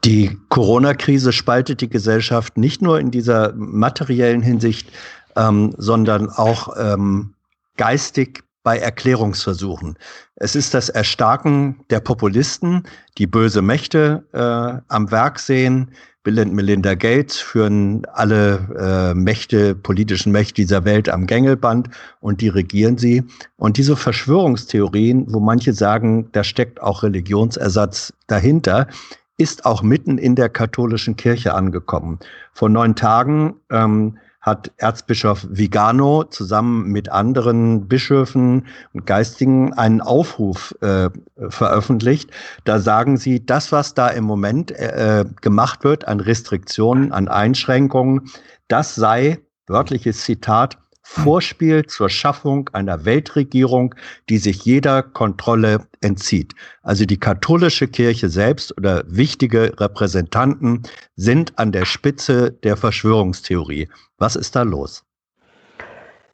[0.05, 4.91] Die Corona-Krise spaltet die Gesellschaft nicht nur in dieser materiellen Hinsicht,
[5.35, 7.33] ähm, sondern auch ähm,
[7.75, 9.97] geistig bei Erklärungsversuchen.
[10.35, 12.83] Es ist das Erstarken der Populisten,
[13.17, 15.91] die böse Mächte äh, am Werk sehen,
[16.25, 21.89] Bill und Melinda Gates führen alle äh, Mächte, politischen Mächte dieser Welt am Gängelband
[22.19, 23.23] und dirigieren sie.
[23.57, 28.87] Und diese Verschwörungstheorien, wo manche sagen, da steckt auch Religionsersatz dahinter,
[29.37, 32.17] ist auch mitten in der katholischen Kirche angekommen.
[32.53, 40.75] Vor neun Tagen ähm, hat Erzbischof Vigano zusammen mit anderen Bischöfen und Geistigen einen Aufruf
[40.81, 41.09] äh,
[41.49, 42.29] veröffentlicht.
[42.63, 48.29] Da sagen sie, das, was da im Moment äh, gemacht wird an Restriktionen, an Einschränkungen,
[48.67, 50.77] das sei, wörtliches Zitat,
[51.07, 53.93] Vorspiel zur Schaffung einer Weltregierung,
[54.27, 56.53] die sich jeder Kontrolle entzieht.
[56.81, 60.81] Also die katholische Kirche selbst oder wichtige Repräsentanten
[61.15, 63.87] sind an der Spitze der Verschwörungstheorie.
[64.17, 65.05] Was ist da los?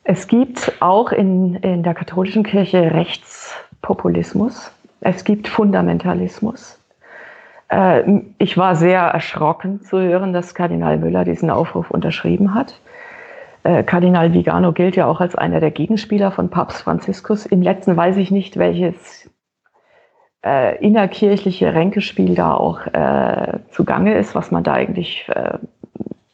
[0.06, 4.72] Es gibt auch in, in der katholischen Kirche Rechtspopulismus.
[5.02, 6.80] Es gibt Fundamentalismus.
[7.68, 12.80] Äh, ich war sehr erschrocken zu hören, dass Kardinal Müller diesen Aufruf unterschrieben hat.
[13.63, 17.45] Äh, Kardinal Vigano gilt ja auch als einer der Gegenspieler von Papst Franziskus.
[17.45, 19.29] Im letzten weiß ich nicht, welches
[20.43, 25.59] äh, innerkirchliche Ränkespiel da auch äh, zugange ist, was man da eigentlich äh,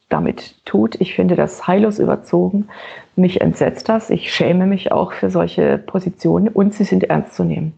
[0.10, 1.00] damit tut.
[1.02, 2.70] Ich finde das heillos überzogen.
[3.16, 4.10] Mich entsetzt das.
[4.10, 7.74] Ich schäme mich auch für solche Positionen und sie sind ernst zu nehmen.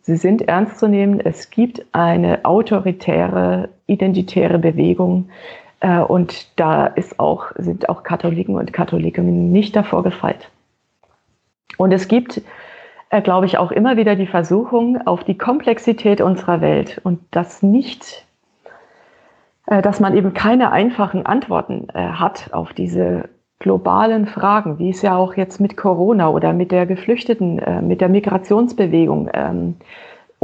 [0.00, 1.18] Sie sind ernst zu nehmen.
[1.18, 5.30] Es gibt eine autoritäre, identitäre Bewegung,
[5.84, 10.48] äh, und da ist auch, sind auch Katholiken und Katholikinnen nicht davor gefeit.
[11.76, 12.40] Und es gibt,
[13.10, 17.62] äh, glaube ich, auch immer wieder die Versuchung auf die Komplexität unserer Welt und das
[17.62, 18.24] nicht,
[19.66, 23.28] äh, dass man eben keine einfachen Antworten hat auf diese
[23.58, 28.08] globalen Fragen, wie es ja auch jetzt mit Corona oder mit der Geflüchteten, mit der
[28.08, 29.76] Migrationsbewegung ähm,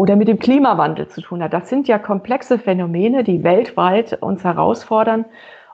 [0.01, 1.52] oder mit dem Klimawandel zu tun hat.
[1.52, 5.27] Das sind ja komplexe Phänomene, die weltweit uns herausfordern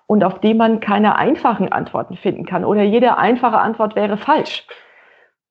[0.08, 2.64] und auf die man keine einfachen Antworten finden kann.
[2.64, 4.66] Oder jede einfache Antwort wäre falsch.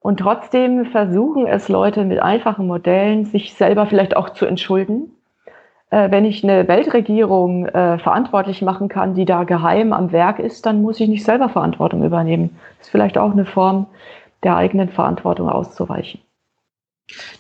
[0.02, 5.16] Und trotzdem versuchen es Leute mit einfachen Modellen, sich selber vielleicht auch zu entschulden.
[5.90, 10.66] Äh, wenn ich eine Weltregierung äh, verantwortlich machen kann, die da geheim am Werk ist,
[10.66, 12.60] dann muss ich nicht selber Verantwortung übernehmen.
[12.80, 13.88] Das ist vielleicht auch eine Form
[14.44, 16.20] der eigenen Verantwortung auszuweichen.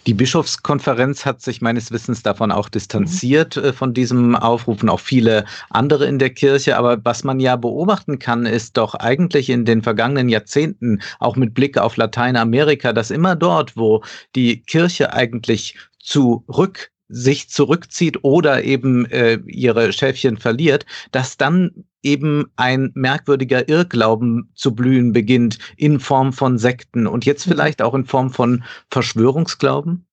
[0.06, 3.74] Die Bischofskonferenz hat sich meines Wissens davon auch distanziert mhm.
[3.74, 6.78] von diesem Aufrufen, auch viele andere in der Kirche.
[6.78, 11.54] Aber was man ja beobachten kann, ist doch eigentlich in den vergangenen Jahrzehnten, auch mit
[11.54, 14.04] Blick auf Lateinamerika, dass immer dort, wo
[14.36, 22.52] die Kirche eigentlich zurück sich zurückzieht oder eben äh, ihre Schäfchen verliert, dass dann eben
[22.56, 27.52] ein merkwürdiger Irrglauben zu blühen beginnt in Form von Sekten und jetzt mhm.
[27.52, 30.06] vielleicht auch in Form von Verschwörungsglauben?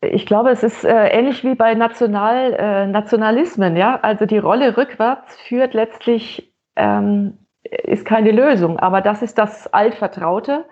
[0.00, 3.76] Ich glaube, es ist äh, ähnlich wie bei National, äh, Nationalismen.
[3.76, 4.00] Ja?
[4.00, 10.64] Also die Rolle rückwärts führt letztlich, ähm, ist keine Lösung, aber das ist das Altvertraute.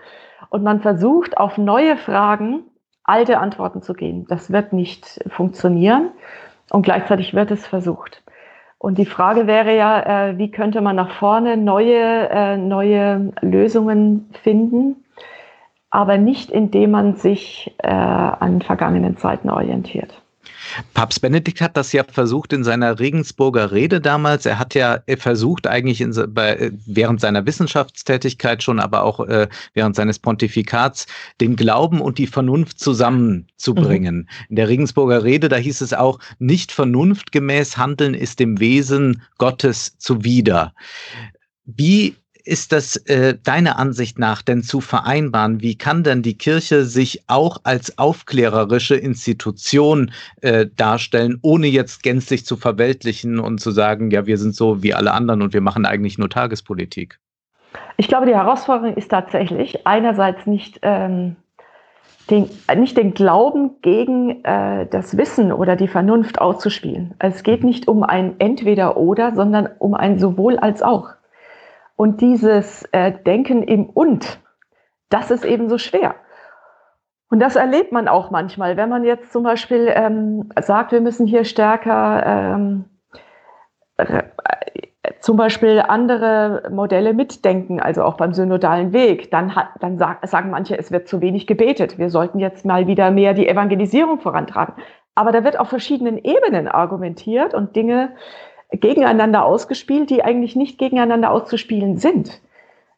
[0.49, 2.65] und man versucht auf neue Fragen
[3.11, 4.27] alte Antworten zu geben.
[4.29, 6.11] Das wird nicht funktionieren
[6.71, 8.23] und gleichzeitig wird es versucht.
[8.79, 14.31] Und die Frage wäre ja, äh, wie könnte man nach vorne neue, äh, neue Lösungen
[14.43, 15.05] finden,
[15.91, 20.23] aber nicht indem man sich äh, an vergangenen Zeiten orientiert.
[20.95, 24.47] Papst Benedikt hat das ja versucht in seiner Regensburger Rede damals.
[24.47, 29.97] Er hat ja versucht, eigentlich in, bei, während seiner Wissenschaftstätigkeit schon, aber auch äh, während
[29.97, 31.07] seines Pontifikats,
[31.41, 34.17] den Glauben und die Vernunft zusammenzubringen.
[34.17, 34.27] Mhm.
[34.49, 39.99] In der Regensburger Rede, da hieß es auch, nicht vernunftgemäß handeln ist dem Wesen Gottes
[39.99, 40.73] zuwider.
[41.65, 45.61] Wie ist das äh, deiner Ansicht nach denn zu vereinbaren?
[45.61, 52.45] Wie kann denn die Kirche sich auch als aufklärerische Institution äh, darstellen, ohne jetzt gänzlich
[52.45, 55.87] zu verweltlichen und zu sagen, ja, wir sind so wie alle anderen und wir machen
[55.87, 57.19] eigentlich nur Tagespolitik?
[57.97, 61.37] Ich glaube, die Herausforderung ist tatsächlich einerseits nicht, ähm,
[62.31, 67.15] den, nicht den Glauben gegen äh, das Wissen oder die Vernunft auszuspielen.
[67.19, 71.11] Es geht nicht um ein Entweder-Oder, sondern um ein sowohl als auch.
[72.01, 74.41] Und dieses äh, Denken im Und,
[75.11, 76.15] das ist eben so schwer.
[77.29, 81.27] Und das erlebt man auch manchmal, wenn man jetzt zum Beispiel ähm, sagt, wir müssen
[81.27, 82.85] hier stärker ähm,
[83.99, 84.23] äh,
[85.21, 90.49] zum Beispiel andere Modelle mitdenken, also auch beim synodalen Weg, dann, hat, dann sag, sagen
[90.49, 91.99] manche, es wird zu wenig gebetet.
[91.99, 94.73] Wir sollten jetzt mal wieder mehr die Evangelisierung vorantragen.
[95.15, 98.13] Aber da wird auf verschiedenen Ebenen argumentiert und Dinge
[98.73, 102.41] gegeneinander ausgespielt, die eigentlich nicht gegeneinander auszuspielen sind,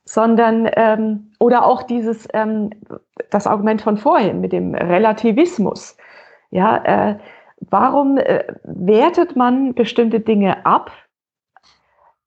[0.04, 2.70] sondern ähm, oder auch dieses ähm,
[3.30, 5.96] das Argument von vorhin mit dem Relativismus.
[6.50, 7.18] Ja, äh,
[7.70, 10.90] warum äh, wertet man bestimmte Dinge ab,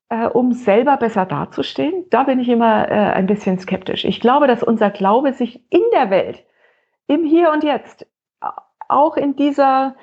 [0.10, 2.06] äh, um selber besser dazustehen?
[2.10, 4.06] Da bin ich immer äh, ein bisschen skeptisch.
[4.06, 6.44] Ich glaube, dass unser Glaube sich in der Welt,
[7.08, 8.08] im Hier und Jetzt,
[8.88, 9.96] auch in dieser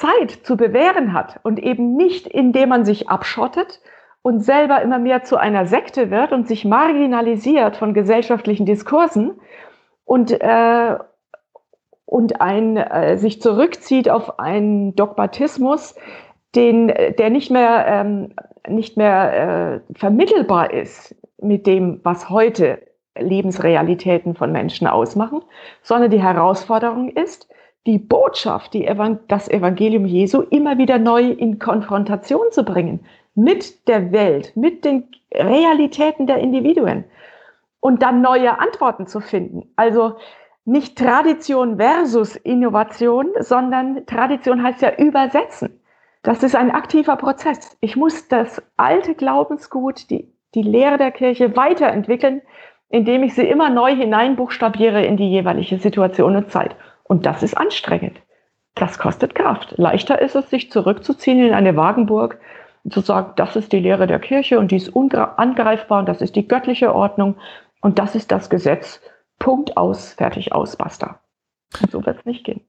[0.00, 3.80] Zeit zu bewähren hat und eben nicht, indem man sich abschottet
[4.22, 9.38] und selber immer mehr zu einer Sekte wird und sich marginalisiert von gesellschaftlichen Diskursen
[10.06, 10.96] und, äh,
[12.06, 15.94] und ein, äh, sich zurückzieht auf einen Dogmatismus,
[16.54, 18.32] den, der nicht mehr, ähm,
[18.66, 22.80] nicht mehr äh, vermittelbar ist mit dem, was heute
[23.18, 25.42] Lebensrealitäten von Menschen ausmachen,
[25.82, 27.50] sondern die Herausforderung ist,
[27.86, 33.00] die Botschaft, die Evan das Evangelium Jesu immer wieder neu in Konfrontation zu bringen
[33.34, 37.04] mit der Welt, mit den Realitäten der Individuen
[37.80, 39.70] und dann neue Antworten zu finden.
[39.76, 40.16] Also
[40.64, 45.80] nicht Tradition versus Innovation, sondern Tradition heißt ja übersetzen.
[46.22, 47.78] Das ist ein aktiver Prozess.
[47.80, 52.42] Ich muss das alte Glaubensgut, die, die Lehre der Kirche weiterentwickeln,
[52.90, 56.76] indem ich sie immer neu hineinbuchstabiere in die jeweilige Situation und Zeit.
[57.10, 58.22] Und das ist anstrengend.
[58.76, 59.74] Das kostet Kraft.
[59.76, 62.38] Leichter ist es, sich zurückzuziehen in eine Wagenburg
[62.84, 66.20] und zu sagen, das ist die Lehre der Kirche und die ist angreifbar und das
[66.20, 67.34] ist die göttliche Ordnung
[67.80, 69.00] und das ist das Gesetz.
[69.40, 71.20] Punkt aus, fertig aus, basta.
[71.82, 72.60] Und so wird es nicht gehen.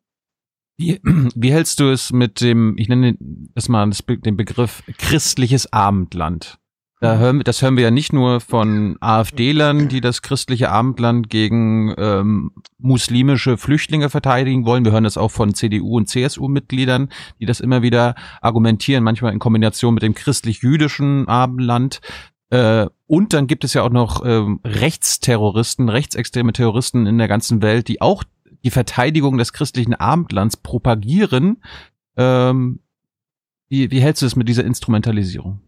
[0.76, 6.57] Wie, wie hältst du es mit dem, ich nenne das mal den Begriff christliches Abendland?
[7.02, 11.32] Da hören wir, das hören wir ja nicht nur von AfD-Lern, die das christliche Abendland
[11.32, 14.86] gegen ähm, muslimische Flüchtlinge verteidigen wollen.
[14.86, 17.10] Wir hören das auch von CDU und CSU-Mitgliedern,
[17.40, 22.02] die das immer wieder argumentieren, manchmal in Kombination mit dem christlich-jüdischen Abendland.
[22.52, 27.64] Äh, und dann gibt es ja auch noch ähm, Rechtsterroristen, rechtsextreme Terroristen in der ganzen
[27.64, 28.23] Welt, die auch
[28.64, 31.64] die Verteidigung des christlichen Abendlands propagieren.
[32.15, 32.80] Ähm,
[33.69, 35.61] wie, wie hältst du es mit dieser Instrumentalisierung?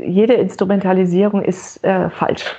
[0.00, 2.56] Jede Instrumentalisierung ist äh, falsch.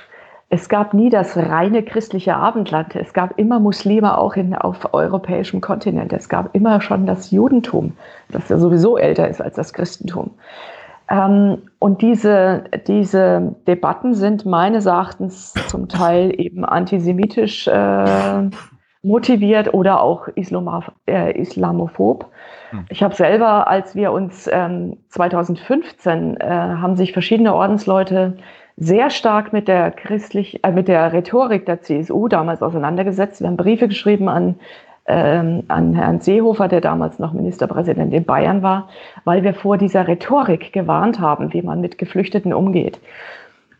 [0.50, 2.96] Es gab nie das reine christliche Abendland.
[2.96, 6.12] Es gab immer Muslime auch in, auf europäischem Kontinent.
[6.14, 7.92] Es gab immer schon das Judentum,
[8.30, 10.30] das ja sowieso älter ist als das Christentum.
[11.10, 18.50] Ähm, und diese, diese Debatten sind meines Erachtens zum Teil eben antisemitisch äh,
[19.02, 22.26] motiviert oder auch Islamoph äh, islamophob.
[22.70, 22.86] Hm.
[22.88, 28.36] Ich habe selber, als wir uns ähm, 2015 äh, haben sich verschiedene Ordensleute
[28.76, 33.40] sehr stark mit der christlich, äh, mit der Rhetorik der CSU damals auseinandergesetzt.
[33.40, 34.56] Wir haben Briefe geschrieben an
[35.08, 38.88] ähm, an Herrn Seehofer, der damals noch Ministerpräsident in Bayern war,
[39.24, 43.00] weil wir vor dieser Rhetorik gewarnt haben, wie man mit Geflüchteten umgeht.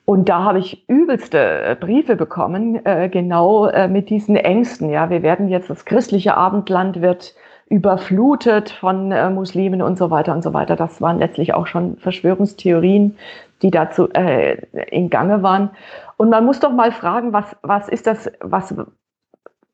[0.07, 4.89] Und da habe ich übelste äh, Briefe bekommen, äh, genau äh, mit diesen Ängsten.
[4.89, 7.35] Ja, wir werden jetzt das christliche Abendland wird
[7.71, 10.77] überflutet von äh, Muslimen und so weiter und so weiter.
[10.77, 13.17] Das waren letztlich auch schon Verschwörungstheorien,
[13.63, 14.57] die dazu äh,
[14.91, 15.71] in Gange waren.
[16.17, 18.75] Und man muss doch mal fragen, was, was ist das, was,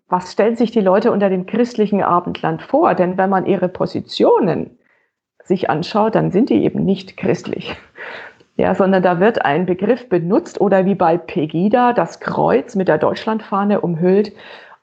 [0.09, 2.95] was stellen sich die Leute unter dem christlichen Abendland vor?
[2.95, 4.79] Denn wenn man ihre Positionen
[5.45, 7.77] sich anschaut, dann sind die eben nicht christlich.
[8.57, 12.99] Ja, sondern da wird ein Begriff benutzt oder wie bei Pegida das Kreuz mit der
[12.99, 14.33] Deutschlandfahne umhüllt.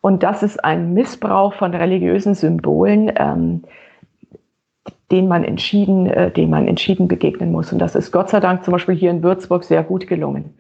[0.01, 3.63] Und das ist ein Missbrauch von religiösen Symbolen, ähm,
[5.11, 7.71] den man entschieden, äh, dem man entschieden begegnen muss.
[7.71, 10.55] Und das ist Gott sei Dank zum Beispiel hier in Würzburg sehr gut gelungen.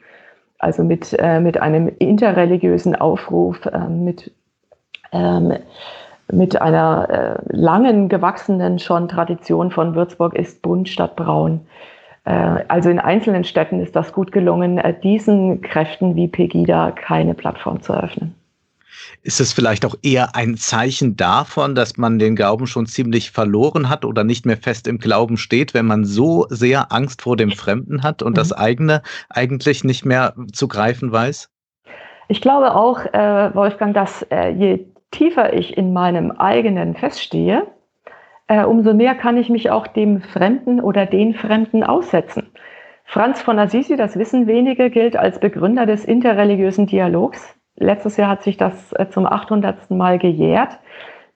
[0.59, 4.31] Also mit, äh, mit einem interreligiösen Aufruf, äh, mit,
[5.11, 5.53] ähm,
[6.31, 11.61] mit einer äh, langen, gewachsenen schon Tradition von Würzburg ist bunt statt braun.
[12.25, 17.33] Äh, also in einzelnen Städten ist das gut gelungen, äh, diesen Kräften wie Pegida keine
[17.33, 18.35] Plattform zu eröffnen.
[19.23, 23.87] Ist es vielleicht auch eher ein Zeichen davon, dass man den Glauben schon ziemlich verloren
[23.87, 27.51] hat oder nicht mehr fest im Glauben steht, wenn man so sehr Angst vor dem
[27.51, 28.35] Fremden hat und mhm.
[28.35, 31.51] das eigene eigentlich nicht mehr zu greifen weiß?
[32.29, 37.67] Ich glaube auch, äh, Wolfgang, dass äh, je tiefer ich in meinem eigenen feststehe,
[38.47, 42.49] äh, umso mehr kann ich mich auch dem Fremden oder den Fremden aussetzen.
[43.05, 48.43] Franz von Assisi, das wissen wenige, gilt als Begründer des interreligiösen Dialogs letztes Jahr hat
[48.43, 49.91] sich das äh, zum 800.
[49.91, 50.79] Mal gejährt,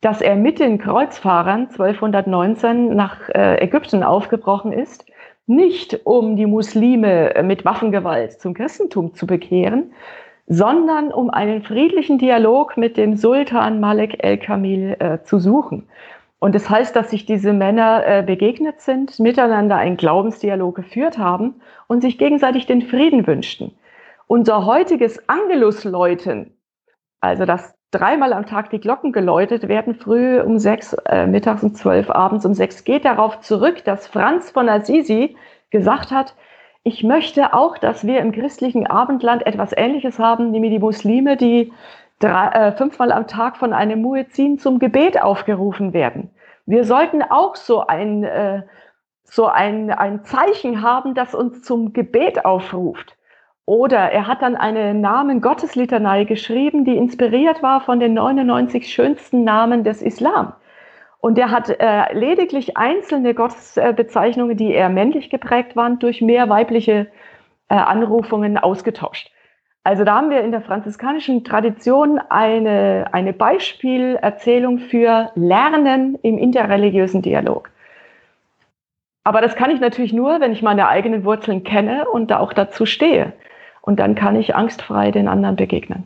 [0.01, 5.05] dass er mit den Kreuzfahrern 1219 nach äh, Ägypten aufgebrochen ist,
[5.47, 9.91] nicht um die Muslime äh, mit Waffengewalt zum Christentum zu bekehren,
[10.47, 15.87] sondern um einen friedlichen Dialog mit dem Sultan Malek el-Kamil äh, zu suchen.
[16.39, 21.55] Und das heißt, dass sich diese Männer äh, begegnet sind, miteinander einen Glaubensdialog geführt haben
[21.87, 23.71] und sich gegenseitig den Frieden wünschten.
[24.27, 26.57] Unser heutiges Angelusläuten,
[27.19, 31.75] also das dreimal am Tag die Glocken geläutet werden, früh um sechs, äh, mittags um
[31.75, 35.37] zwölf, abends um sechs, geht darauf zurück, dass Franz von Assisi
[35.69, 36.35] gesagt hat,
[36.83, 41.71] ich möchte auch, dass wir im christlichen Abendland etwas Ähnliches haben, nämlich die Muslime, die
[42.19, 46.29] drei, äh, fünfmal am Tag von einem Muezzin zum Gebet aufgerufen werden.
[46.65, 48.63] Wir sollten auch so ein, äh,
[49.23, 53.15] so ein, ein Zeichen haben, das uns zum Gebet aufruft.
[53.65, 59.43] Oder er hat dann eine Namen Gotteslitanei geschrieben, die inspiriert war von den 99 schönsten
[59.43, 60.53] Namen des Islam.
[61.19, 67.07] Und er hat äh, lediglich einzelne Gottesbezeichnungen, die eher männlich geprägt waren, durch mehr weibliche
[67.69, 69.31] äh, Anrufungen ausgetauscht.
[69.83, 77.23] Also da haben wir in der franziskanischen Tradition eine, eine Beispielerzählung für Lernen im interreligiösen
[77.23, 77.71] Dialog.
[79.23, 82.53] Aber das kann ich natürlich nur, wenn ich meine eigenen Wurzeln kenne und da auch
[82.53, 83.33] dazu stehe.
[83.85, 86.05] Und dann kann ich angstfrei den anderen begegnen.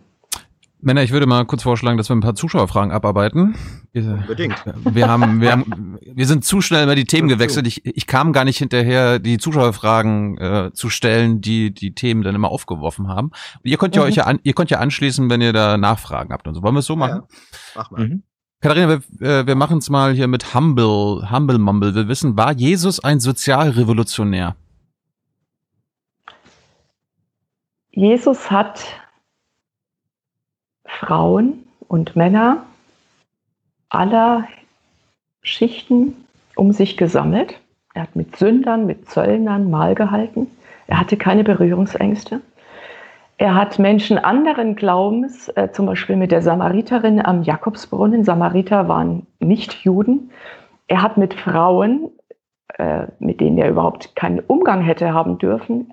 [0.81, 3.55] Männer, ich würde mal kurz vorschlagen, dass wir ein paar Zuschauerfragen abarbeiten.
[3.93, 4.55] Unbedingt.
[4.83, 7.67] Wir haben, wir haben, wir sind zu schnell über die Themen gewechselt.
[7.67, 12.35] Ich, ich kam gar nicht hinterher, die Zuschauerfragen äh, zu stellen, die die Themen dann
[12.35, 13.31] immer aufgeworfen haben.
[13.63, 14.07] Ihr könnt ja mhm.
[14.07, 16.63] euch ja an, ihr könnt ja anschließen, wenn ihr da Nachfragen habt und so.
[16.63, 17.23] Wollen wir es so machen?
[17.23, 17.37] Ja,
[17.75, 18.07] mach mal.
[18.07, 18.23] Mhm.
[18.61, 21.95] Katharina, wir, äh, wir machen es mal hier mit Humble, Humble Mumble.
[21.95, 24.55] Wir wissen, war Jesus ein Sozialrevolutionär?
[27.99, 28.85] Jesus hat
[30.85, 32.63] Frauen und Männer
[33.89, 34.47] aller
[35.41, 36.15] Schichten
[36.55, 37.59] um sich gesammelt.
[37.93, 40.47] Er hat mit Sündern, mit Zöllnern Mahl gehalten.
[40.87, 42.39] Er hatte keine Berührungsängste.
[43.37, 49.27] Er hat Menschen anderen Glaubens, äh, zum Beispiel mit der Samariterin am Jakobsbrunnen, Samariter waren
[49.41, 50.31] nicht Juden.
[50.87, 52.09] Er hat mit Frauen,
[52.77, 55.91] äh, mit denen er überhaupt keinen Umgang hätte haben dürfen,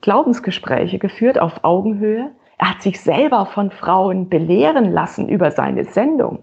[0.00, 2.30] Glaubensgespräche geführt auf Augenhöhe.
[2.58, 6.40] Er hat sich selber von Frauen belehren lassen über seine Sendung.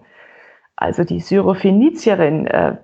[0.76, 2.78] Also die Syrophenizierin, äh,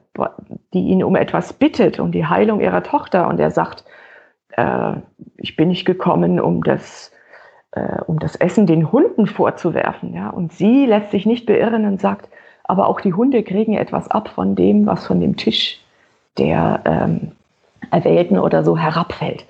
[0.73, 3.27] die ihn um etwas bittet, um die Heilung ihrer Tochter.
[3.27, 3.83] Und er sagt,
[4.51, 4.93] äh,
[5.37, 7.11] ich bin nicht gekommen, um das,
[7.71, 10.13] äh, um das Essen den Hunden vorzuwerfen.
[10.13, 10.29] Ja?
[10.29, 12.29] Und sie lässt sich nicht beirren und sagt,
[12.63, 15.79] aber auch die Hunde kriegen etwas ab von dem, was von dem Tisch
[16.37, 17.33] der ähm,
[17.91, 19.45] Erwählten oder so herabfällt.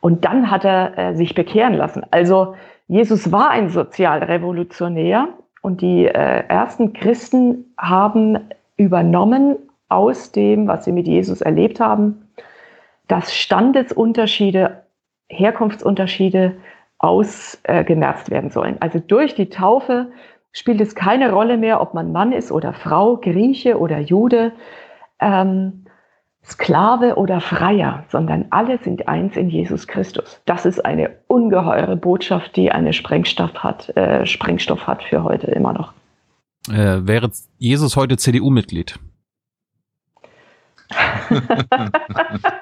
[0.00, 2.04] Und dann hat er äh, sich bekehren lassen.
[2.10, 2.54] Also
[2.88, 5.28] Jesus war ein Sozialrevolutionär
[5.62, 8.38] und die äh, ersten Christen haben
[8.76, 9.56] übernommen
[9.88, 12.28] aus dem, was sie mit Jesus erlebt haben,
[13.08, 14.82] dass Standesunterschiede,
[15.28, 16.56] Herkunftsunterschiede
[16.98, 18.76] ausgemerzt äh, werden sollen.
[18.80, 20.10] Also durch die Taufe
[20.52, 24.52] spielt es keine Rolle mehr, ob man Mann ist oder Frau, Grieche oder Jude.
[25.20, 25.84] Ähm,
[26.44, 30.40] Sklave oder Freier, sondern alle sind eins in Jesus Christus.
[30.46, 35.72] Das ist eine ungeheure Botschaft, die eine Sprengstoff hat, äh, Sprengstoff hat für heute immer
[35.72, 35.92] noch.
[36.68, 38.98] Äh, wäre Jesus heute CDU-Mitglied?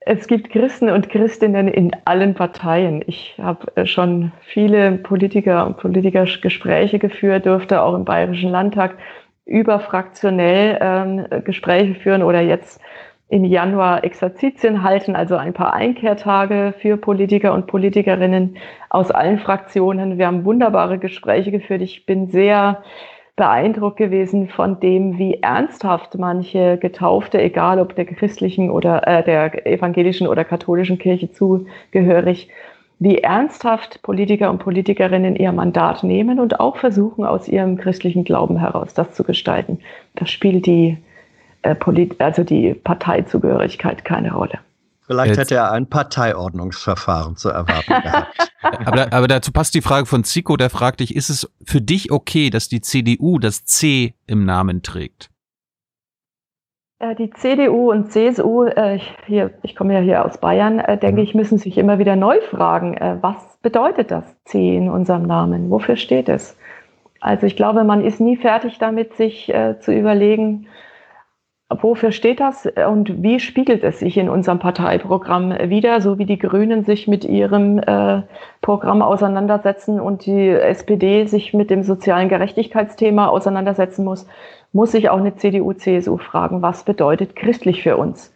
[0.00, 3.04] es gibt Christen und Christinnen in allen Parteien.
[3.06, 8.96] Ich habe äh, schon viele Politiker und Politikergespräche geführt, durfte auch im Bayerischen Landtag
[9.50, 12.80] überfraktionell ähm, Gespräche führen oder jetzt
[13.28, 18.56] im Januar Exerzitien halten, also ein paar Einkehrtage für Politiker und Politikerinnen
[18.88, 20.18] aus allen Fraktionen.
[20.18, 21.82] Wir haben wunderbare Gespräche geführt.
[21.82, 22.82] Ich bin sehr
[23.36, 29.66] beeindruckt gewesen von dem, wie ernsthaft manche Getaufte, egal ob der christlichen oder äh, der
[29.66, 32.50] evangelischen oder katholischen Kirche zugehörig,
[33.00, 38.58] wie ernsthaft Politiker und Politikerinnen ihr Mandat nehmen und auch versuchen, aus ihrem christlichen Glauben
[38.58, 39.80] heraus das zu gestalten.
[40.16, 40.98] Das spielt die,
[41.62, 41.74] äh,
[42.18, 44.58] also die Parteizugehörigkeit keine Rolle.
[45.06, 48.36] Vielleicht hätte er ein Parteiordnungsverfahren zu erwarten gehabt.
[48.60, 52.12] aber, aber dazu passt die Frage von Zico, der fragt dich, ist es für dich
[52.12, 55.30] okay, dass die CDU das C im Namen trägt?
[57.00, 61.20] Äh, die CDU und CSU, äh, hier, ich komme ja hier aus Bayern, äh, denke
[61.20, 61.24] mhm.
[61.24, 65.70] ich, müssen sich immer wieder neu fragen, was bedeutet das C in unserem Namen?
[65.70, 66.56] Wofür steht es?
[67.20, 70.66] Also ich glaube, man ist nie fertig damit, sich zu überlegen,
[71.72, 76.38] Wofür steht das und wie spiegelt es sich in unserem Parteiprogramm wieder, so wie die
[76.38, 78.22] Grünen sich mit ihrem äh,
[78.60, 84.26] Programm auseinandersetzen und die SPD sich mit dem sozialen Gerechtigkeitsthema auseinandersetzen muss,
[84.72, 88.32] muss sich auch eine CDU, CSU fragen, was bedeutet christlich für uns?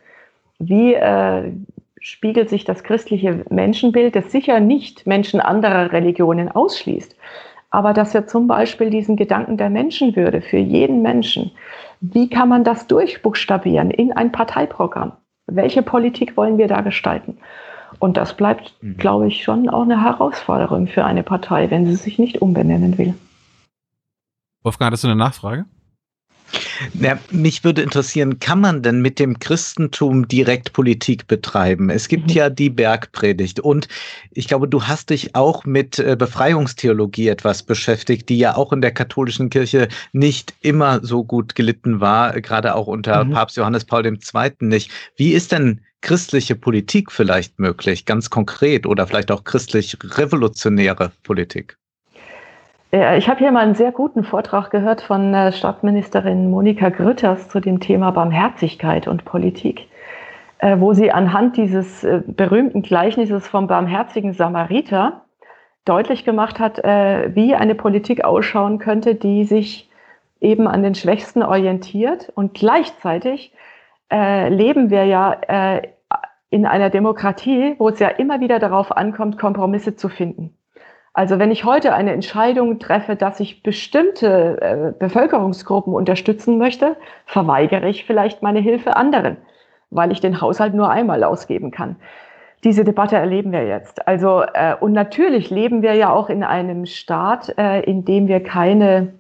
[0.59, 1.52] Wie äh,
[2.01, 7.16] spiegelt sich das christliche Menschenbild, das sicher nicht Menschen anderer Religionen ausschließt,
[7.70, 11.51] aber dass wir zum Beispiel diesen Gedanken der Menschenwürde für jeden Menschen,
[12.01, 15.12] wie kann man das durchbuchstabieren in ein Parteiprogramm?
[15.47, 17.39] Welche Politik wollen wir da gestalten?
[17.98, 18.97] Und das bleibt, mhm.
[18.97, 23.15] glaube ich, schon auch eine Herausforderung für eine Partei, wenn sie sich nicht umbenennen will.
[24.62, 25.66] Wolfgang, hattest du eine Nachfrage?
[26.94, 31.90] Na, mich würde interessieren, kann man denn mit dem Christentum direkt Politik betreiben?
[31.90, 32.34] Es gibt mhm.
[32.34, 33.88] ja die Bergpredigt und
[34.30, 38.80] ich glaube, du hast dich auch mit äh, Befreiungstheologie etwas beschäftigt, die ja auch in
[38.80, 43.32] der katholischen Kirche nicht immer so gut gelitten war, gerade auch unter mhm.
[43.32, 44.52] Papst Johannes Paul II.
[44.60, 44.90] nicht.
[45.16, 51.78] Wie ist denn christliche Politik vielleicht möglich, ganz konkret oder vielleicht auch christlich revolutionäre Politik?
[52.96, 57.58] Ich habe hier mal einen sehr guten Vortrag gehört von äh, Stadtministerin Monika Grütters zu
[57.58, 59.88] dem Thema Barmherzigkeit und Politik,
[60.58, 65.24] äh, wo sie anhand dieses äh, berühmten Gleichnisses vom barmherzigen Samariter
[65.84, 69.90] deutlich gemacht hat, wie eine Politik ausschauen könnte, die sich
[70.40, 72.32] eben an den Schwächsten orientiert.
[72.34, 73.52] Und gleichzeitig
[74.10, 75.82] leben wir ja
[76.48, 80.56] in einer Demokratie, wo es ja immer wieder darauf ankommt, Kompromisse zu finden.
[81.15, 87.89] Also wenn ich heute eine Entscheidung treffe, dass ich bestimmte äh, Bevölkerungsgruppen unterstützen möchte, verweigere
[87.89, 89.36] ich vielleicht meine Hilfe anderen,
[89.91, 91.97] weil ich den Haushalt nur einmal ausgeben kann.
[92.65, 94.09] Diese Debatte erleben wir jetzt.
[94.09, 98.43] Also äh, und natürlich leben wir ja auch in einem Staat, äh, in dem wir
[98.43, 99.15] keine,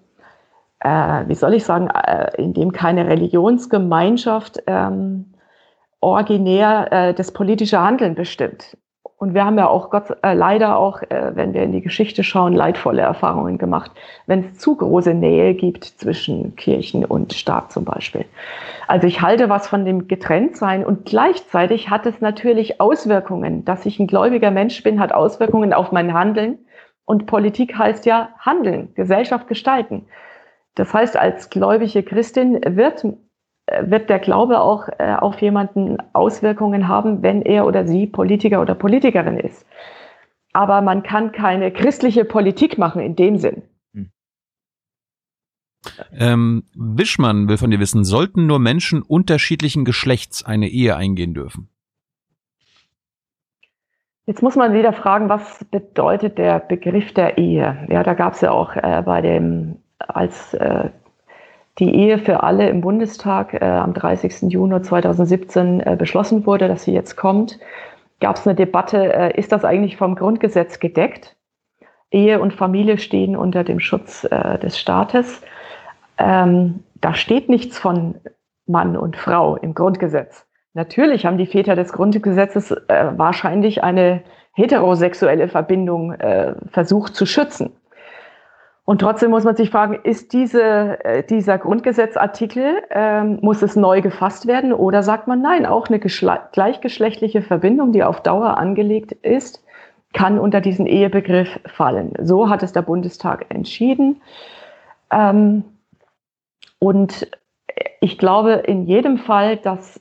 [0.80, 5.34] äh, wie soll ich sagen, äh, in dem keine Religionsgemeinschaft ähm,
[6.00, 8.76] originär äh, das politische Handeln bestimmt.
[9.16, 12.24] Und wir haben ja auch Gott äh, leider auch, äh, wenn wir in die Geschichte
[12.24, 13.92] schauen, leidvolle Erfahrungen gemacht,
[14.26, 18.24] wenn es zu große Nähe gibt zwischen Kirchen und Staat zum Beispiel.
[18.88, 23.64] Also ich halte was von dem Getrenntsein und gleichzeitig hat es natürlich Auswirkungen.
[23.64, 26.58] Dass ich ein gläubiger Mensch bin, hat Auswirkungen auf mein Handeln.
[27.06, 30.06] Und Politik heißt ja handeln, Gesellschaft gestalten.
[30.74, 33.06] Das heißt, als gläubige Christin wird
[33.66, 38.74] wird der Glaube auch äh, auf jemanden Auswirkungen haben, wenn er oder sie Politiker oder
[38.74, 39.66] Politikerin ist.
[40.52, 43.62] Aber man kann keine christliche Politik machen in dem Sinn.
[43.94, 44.10] Hm.
[46.12, 51.68] Ähm, Wischmann will von dir wissen, sollten nur Menschen unterschiedlichen Geschlechts eine Ehe eingehen dürfen?
[54.26, 57.86] Jetzt muss man wieder fragen, was bedeutet der Begriff der Ehe?
[57.90, 60.90] Ja, da gab es ja auch äh, bei dem, als äh,
[61.78, 64.52] die Ehe für alle im Bundestag äh, am 30.
[64.52, 67.58] Juni 2017 äh, beschlossen wurde, dass sie jetzt kommt,
[68.20, 71.36] gab es eine Debatte, äh, ist das eigentlich vom Grundgesetz gedeckt?
[72.10, 75.42] Ehe und Familie stehen unter dem Schutz äh, des Staates.
[76.16, 78.14] Ähm, da steht nichts von
[78.66, 80.46] Mann und Frau im Grundgesetz.
[80.74, 84.22] Natürlich haben die Väter des Grundgesetzes äh, wahrscheinlich eine
[84.52, 87.72] heterosexuelle Verbindung äh, versucht zu schützen.
[88.86, 94.02] Und trotzdem muss man sich fragen, ist diese, äh, dieser Grundgesetzartikel, ähm, muss es neu
[94.02, 99.64] gefasst werden oder sagt man nein, auch eine gleichgeschlechtliche Verbindung, die auf Dauer angelegt ist,
[100.12, 102.12] kann unter diesen Ehebegriff fallen.
[102.20, 104.20] So hat es der Bundestag entschieden.
[105.10, 105.64] Ähm,
[106.78, 107.26] und
[108.00, 109.98] ich glaube in jedem Fall, dass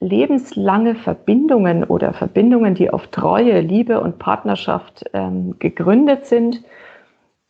[0.00, 6.62] lebenslange Verbindungen oder Verbindungen, die auf Treue, Liebe und Partnerschaft ähm, gegründet sind,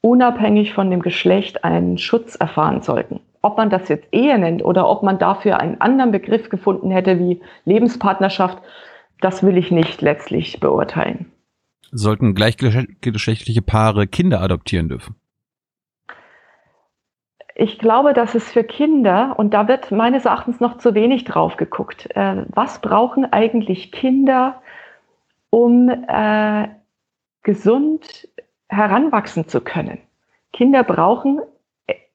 [0.03, 3.21] unabhängig von dem Geschlecht einen Schutz erfahren sollten.
[3.41, 7.19] Ob man das jetzt Ehe nennt oder ob man dafür einen anderen Begriff gefunden hätte
[7.19, 8.59] wie Lebenspartnerschaft,
[9.21, 11.33] das will ich nicht letztlich beurteilen.
[11.93, 15.17] Sollten gleichgeschlechtliche Paare Kinder adoptieren dürfen?
[17.55, 21.57] Ich glaube, dass es für Kinder, und da wird meines Erachtens noch zu wenig drauf
[21.57, 24.63] geguckt, äh, was brauchen eigentlich Kinder,
[25.51, 26.69] um äh,
[27.43, 28.29] gesund
[28.73, 29.99] heranwachsen zu können.
[30.53, 31.41] Kinder brauchen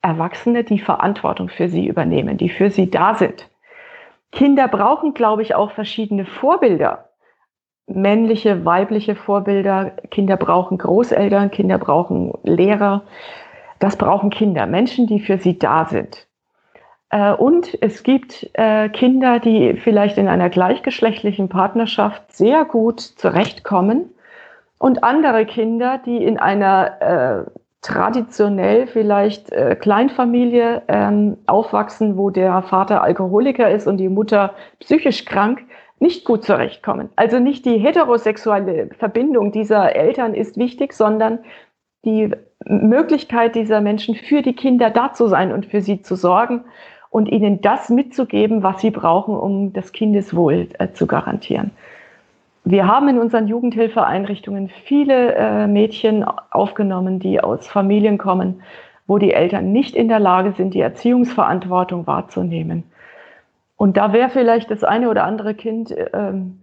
[0.01, 3.49] Erwachsene, die Verantwortung für sie übernehmen, die für sie da sind.
[4.31, 7.09] Kinder brauchen, glaube ich, auch verschiedene Vorbilder.
[7.87, 9.91] Männliche, weibliche Vorbilder.
[10.11, 13.03] Kinder brauchen Großeltern, Kinder brauchen Lehrer.
[13.79, 16.27] Das brauchen Kinder, Menschen, die für sie da sind.
[17.09, 24.11] Äh, und es gibt äh, Kinder, die vielleicht in einer gleichgeschlechtlichen Partnerschaft sehr gut zurechtkommen
[24.77, 27.51] und andere Kinder, die in einer äh,
[27.81, 35.25] traditionell vielleicht äh, Kleinfamilie ähm, aufwachsen, wo der Vater Alkoholiker ist und die Mutter psychisch
[35.25, 35.61] krank,
[35.99, 37.09] nicht gut zurechtkommen.
[37.15, 41.39] Also nicht die heterosexuelle Verbindung dieser Eltern ist wichtig, sondern
[42.05, 42.31] die
[42.65, 46.65] Möglichkeit dieser Menschen für die Kinder da zu sein und für sie zu sorgen
[47.09, 51.71] und ihnen das mitzugeben, was sie brauchen, um das Kindeswohl äh, zu garantieren.
[52.69, 58.61] Wir haben in unseren Jugendhilfeeinrichtungen viele äh, Mädchen aufgenommen, die aus Familien kommen,
[59.07, 62.83] wo die Eltern nicht in der Lage sind, die Erziehungsverantwortung wahrzunehmen.
[63.77, 66.61] Und da wäre vielleicht das eine oder andere Kind ähm,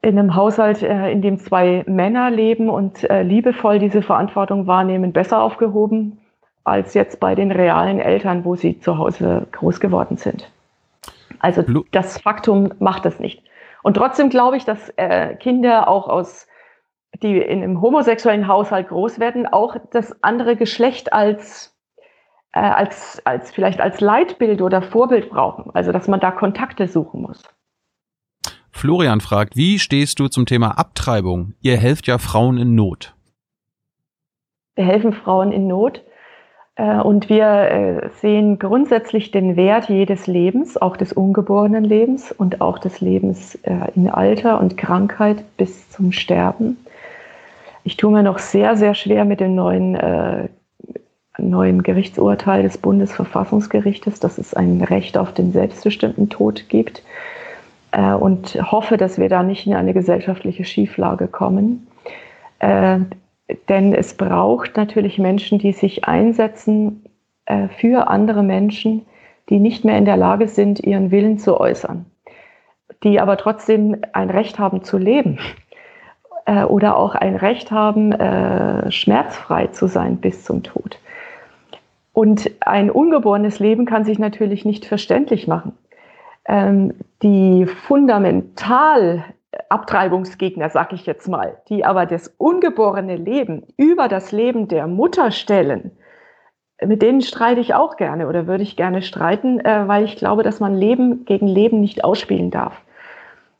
[0.00, 5.12] in einem Haushalt, äh, in dem zwei Männer leben und äh, liebevoll diese Verantwortung wahrnehmen,
[5.12, 6.16] besser aufgehoben
[6.64, 10.50] als jetzt bei den realen Eltern, wo sie zu Hause groß geworden sind.
[11.38, 13.42] Also das Faktum macht es nicht.
[13.86, 16.48] Und trotzdem glaube ich, dass äh, Kinder auch aus,
[17.22, 21.72] die in einem homosexuellen Haushalt groß werden, auch das andere Geschlecht als,
[22.52, 25.70] äh, als, als vielleicht als Leitbild oder Vorbild brauchen.
[25.72, 27.44] Also dass man da Kontakte suchen muss.
[28.72, 31.54] Florian fragt, wie stehst du zum Thema Abtreibung?
[31.60, 33.14] Ihr helft ja Frauen in Not.
[34.74, 36.02] Wir helfen Frauen in Not.
[36.76, 42.60] Äh, und wir äh, sehen grundsätzlich den Wert jedes Lebens, auch des ungeborenen Lebens und
[42.60, 46.76] auch des Lebens äh, in Alter und Krankheit bis zum Sterben.
[47.82, 50.48] Ich tue mir noch sehr, sehr schwer mit dem neuen,
[51.38, 57.04] neuen Gerichtsurteil des Bundesverfassungsgerichtes, dass es ein Recht auf den selbstbestimmten Tod gibt
[57.92, 61.86] und hoffe, dass wir da nicht in eine gesellschaftliche Schieflage kommen.
[63.68, 67.04] Denn es braucht natürlich Menschen, die sich einsetzen
[67.46, 69.06] äh, für andere Menschen,
[69.48, 72.06] die nicht mehr in der Lage sind, ihren Willen zu äußern,
[73.04, 75.38] die aber trotzdem ein Recht haben zu leben
[76.46, 80.98] äh, oder auch ein Recht haben, äh, schmerzfrei zu sein bis zum Tod.
[82.12, 85.76] Und ein ungeborenes Leben kann sich natürlich nicht verständlich machen.
[86.48, 89.24] Ähm, die fundamental
[89.68, 95.30] Abtreibungsgegner, sag ich jetzt mal, die aber das ungeborene Leben über das Leben der Mutter
[95.30, 95.92] stellen,
[96.84, 100.42] mit denen streite ich auch gerne oder würde ich gerne streiten, äh, weil ich glaube,
[100.42, 102.82] dass man Leben gegen Leben nicht ausspielen darf.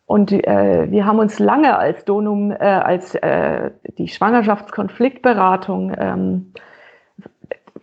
[0.04, 6.52] Und äh, wir haben uns lange als Donum, äh, als äh, die Schwangerschaftskonfliktberatung ähm,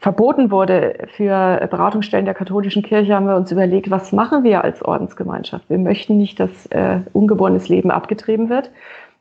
[0.03, 4.83] verboten wurde für Beratungsstellen der katholischen Kirche, haben wir uns überlegt, was machen wir als
[4.83, 5.69] Ordensgemeinschaft?
[5.69, 8.69] Wir möchten nicht, dass äh, ungeborenes Leben abgetrieben wird.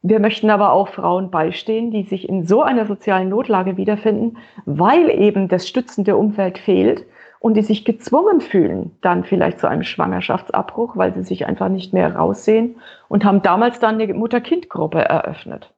[0.02, 5.08] Wir möchten aber auch Frauen beistehen, die sich in so einer sozialen Notlage wiederfinden, weil
[5.08, 7.06] eben das stützende Umfeld fehlt
[7.38, 11.92] und die sich gezwungen fühlen, dann vielleicht zu einem Schwangerschaftsabbruch, weil sie sich einfach nicht
[11.92, 12.74] mehr raussehen
[13.06, 15.72] und haben damals dann eine Mutter-Kind-Gruppe eröffnet.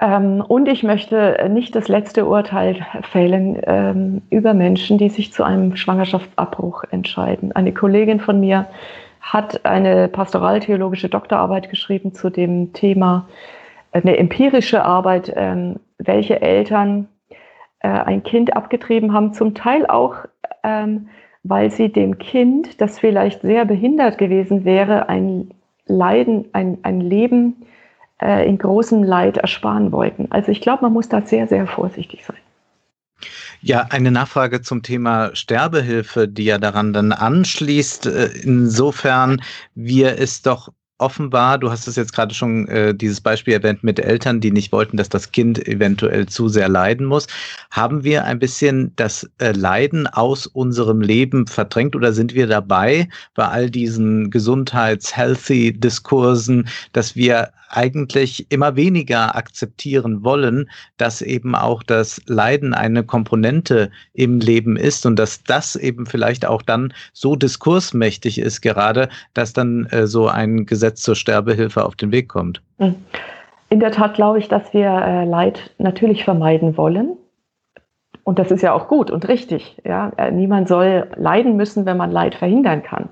[0.00, 5.44] Ähm, und ich möchte nicht das letzte Urteil fällen ähm, über Menschen, die sich zu
[5.44, 7.52] einem Schwangerschaftsabbruch entscheiden.
[7.52, 8.66] Eine Kollegin von mir
[9.20, 13.28] hat eine pastoraltheologische Doktorarbeit geschrieben zu dem Thema,
[13.92, 17.08] eine empirische Arbeit, ähm, welche Eltern
[17.80, 20.16] äh, ein Kind abgetrieben haben, zum Teil auch,
[20.62, 21.08] ähm,
[21.42, 25.50] weil sie dem Kind, das vielleicht sehr behindert gewesen wäre, ein
[25.86, 27.66] Leiden, ein, ein Leben
[28.20, 30.26] äh, in großem Leid ersparen wollten.
[30.30, 32.36] Also ich glaube, man muss da sehr, sehr vorsichtig sein.
[33.62, 38.06] Ja, eine Nachfrage zum Thema Sterbehilfe, die ja daran dann anschließt.
[38.06, 39.42] Äh, insofern
[39.74, 43.98] wir es doch offenbar, du hast es jetzt gerade schon äh, dieses Beispiel erwähnt mit
[43.98, 47.26] Eltern, die nicht wollten, dass das Kind eventuell zu sehr leiden muss.
[47.70, 53.08] Haben wir ein bisschen das äh, Leiden aus unserem Leben verdrängt oder sind wir dabei
[53.34, 62.20] bei all diesen Gesundheits-Healthy-Diskursen, dass wir eigentlich immer weniger akzeptieren wollen, dass eben auch das
[62.26, 68.38] Leiden eine Komponente im Leben ist und dass das eben vielleicht auch dann so diskursmächtig
[68.38, 72.62] ist gerade, dass dann äh, so ein Gesetz zur Sterbehilfe auf den Weg kommt.
[72.78, 72.94] Hm.
[73.70, 77.16] In der Tat glaube ich, dass wir äh, Leid natürlich vermeiden wollen.
[78.24, 79.80] Und das ist ja auch gut und richtig.
[79.84, 80.12] Ja?
[80.16, 83.08] Äh, niemand soll leiden müssen, wenn man Leid verhindern kann.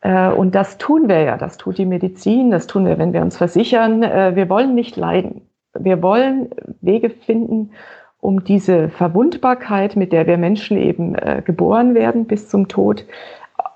[0.00, 3.20] Äh, und das tun wir ja, das tut die Medizin, das tun wir, wenn wir
[3.20, 4.00] uns versichern.
[4.00, 5.42] Wir wollen nicht leiden.
[5.78, 6.48] Wir wollen
[6.80, 7.72] Wege finden,
[8.20, 13.04] um diese Verwundbarkeit, mit der wir Menschen eben geboren werden bis zum Tod,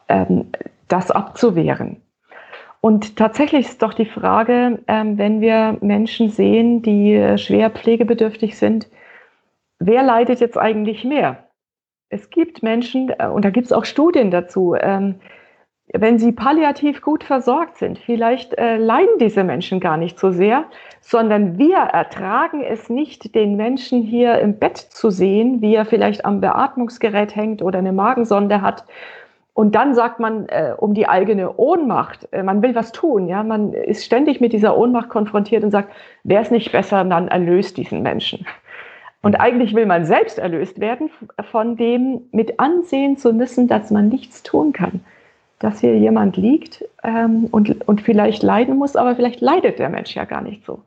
[0.08, 0.46] ähm,
[0.88, 1.98] das abzuwehren.
[2.84, 8.90] Und tatsächlich ist doch die Frage, ähm, wenn wir Menschen sehen, die schwer pflegebedürftig sind,
[9.78, 11.48] wer leidet jetzt eigentlich mehr?
[12.10, 15.14] Es gibt Menschen, und da gibt es auch Studien dazu, ähm,
[15.94, 20.66] wenn sie palliativ gut versorgt sind, vielleicht äh, leiden diese Menschen gar nicht so sehr,
[21.00, 26.26] sondern wir ertragen es nicht, den Menschen hier im Bett zu sehen, wie er vielleicht
[26.26, 28.84] am Beatmungsgerät hängt oder eine Magensonde hat.
[29.54, 33.42] Und dann sagt man äh, um die eigene Ohnmacht, äh, man will was tun, ja,
[33.42, 35.92] man ist ständig mit dieser Ohnmacht konfrontiert und sagt,
[36.24, 38.46] wäre es nicht besser, dann erlöst diesen Menschen.
[39.22, 41.08] Und eigentlich will man selbst erlöst werden
[41.50, 45.00] von dem mit ansehen zu müssen, dass man nichts tun kann
[45.64, 50.14] dass hier jemand liegt ähm, und, und vielleicht leiden muss, aber vielleicht leidet der Mensch
[50.14, 50.82] ja gar nicht so.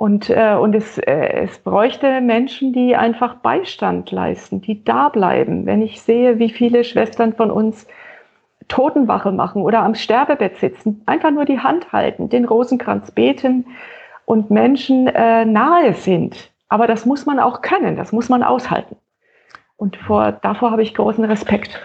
[0.00, 5.66] Und, äh, und es, äh, es bräuchte Menschen, die einfach Beistand leisten, die da bleiben.
[5.66, 7.86] Wenn ich sehe, wie viele Schwestern von uns
[8.68, 13.66] Totenwache machen oder am Sterbebett sitzen, einfach nur die Hand halten, den Rosenkranz beten
[14.24, 16.50] und Menschen äh, nahe sind.
[16.70, 18.96] Aber das muss man auch können, das muss man aushalten.
[19.76, 21.78] Und vor, davor habe ich großen Respekt.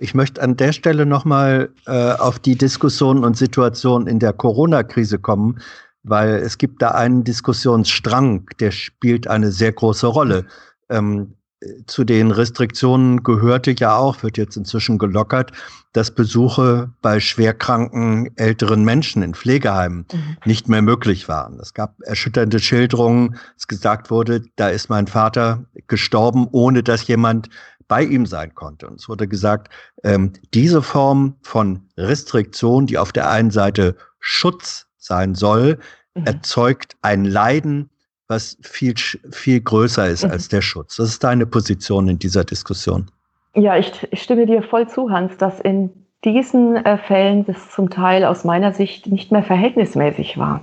[0.00, 5.20] Ich möchte an der Stelle nochmal äh, auf die Diskussion und Situation in der Corona-Krise
[5.20, 5.60] kommen,
[6.04, 10.46] weil es gibt da einen Diskussionsstrang, der spielt eine sehr große Rolle.
[10.88, 11.34] Ähm,
[11.86, 15.52] zu den Restriktionen gehörte ja auch, wird jetzt inzwischen gelockert,
[15.92, 20.36] dass Besuche bei schwerkranken älteren Menschen in Pflegeheimen mhm.
[20.44, 21.58] nicht mehr möglich waren.
[21.60, 27.48] Es gab erschütternde Schilderungen, es gesagt wurde, da ist mein Vater gestorben, ohne dass jemand
[27.88, 28.88] bei ihm sein konnte.
[28.88, 29.72] Und es wurde gesagt,
[30.02, 35.78] ähm, diese Form von Restriktion, die auf der einen Seite Schutz sein soll,
[36.14, 36.26] mhm.
[36.26, 37.90] erzeugt ein Leiden,
[38.28, 40.30] was viel, viel größer ist mhm.
[40.30, 40.96] als der Schutz.
[40.96, 43.10] Das ist deine Position in dieser Diskussion.
[43.54, 45.90] Ja, ich, ich stimme dir voll zu, Hans, dass in
[46.24, 50.60] diesen äh, Fällen das zum Teil aus meiner Sicht nicht mehr verhältnismäßig war.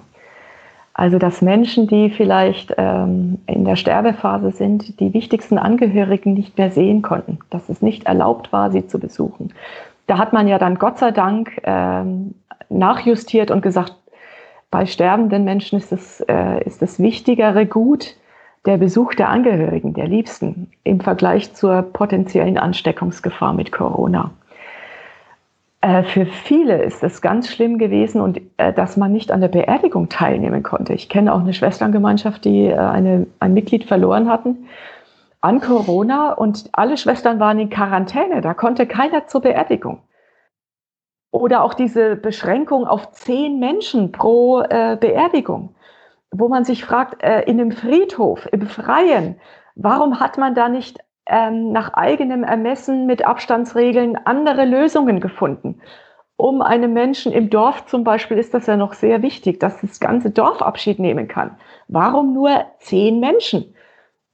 [0.93, 6.71] Also dass Menschen, die vielleicht ähm, in der Sterbephase sind, die wichtigsten Angehörigen nicht mehr
[6.71, 9.53] sehen konnten, dass es nicht erlaubt war, sie zu besuchen.
[10.07, 12.35] Da hat man ja dann Gott sei Dank ähm,
[12.69, 13.95] nachjustiert und gesagt,
[14.71, 18.15] bei sterbenden Menschen ist es, äh, ist das wichtigere Gut
[18.65, 24.31] der Besuch der Angehörigen, der Liebsten im Vergleich zur potenziellen Ansteckungsgefahr mit Corona.
[25.81, 29.47] Äh, für viele ist es ganz schlimm gewesen und äh, dass man nicht an der
[29.49, 30.93] Beerdigung teilnehmen konnte.
[30.93, 34.67] Ich kenne auch eine Schwesterngemeinschaft, die äh, eine, ein Mitglied verloren hatten
[35.41, 38.41] an Corona und alle Schwestern waren in Quarantäne.
[38.41, 39.99] Da konnte keiner zur Beerdigung.
[41.31, 45.75] Oder auch diese Beschränkung auf zehn Menschen pro äh, Beerdigung,
[46.31, 49.39] wo man sich fragt, äh, in einem Friedhof, im Freien,
[49.75, 55.81] warum hat man da nicht ähm, nach eigenem Ermessen mit Abstandsregeln andere Lösungen gefunden.
[56.35, 59.99] Um einem Menschen im Dorf zum Beispiel ist das ja noch sehr wichtig, dass das
[59.99, 61.57] ganze Dorf Abschied nehmen kann.
[61.87, 63.75] Warum nur zehn Menschen?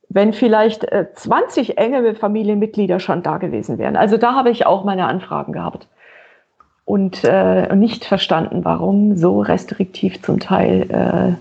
[0.10, 3.98] Wenn vielleicht äh, 20 enge Familienmitglieder schon da gewesen wären.
[3.98, 5.88] Also da habe ich auch meine Anfragen gehabt
[6.88, 11.36] und äh, nicht verstanden, warum so restriktiv zum Teil äh,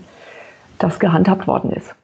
[0.77, 1.95] das gehandhabt worden ist.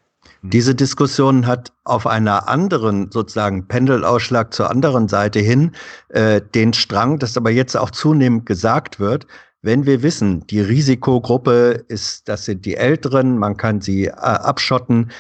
[0.43, 5.73] Diese Diskussion hat auf einer anderen sozusagen Pendelausschlag zur anderen Seite hin
[6.07, 9.27] äh, den Strang, dass aber jetzt auch zunehmend gesagt wird,
[9.61, 15.11] wenn wir wissen, die Risikogruppe ist, das sind die Älteren, man kann sie äh, abschotten,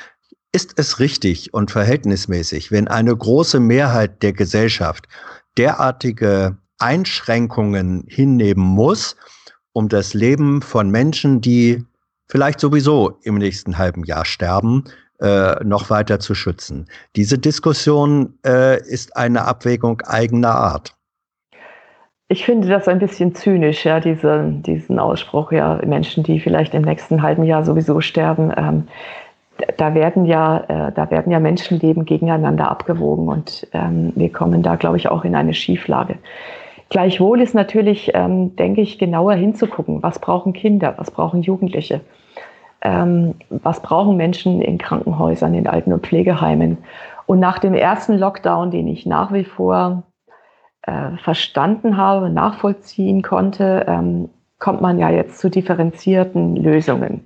[0.53, 5.09] ist es richtig und verhältnismäßig, wenn eine große Mehrheit der Gesellschaft
[5.57, 9.15] derartige Einschränkungen hinnehmen muss,
[9.73, 11.83] um das Leben von Menschen, die
[12.27, 14.85] vielleicht sowieso im nächsten halben Jahr sterben,
[15.21, 16.87] äh, noch weiter zu schützen.
[17.15, 20.95] Diese Diskussion äh, ist eine Abwägung eigener Art.
[22.29, 26.81] Ich finde das ein bisschen zynisch, ja, diese, diesen Ausspruch, ja, Menschen, die vielleicht im
[26.81, 28.51] nächsten halben Jahr sowieso sterben.
[28.57, 28.87] Ähm,
[29.77, 34.75] da werden ja, äh, da werden ja Menschenleben gegeneinander abgewogen und ähm, wir kommen da,
[34.75, 36.15] glaube ich, auch in eine Schieflage.
[36.93, 42.01] Gleichwohl ist natürlich, ähm, denke ich, genauer hinzugucken, was brauchen Kinder, was brauchen Jugendliche,
[42.83, 46.77] ähm, was brauchen Menschen in Krankenhäusern, in Alten- und Pflegeheimen.
[47.25, 50.03] Und nach dem ersten Lockdown, den ich nach wie vor
[50.83, 54.29] äh, verstanden habe, nachvollziehen konnte, ähm,
[54.59, 57.25] kommt man ja jetzt zu differenzierten Lösungen.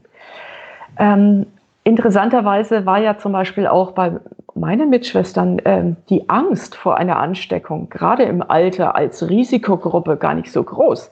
[0.97, 1.45] Ähm,
[1.83, 4.13] interessanterweise war ja zum Beispiel auch bei
[4.59, 10.51] meinen Mitschwestern ähm, die Angst vor einer Ansteckung, gerade im Alter als Risikogruppe, gar nicht
[10.51, 11.11] so groß.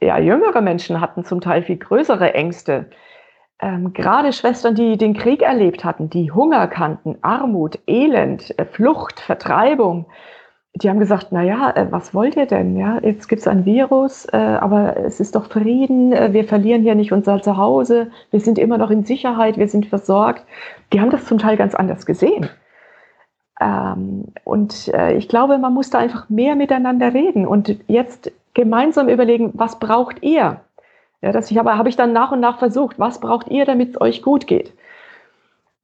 [0.00, 2.86] Ja, jüngere Menschen hatten zum Teil viel größere Ängste.
[3.60, 9.20] Ähm, gerade Schwestern, die den Krieg erlebt hatten, die Hunger kannten, Armut, Elend, äh, Flucht,
[9.20, 10.06] Vertreibung,
[10.74, 12.76] die haben gesagt, na ja, äh, was wollt ihr denn?
[12.76, 16.82] Ja, jetzt gibt es ein Virus, äh, aber es ist doch Frieden, äh, wir verlieren
[16.82, 20.44] hier nicht unser Zuhause, wir sind immer noch in Sicherheit, wir sind versorgt.
[20.92, 22.48] Die haben das zum Teil ganz anders gesehen.
[23.62, 29.52] Ähm, und ich glaube, man muss da einfach mehr miteinander reden und jetzt gemeinsam überlegen,
[29.54, 30.60] was braucht ihr?
[31.20, 32.98] Ja, das habe hab ich dann nach und nach versucht.
[32.98, 34.72] Was braucht ihr, damit es euch gut geht?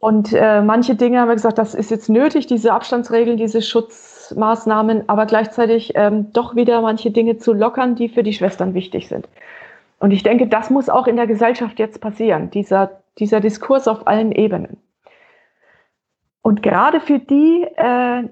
[0.00, 4.18] Und äh, manche Dinge haben wir gesagt, das ist jetzt nötig, diese Abstandsregeln, diese Schutz,
[4.28, 9.08] Schutzmaßnahmen, aber gleichzeitig ähm, doch wieder manche Dinge zu lockern, die für die Schwestern wichtig
[9.08, 9.28] sind.
[10.00, 14.06] Und ich denke, das muss auch in der Gesellschaft jetzt passieren, dieser, dieser Diskurs auf
[14.06, 14.76] allen Ebenen.
[16.42, 18.24] Und gerade für die, äh,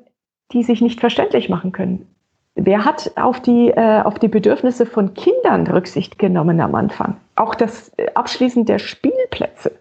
[0.52, 2.06] die sich nicht verständlich machen können.
[2.54, 7.16] Wer hat auf die, äh, auf die Bedürfnisse von Kindern Rücksicht genommen am Anfang?
[7.34, 9.72] Auch das Abschließen der Spielplätze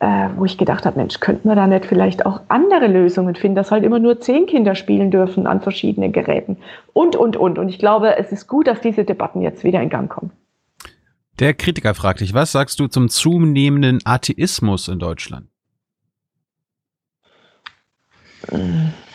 [0.00, 3.56] äh, wo ich gedacht habe, Mensch, könnten wir da nicht vielleicht auch andere Lösungen finden,
[3.56, 6.56] dass halt immer nur zehn Kinder spielen dürfen an verschiedenen Geräten
[6.94, 7.58] und, und, und.
[7.58, 10.32] Und ich glaube, es ist gut, dass diese Debatten jetzt wieder in Gang kommen.
[11.38, 15.46] Der Kritiker fragt dich, was sagst du zum zunehmenden Atheismus in Deutschland?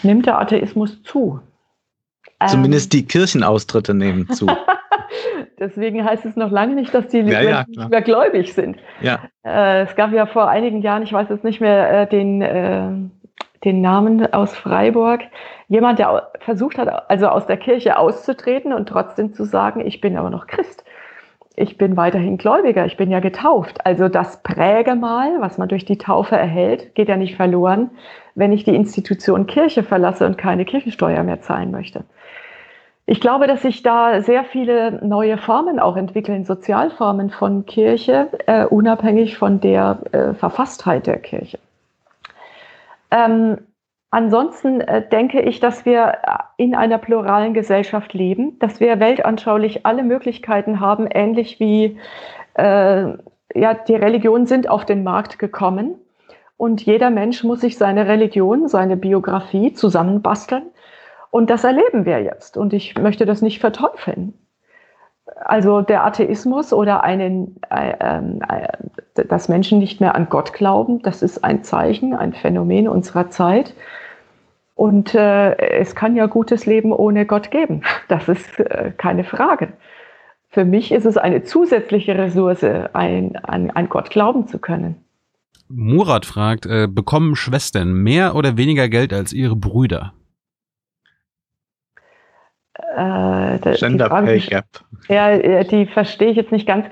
[0.04, 1.40] Nimmt der Atheismus zu?
[2.48, 3.00] Zumindest ähm.
[3.00, 4.48] die Kirchenaustritte nehmen zu.
[5.60, 8.78] Deswegen heißt es noch lange nicht, dass die ja, ja, nicht mehr gläubig sind.
[9.02, 9.20] Ja.
[9.44, 12.92] Äh, es gab ja vor einigen Jahren, ich weiß jetzt nicht mehr äh, den, äh,
[13.64, 15.22] den Namen aus Freiburg,
[15.70, 20.18] jemand, der versucht hat, also aus der Kirche auszutreten und trotzdem zu sagen, ich bin
[20.18, 20.84] aber noch Christ.
[21.58, 23.86] Ich bin weiterhin Gläubiger, ich bin ja getauft.
[23.86, 27.92] Also das Prägemal, was man durch die Taufe erhält, geht ja nicht verloren,
[28.36, 32.04] wenn ich die Institution Kirche verlasse und keine Kirchensteuer mehr zahlen möchte.
[33.08, 38.66] Ich glaube, dass sich da sehr viele neue Formen auch entwickeln, Sozialformen von Kirche, äh,
[38.66, 41.60] unabhängig von der äh, Verfasstheit der Kirche.
[43.12, 43.60] Ähm,
[44.10, 46.18] ansonsten äh, denke ich, dass wir
[46.58, 52.00] in einer pluralen Gesellschaft leben, dass wir weltanschaulich alle Möglichkeiten haben, ähnlich wie
[52.56, 53.14] äh,
[53.54, 55.96] ja, die Religionen sind auf den Markt gekommen.
[56.58, 60.64] Und jeder Mensch muss sich seine Religion, seine Biografie zusammenbasteln
[61.36, 62.56] und das erleben wir jetzt.
[62.56, 64.34] Und ich möchte das nicht verteufeln.
[65.36, 71.22] Also der Atheismus oder einen, äh, äh, dass Menschen nicht mehr an Gott glauben, das
[71.22, 73.74] ist ein Zeichen, ein Phänomen unserer Zeit.
[74.76, 77.82] Und äh, es kann ja gutes Leben ohne Gott geben.
[78.08, 79.74] Das ist äh, keine Frage.
[80.52, 82.64] Für mich ist es eine zusätzliche Ressource,
[82.94, 85.05] ein, an, an Gott glauben zu können.
[85.68, 90.14] Murat fragt, äh, bekommen Schwestern mehr oder weniger Geld als ihre Brüder?
[92.96, 94.66] Äh, Gender Pay Gap.
[95.08, 96.88] Ja, die verstehe ich jetzt nicht ganz.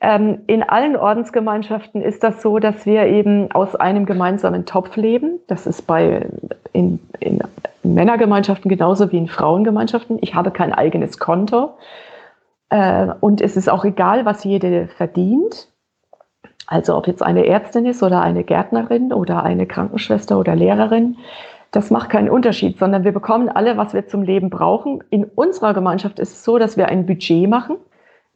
[0.00, 5.40] Ähm, in allen Ordensgemeinschaften ist das so, dass wir eben aus einem gemeinsamen Topf leben.
[5.48, 6.28] Das ist bei
[6.72, 7.40] in, in
[7.82, 10.18] Männergemeinschaften genauso wie in Frauengemeinschaften.
[10.20, 11.76] Ich habe kein eigenes Konto.
[12.70, 15.68] Äh, und es ist auch egal, was jede verdient.
[16.66, 21.16] Also ob jetzt eine Ärztin ist oder eine Gärtnerin oder eine Krankenschwester oder Lehrerin.
[21.70, 25.02] Das macht keinen Unterschied, sondern wir bekommen alle, was wir zum Leben brauchen.
[25.10, 27.76] In unserer Gemeinschaft ist es so, dass wir ein Budget machen.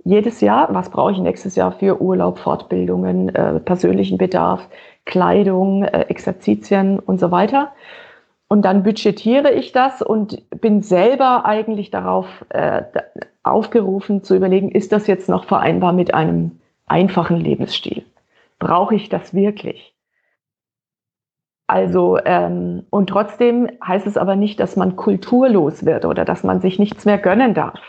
[0.05, 4.69] Jedes Jahr, was brauche ich nächstes Jahr für Urlaub, Fortbildungen, äh, persönlichen Bedarf,
[5.05, 7.73] Kleidung, äh, Exerzitien und so weiter.
[8.49, 12.83] Und dann budgetiere ich das und bin selber eigentlich darauf äh,
[13.43, 18.05] aufgerufen zu überlegen, ist das jetzt noch vereinbar mit einem einfachen Lebensstil?
[18.59, 19.95] Brauche ich das wirklich?
[21.67, 26.61] Also, ähm, und trotzdem heißt es aber nicht, dass man kulturlos wird oder dass man
[26.61, 27.81] sich nichts mehr gönnen darf.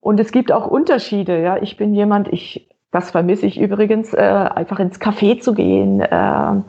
[0.00, 1.40] Und es gibt auch Unterschiede.
[1.42, 6.00] Ja, ich bin jemand, ich, das vermisse ich übrigens, äh, einfach ins Café zu gehen,
[6.00, 6.62] äh,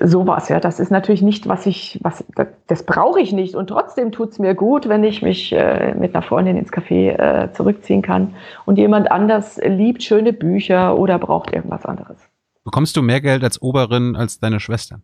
[0.00, 2.24] sowas, ja, das ist natürlich nicht, was ich, was,
[2.66, 3.54] das brauche ich nicht.
[3.54, 7.18] Und trotzdem tut es mir gut, wenn ich mich äh, mit einer Freundin ins Café
[7.18, 12.16] äh, zurückziehen kann und jemand anders liebt schöne Bücher oder braucht irgendwas anderes.
[12.64, 15.00] Bekommst du mehr Geld als Oberin als deine Schwester?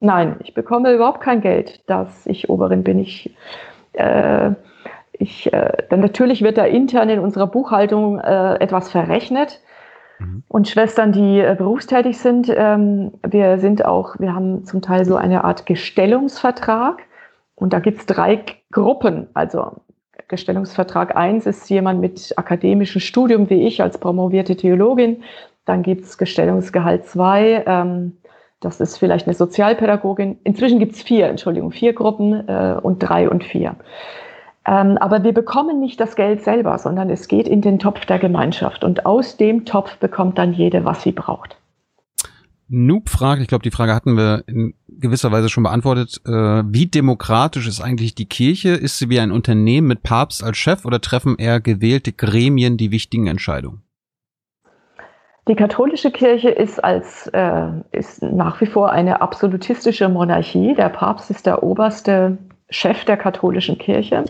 [0.00, 2.98] Nein, ich bekomme überhaupt kein Geld, dass ich Oberin bin.
[2.98, 3.34] Ich,
[3.92, 4.50] äh,
[5.12, 9.60] ich, äh, dann natürlich wird da intern in unserer Buchhaltung äh, etwas verrechnet
[10.22, 10.42] Mhm.
[10.48, 15.16] Und Schwestern, die äh, berufstätig sind, ähm, wir sind auch, wir haben zum Teil so
[15.16, 17.02] eine Art Gestellungsvertrag.
[17.54, 19.28] Und da gibt es drei Gruppen.
[19.34, 19.72] Also
[20.28, 25.22] Gestellungsvertrag 1 ist jemand mit akademischem Studium wie ich als promovierte Theologin.
[25.64, 27.64] Dann gibt es Gestellungsgehalt 2.
[27.66, 28.16] Ähm,
[28.60, 30.38] das ist vielleicht eine Sozialpädagogin.
[30.44, 33.76] Inzwischen gibt es vier, Entschuldigung, vier Gruppen äh, und drei und vier.
[34.64, 38.18] Ähm, aber wir bekommen nicht das Geld selber, sondern es geht in den Topf der
[38.18, 38.84] Gemeinschaft.
[38.84, 41.56] Und aus dem Topf bekommt dann jede, was sie braucht.
[42.68, 46.22] Noob fragt, ich glaube, die Frage hatten wir in gewisser Weise schon beantwortet.
[46.24, 48.70] Äh, wie demokratisch ist eigentlich die Kirche?
[48.70, 52.90] Ist sie wie ein Unternehmen mit Papst als Chef oder treffen eher gewählte Gremien die
[52.90, 53.82] wichtigen Entscheidungen?
[55.48, 60.74] Die katholische Kirche ist als äh, ist nach wie vor eine absolutistische Monarchie.
[60.74, 62.38] Der Papst ist der oberste
[62.72, 64.24] Chef der katholischen Kirche.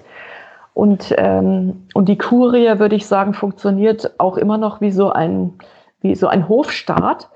[0.74, 5.54] Und, ähm, und die Kurie, würde ich sagen, funktioniert auch immer noch wie so ein,
[6.00, 7.28] wie so ein Hofstaat.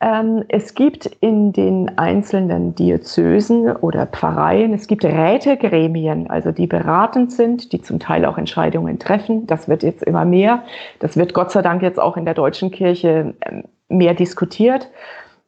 [0.00, 7.32] Ähm, es gibt in den einzelnen Diözesen oder Pfarreien, es gibt Rätegremien, also die beratend
[7.32, 9.46] sind, die zum Teil auch Entscheidungen treffen.
[9.46, 10.64] Das wird jetzt immer mehr.
[10.98, 14.88] Das wird Gott sei Dank jetzt auch in der deutschen Kirche ähm, mehr diskutiert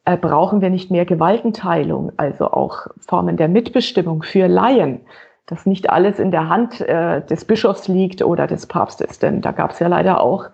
[0.07, 5.01] äh, brauchen wir nicht mehr Gewaltenteilung, also auch Formen der Mitbestimmung für Laien,
[5.47, 9.19] dass nicht alles in der Hand äh, des Bischofs liegt oder des Papstes.
[9.19, 10.45] Denn da gab es ja leider auch,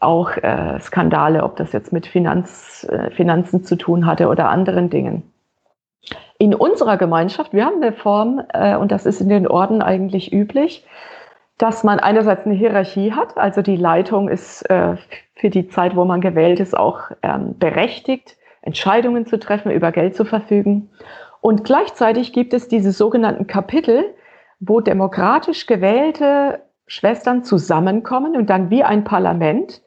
[0.00, 4.90] auch äh, Skandale, ob das jetzt mit Finanz, äh, Finanzen zu tun hatte oder anderen
[4.90, 5.32] Dingen.
[6.38, 10.32] In unserer Gemeinschaft, wir haben eine Form, äh, und das ist in den Orden eigentlich
[10.32, 10.84] üblich,
[11.56, 14.96] dass man einerseits eine Hierarchie hat, also die Leitung ist äh,
[15.36, 20.16] für die Zeit, wo man gewählt ist, auch ähm, berechtigt, Entscheidungen zu treffen, über Geld
[20.16, 20.90] zu verfügen.
[21.40, 24.04] Und gleichzeitig gibt es diese sogenannten Kapitel,
[24.60, 29.82] wo demokratisch gewählte Schwestern zusammenkommen und dann wie ein Parlament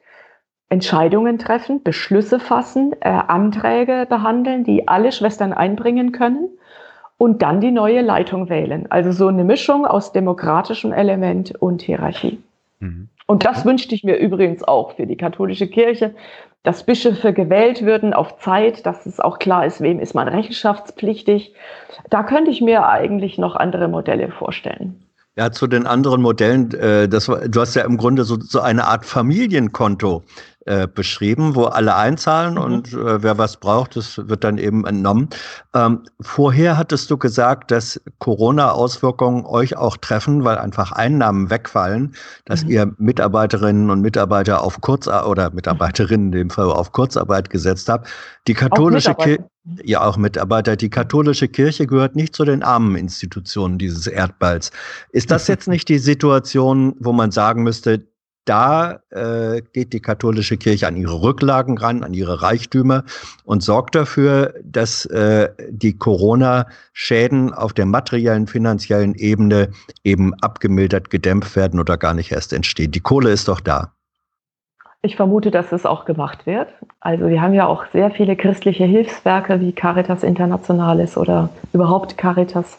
[0.68, 6.48] Entscheidungen treffen, Beschlüsse fassen, äh, Anträge behandeln, die alle Schwestern einbringen können
[7.18, 8.86] und dann die neue Leitung wählen.
[8.90, 12.42] Also so eine Mischung aus demokratischem Element und Hierarchie.
[12.80, 13.08] Mhm.
[13.26, 16.14] Und das wünschte ich mir übrigens auch für die katholische Kirche,
[16.66, 21.54] dass Bischöfe gewählt würden auf Zeit, dass es auch klar ist, wem ist man rechenschaftspflichtig.
[22.10, 25.00] Da könnte ich mir eigentlich noch andere Modelle vorstellen.
[25.36, 28.84] Ja, zu den anderen Modellen, äh, das, du hast ja im Grunde so, so eine
[28.86, 30.24] Art Familienkonto
[30.66, 32.60] äh, beschrieben, wo alle einzahlen mhm.
[32.60, 35.28] und äh, wer was braucht, das wird dann eben entnommen.
[35.74, 42.14] Ähm, vorher hattest du gesagt, dass Corona-Auswirkungen euch auch treffen, weil einfach Einnahmen wegfallen,
[42.46, 42.70] dass mhm.
[42.70, 48.08] ihr Mitarbeiterinnen und Mitarbeiter auf Kurzarbeit oder Mitarbeiterinnen in dem Fall auf Kurzarbeit gesetzt habt.
[48.48, 49.44] Die katholische Kirche
[49.82, 50.76] ja auch Mitarbeiter.
[50.76, 54.70] Die katholische Kirche gehört nicht zu den armen Institutionen dieses Erdballs.
[55.10, 58.06] Ist das jetzt nicht die Situation, wo man sagen müsste,
[58.46, 63.04] da äh, geht die katholische Kirche an ihre Rücklagen ran, an ihre Reichtümer
[63.44, 69.70] und sorgt dafür, dass äh, die Corona-Schäden auf der materiellen, finanziellen Ebene
[70.04, 72.92] eben abgemildert, gedämpft werden oder gar nicht erst entstehen.
[72.92, 73.92] Die Kohle ist doch da.
[75.02, 76.68] Ich vermute, dass es auch gemacht wird.
[77.00, 82.78] Also wir haben ja auch sehr viele christliche Hilfswerke wie Caritas Internationalis oder überhaupt Caritas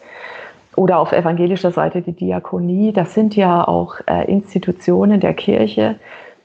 [0.78, 2.92] oder auf evangelischer Seite die Diakonie.
[2.92, 5.96] Das sind ja auch äh, Institutionen der Kirche,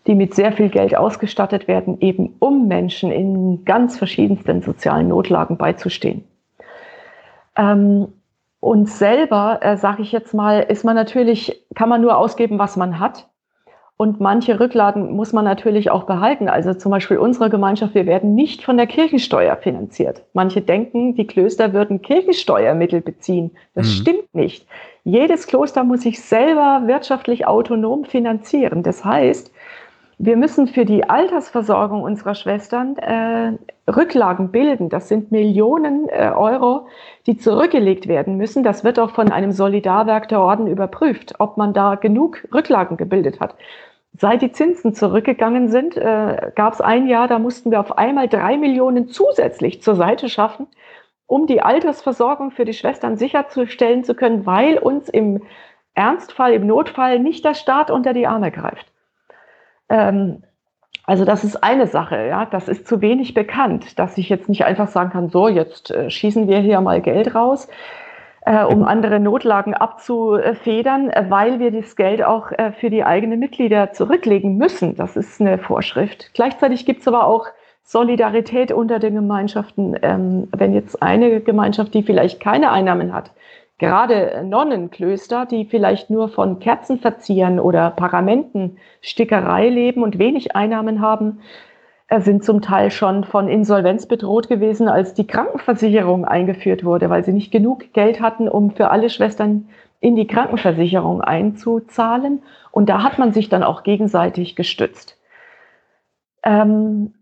[0.07, 5.57] die mit sehr viel Geld ausgestattet werden, eben um Menschen in ganz verschiedensten sozialen Notlagen
[5.57, 6.23] beizustehen.
[7.55, 8.07] Ähm,
[8.60, 12.76] und selber, äh, sage ich jetzt mal, ist man natürlich, kann man nur ausgeben, was
[12.76, 13.27] man hat.
[14.04, 16.50] Und manche Rücklagen muss man natürlich auch behalten.
[16.50, 20.24] Also zum Beispiel unsere Gemeinschaft, wir werden nicht von der Kirchensteuer finanziert.
[20.34, 23.52] Manche denken, die Klöster würden Kirchensteuermittel beziehen.
[23.76, 23.92] Das mhm.
[23.92, 24.68] stimmt nicht.
[25.06, 28.84] Jedes Kloster muss sich selber wirtschaftlich autonom finanzieren.
[28.84, 29.54] Das heißt,
[30.18, 33.54] wir müssen für die Altersversorgung unserer Schwestern äh,
[33.90, 34.90] Rücklagen bilden.
[34.90, 36.88] Das sind Millionen äh, Euro,
[37.26, 38.64] die zurückgelegt werden müssen.
[38.64, 43.40] Das wird auch von einem Solidarwerk der Orden überprüft, ob man da genug Rücklagen gebildet
[43.40, 43.56] hat.
[44.15, 48.27] Seit die Zinsen zurückgegangen sind, äh, gab es ein Jahr, da mussten wir auf einmal
[48.27, 50.68] drei Millionen zusätzlich zur Seite schaffen,
[51.26, 55.41] um die Altersversorgung für die Schwestern sicherzustellen zu können, weil uns im
[55.95, 58.85] Ernstfall, im Notfall nicht der Staat unter die Arme greift.
[59.90, 60.44] Ähm,
[61.06, 64.64] Also das ist eine Sache, ja, das ist zu wenig bekannt, dass ich jetzt nicht
[64.64, 67.68] einfach sagen kann, so, jetzt äh, schießen wir hier mal Geld raus,
[68.45, 73.40] äh, um andere Notlagen abzufedern, äh, weil wir das Geld auch äh, für die eigenen
[73.40, 74.95] Mitglieder zurücklegen müssen.
[74.95, 76.34] Das ist eine Vorschrift.
[76.34, 77.48] Gleichzeitig gibt es aber auch
[77.84, 79.95] Solidarität unter den Gemeinschaften.
[80.02, 83.32] Ähm, wenn jetzt eine Gemeinschaft, die vielleicht keine Einnahmen hat,
[83.78, 91.40] gerade Nonnenklöster, die vielleicht nur von Kerzen verzieren oder Paramenten-Stickerei leben und wenig Einnahmen haben,
[92.22, 97.34] sind zum Teil schon von Insolvenz bedroht gewesen, als die Krankenversicherung eingeführt wurde, weil sie
[97.34, 99.69] nicht genug Geld hatten, um für alle Schwestern
[99.99, 102.44] in die Krankenversicherung einzuzahlen.
[102.72, 105.18] Und da hat man sich dann auch gegenseitig gestützt.
[106.44, 107.14] Ähm,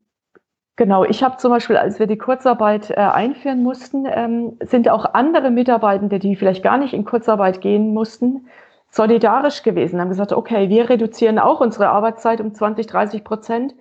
[0.78, 5.14] Genau, ich habe zum Beispiel, als wir die Kurzarbeit äh, einführen mussten, ähm, sind auch
[5.14, 8.48] andere Mitarbeitende, die vielleicht gar nicht in Kurzarbeit gehen mussten,
[8.90, 13.76] solidarisch gewesen, haben gesagt, okay, wir reduzieren auch unsere Arbeitszeit um 20, 30 Prozent,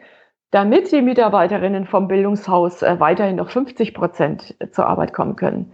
[0.51, 5.73] damit die Mitarbeiterinnen vom Bildungshaus äh, weiterhin noch 50 Prozent zur Arbeit kommen können.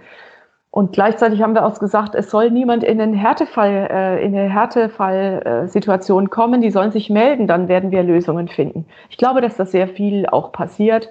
[0.71, 4.53] Und gleichzeitig haben wir auch gesagt, es soll niemand in einen Härtefall, äh, in eine
[4.53, 8.85] Härtefallsituation kommen, die sollen sich melden, dann werden wir Lösungen finden.
[9.09, 11.09] Ich glaube, dass das sehr viel auch passiert,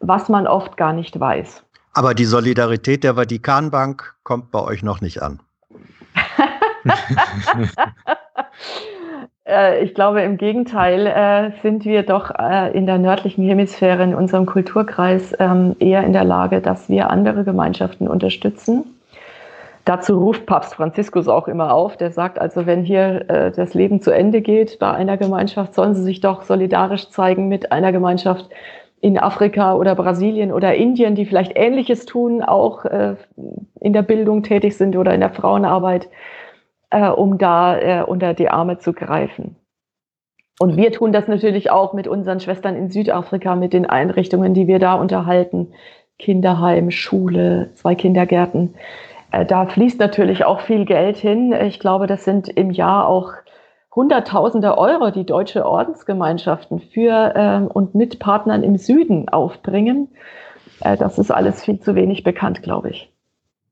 [0.00, 1.62] was man oft gar nicht weiß.
[1.92, 5.38] Aber die Solidarität der Vatikanbank kommt bei euch noch nicht an.
[9.46, 14.14] Äh, ich glaube, im Gegenteil äh, sind wir doch äh, in der nördlichen Hemisphäre, in
[14.14, 18.84] unserem Kulturkreis, ähm, eher in der Lage, dass wir andere Gemeinschaften unterstützen.
[19.84, 21.98] Dazu ruft Papst Franziskus auch immer auf.
[21.98, 25.94] Der sagt also, wenn hier äh, das Leben zu Ende geht bei einer Gemeinschaft, sollen
[25.94, 28.48] sie sich doch solidarisch zeigen mit einer Gemeinschaft
[29.02, 33.16] in Afrika oder Brasilien oder Indien, die vielleicht Ähnliches tun, auch äh,
[33.80, 36.08] in der Bildung tätig sind oder in der Frauenarbeit,
[36.94, 39.56] äh, um da äh, unter die Arme zu greifen.
[40.60, 44.68] Und wir tun das natürlich auch mit unseren Schwestern in Südafrika, mit den Einrichtungen, die
[44.68, 45.72] wir da unterhalten.
[46.18, 48.74] Kinderheim, Schule, zwei Kindergärten
[49.34, 51.52] äh, da fließt natürlich auch viel Geld hin.
[51.52, 53.32] Ich glaube, das sind im Jahr auch
[53.94, 60.08] Hunderttausende Euro, die deutsche Ordensgemeinschaften für ähm, und mit Partnern im Süden aufbringen.
[60.80, 63.12] Äh, das ist alles viel zu wenig bekannt, glaube ich.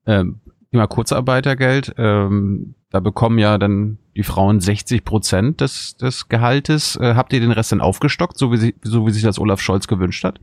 [0.06, 0.40] Ähm,
[0.70, 1.94] Thema Kurzarbeitergeld.
[1.98, 6.96] Ähm, da bekommen ja dann die Frauen 60 Prozent des, des Gehaltes.
[6.96, 9.60] Äh, habt ihr den Rest dann aufgestockt, so wie, sie, so wie sich das Olaf
[9.60, 10.38] Scholz gewünscht hat?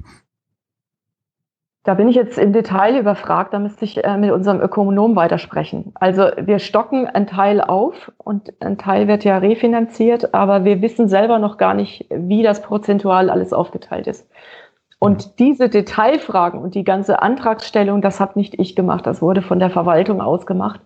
[1.83, 5.91] Da bin ich jetzt im Detail überfragt, da müsste ich äh, mit unserem Ökonom weitersprechen.
[5.95, 11.07] Also wir stocken einen Teil auf und ein Teil wird ja refinanziert, aber wir wissen
[11.07, 14.27] selber noch gar nicht, wie das prozentual alles aufgeteilt ist.
[14.97, 15.31] Und mhm.
[15.39, 19.69] diese Detailfragen und die ganze Antragsstellung, das habe nicht ich gemacht, das wurde von der
[19.69, 20.81] Verwaltung ausgemacht.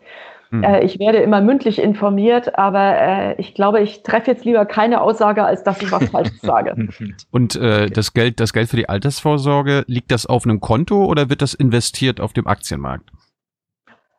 [0.53, 0.63] Mhm.
[0.63, 5.01] Äh, ich werde immer mündlich informiert, aber äh, ich glaube, ich treffe jetzt lieber keine
[5.01, 6.89] Aussage, als dass ich was Falsches sage.
[7.31, 11.31] Und äh, das Geld, das Geld für die Altersvorsorge, liegt das auf einem Konto oder
[11.31, 13.09] wird das investiert auf dem Aktienmarkt?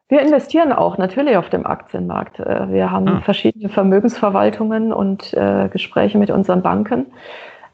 [0.09, 2.41] Wir investieren auch natürlich auf dem Aktienmarkt.
[2.41, 3.21] Äh, wir haben ah.
[3.21, 5.37] verschiedene Vermögensverwaltungen und
[5.71, 7.07] Gespräche mit unseren Banken.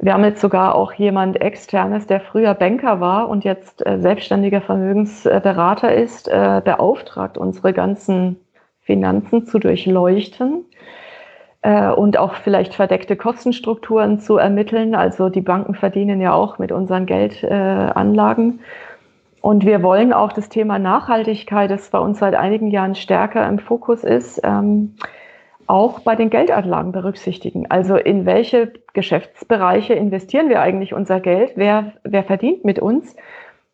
[0.02, 4.62] Wir haben jetzt sogar auch jemand externes, der früher Banker war und jetzt äh, selbstständiger
[4.62, 8.36] Vermögensberater ist, äh, beauftragt, unsere ganzen
[8.90, 10.64] Finanzen zu durchleuchten
[11.62, 14.96] äh, und auch vielleicht verdeckte Kostenstrukturen zu ermitteln.
[14.96, 18.58] Also die Banken verdienen ja auch mit unseren Geldanlagen.
[18.58, 18.62] Äh,
[19.42, 23.60] und wir wollen auch das Thema Nachhaltigkeit, das bei uns seit einigen Jahren stärker im
[23.60, 24.96] Fokus ist, ähm,
[25.68, 27.70] auch bei den Geldanlagen berücksichtigen.
[27.70, 31.52] Also in welche Geschäftsbereiche investieren wir eigentlich unser Geld?
[31.54, 33.14] Wer, wer verdient mit uns?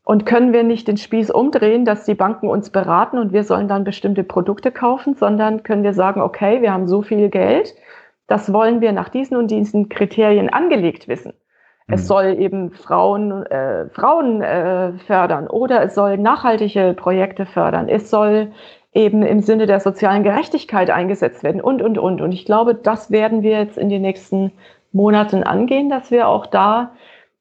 [0.06, 3.66] Und können wir nicht den Spieß umdrehen, dass die Banken uns beraten und wir sollen
[3.66, 7.74] dann bestimmte Produkte kaufen, sondern können wir sagen, okay, wir haben so viel Geld,
[8.28, 11.32] das wollen wir nach diesen und diesen Kriterien angelegt wissen.
[11.88, 11.94] Mhm.
[11.94, 17.88] Es soll eben Frauen, äh, Frauen äh, fördern oder es soll nachhaltige Projekte fördern.
[17.88, 18.52] Es soll
[18.94, 22.20] eben im Sinne der sozialen Gerechtigkeit eingesetzt werden und, und, und.
[22.20, 24.52] Und ich glaube, das werden wir jetzt in den nächsten
[24.92, 26.92] Monaten angehen, dass wir auch da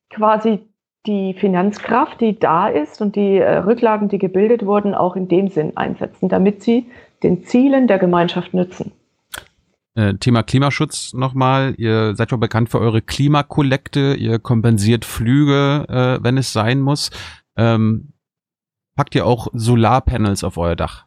[0.10, 0.68] quasi
[1.06, 5.48] die Finanzkraft, die da ist und die äh, Rücklagen, die gebildet wurden, auch in dem
[5.50, 6.88] Sinn einsetzen, damit sie
[7.24, 8.92] den Zielen der Gemeinschaft nützen.
[9.96, 11.74] Äh, Thema Klimaschutz nochmal.
[11.78, 14.16] Ihr seid ja bekannt für eure Klimakollekte.
[14.16, 17.12] Ihr kompensiert Flüge, äh, wenn es sein muss.
[17.56, 18.14] Ähm,
[18.96, 21.06] packt ihr auch Solarpanels auf euer Dach?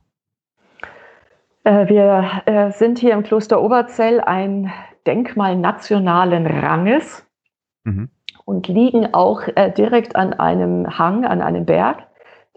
[1.64, 4.72] Äh, wir äh, sind hier im Kloster Oberzell ein
[5.06, 7.27] Denkmal nationalen Ranges.
[7.84, 8.10] Mhm
[8.48, 11.98] und liegen auch äh, direkt an einem Hang, an einem Berg.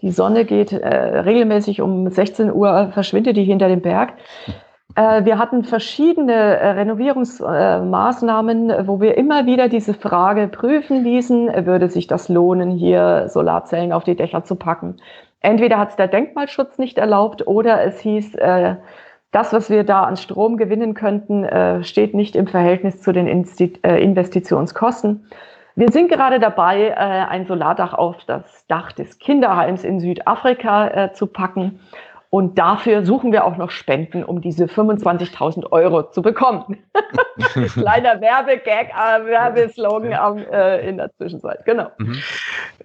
[0.00, 4.14] Die Sonne geht äh, regelmäßig um 16 Uhr, verschwindet die hinter dem Berg.
[4.94, 11.64] Äh, wir hatten verschiedene äh, Renovierungsmaßnahmen, äh, wo wir immer wieder diese Frage prüfen ließen,
[11.64, 14.98] würde sich das lohnen, hier Solarzellen auf die Dächer zu packen.
[15.40, 18.36] Entweder hat es der Denkmalschutz nicht erlaubt oder es hieß,
[19.32, 25.26] das, was wir da an Strom gewinnen könnten, steht nicht im Verhältnis zu den Investitionskosten.
[25.74, 31.80] Wir sind gerade dabei, ein Solardach auf das Dach des Kinderheims in Südafrika zu packen.
[32.34, 36.78] Und dafür suchen wir auch noch Spenden, um diese 25.000 Euro zu bekommen.
[37.74, 41.62] Kleiner Werbegag, äh, Werbeslogan äh, in der Zwischenzeit.
[41.66, 41.88] Genau.
[41.98, 42.22] Mhm.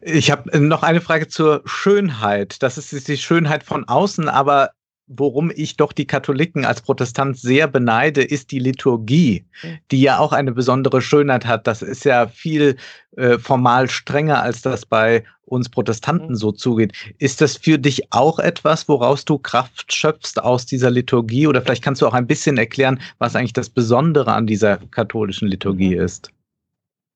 [0.01, 2.61] Ich habe noch eine Frage zur Schönheit.
[2.61, 4.71] Das ist die Schönheit von außen, aber
[5.07, 9.45] worum ich doch die Katholiken als Protestant sehr beneide, ist die Liturgie,
[9.91, 11.65] die ja auch eine besondere Schönheit hat.
[11.65, 12.75] Das ist ja viel
[13.15, 16.35] äh, formal strenger, als das bei uns Protestanten mhm.
[16.35, 16.93] so zugeht.
[17.19, 21.47] Ist das für dich auch etwas, woraus du Kraft schöpfst aus dieser Liturgie?
[21.47, 25.47] Oder vielleicht kannst du auch ein bisschen erklären, was eigentlich das Besondere an dieser katholischen
[25.47, 26.01] Liturgie mhm.
[26.01, 26.31] ist?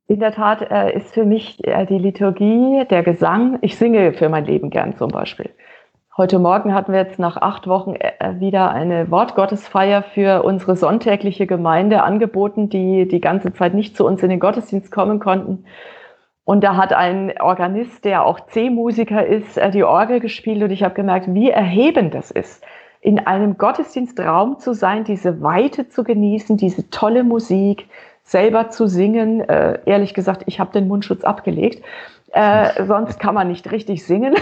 [0.07, 4.27] In der Tat äh, ist für mich äh, die Liturgie, der Gesang, ich singe für
[4.27, 5.49] mein Leben gern zum Beispiel.
[6.17, 11.47] Heute Morgen hatten wir jetzt nach acht Wochen äh, wieder eine Wortgottesfeier für unsere sonntägliche
[11.47, 15.63] Gemeinde angeboten, die die ganze Zeit nicht zu uns in den Gottesdienst kommen konnten.
[16.43, 20.83] Und da hat ein Organist, der auch C-Musiker ist, äh, die Orgel gespielt und ich
[20.83, 22.61] habe gemerkt, wie erhebend das ist,
[22.99, 27.87] in einem Gottesdienstraum zu sein, diese Weite zu genießen, diese tolle Musik,
[28.23, 29.41] selber zu singen.
[29.41, 31.83] Äh, ehrlich gesagt, ich habe den Mundschutz abgelegt.
[32.33, 34.35] Äh, sonst kann man nicht richtig singen.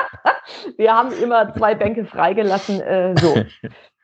[0.76, 2.80] Wir haben immer zwei Bänke freigelassen.
[2.80, 3.34] Äh, so.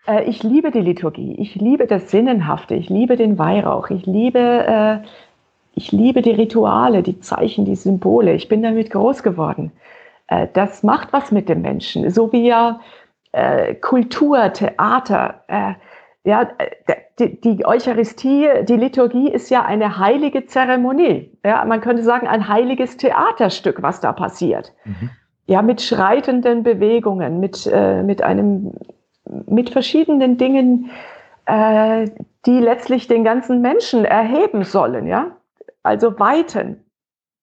[0.04, 1.36] Äh, ich liebe die Liturgie.
[1.38, 2.74] Ich liebe das Sinnenhafte.
[2.74, 3.88] Ich liebe den Weihrauch.
[3.90, 5.06] Ich liebe, äh,
[5.76, 8.34] ich liebe die Rituale, die Zeichen, die Symbole.
[8.34, 9.70] Ich bin damit groß geworden.
[10.26, 12.10] Äh, das macht was mit dem Menschen.
[12.10, 12.80] So wie ja
[13.30, 15.44] äh, Kultur, Theater,
[16.24, 21.36] ja, äh, die, die Eucharistie, die Liturgie ist ja eine heilige Zeremonie.
[21.44, 24.72] Ja, man könnte sagen, ein heiliges Theaterstück, was da passiert.
[24.84, 25.10] Mhm.
[25.46, 28.72] Ja, mit schreitenden Bewegungen, mit, äh, mit einem,
[29.46, 30.90] mit verschiedenen Dingen,
[31.46, 32.08] äh,
[32.46, 35.36] die letztlich den ganzen Menschen erheben sollen, ja.
[35.82, 36.84] Also weiten,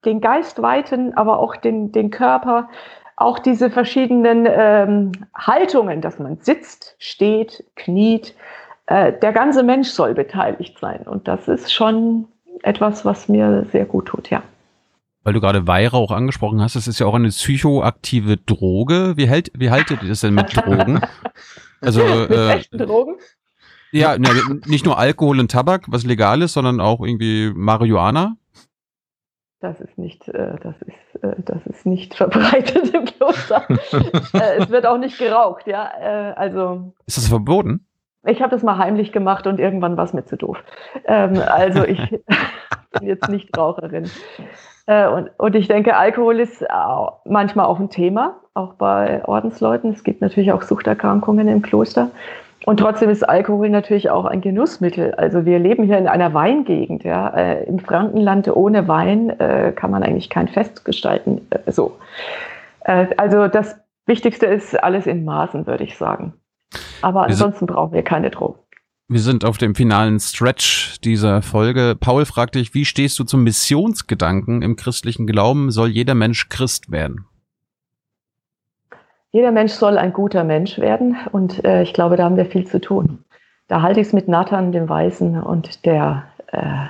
[0.05, 2.69] den Geist weiten, aber auch den, den Körper,
[3.17, 8.33] auch diese verschiedenen ähm, Haltungen, dass man sitzt, steht, kniet,
[8.89, 11.01] äh, der ganze Mensch soll beteiligt sein.
[11.01, 12.27] Und das ist schon
[12.63, 14.41] etwas, was mir sehr gut tut, ja.
[15.23, 19.15] Weil du gerade Weihrauch angesprochen hast, das ist ja auch eine psychoaktive Droge.
[19.15, 21.01] Wie, hält, wie haltet ihr das denn mit Drogen?
[21.81, 23.15] Also, mit äh, echten Drogen?
[23.93, 24.27] Ja, ne,
[24.65, 28.35] nicht nur Alkohol und Tabak, was legal ist, sondern auch irgendwie Marihuana.
[29.61, 33.65] Das ist nicht, äh, das ist, äh, das ist nicht verbreitet im Kloster.
[34.33, 35.89] äh, es wird auch nicht geraucht, ja.
[36.01, 36.93] Äh, also.
[37.05, 37.85] Ist das verboten?
[38.25, 40.57] Ich habe das mal heimlich gemacht und irgendwann war es mir zu doof.
[41.05, 41.99] Ähm, also ich
[42.99, 44.09] bin jetzt nicht Raucherin.
[44.85, 46.65] Äh, und, und ich denke, Alkohol ist
[47.25, 49.91] manchmal auch ein Thema, auch bei Ordensleuten.
[49.91, 52.09] Es gibt natürlich auch Suchterkrankungen im Kloster.
[52.65, 55.15] Und trotzdem ist Alkohol natürlich auch ein Genussmittel.
[55.15, 57.03] Also wir leben hier in einer Weingegend.
[57.03, 57.29] Ja.
[57.29, 61.47] Äh, Im Frankenland ohne Wein äh, kann man eigentlich kein Fest gestalten.
[61.51, 61.97] Äh, so.
[62.81, 66.33] Äh, also das Wichtigste ist alles in Maßen, würde ich sagen.
[67.01, 68.59] Aber ansonsten brauchen wir keine Drogen.
[69.07, 71.95] Wir sind auf dem finalen Stretch dieser Folge.
[71.99, 75.71] Paul fragt dich, wie stehst du zum Missionsgedanken im christlichen Glauben?
[75.71, 77.25] Soll jeder Mensch Christ werden?
[79.31, 82.67] Jeder Mensch soll ein guter Mensch werden und äh, ich glaube, da haben wir viel
[82.67, 83.23] zu tun.
[83.67, 86.87] Da halte ich es mit Nathan, dem Weißen und der äh,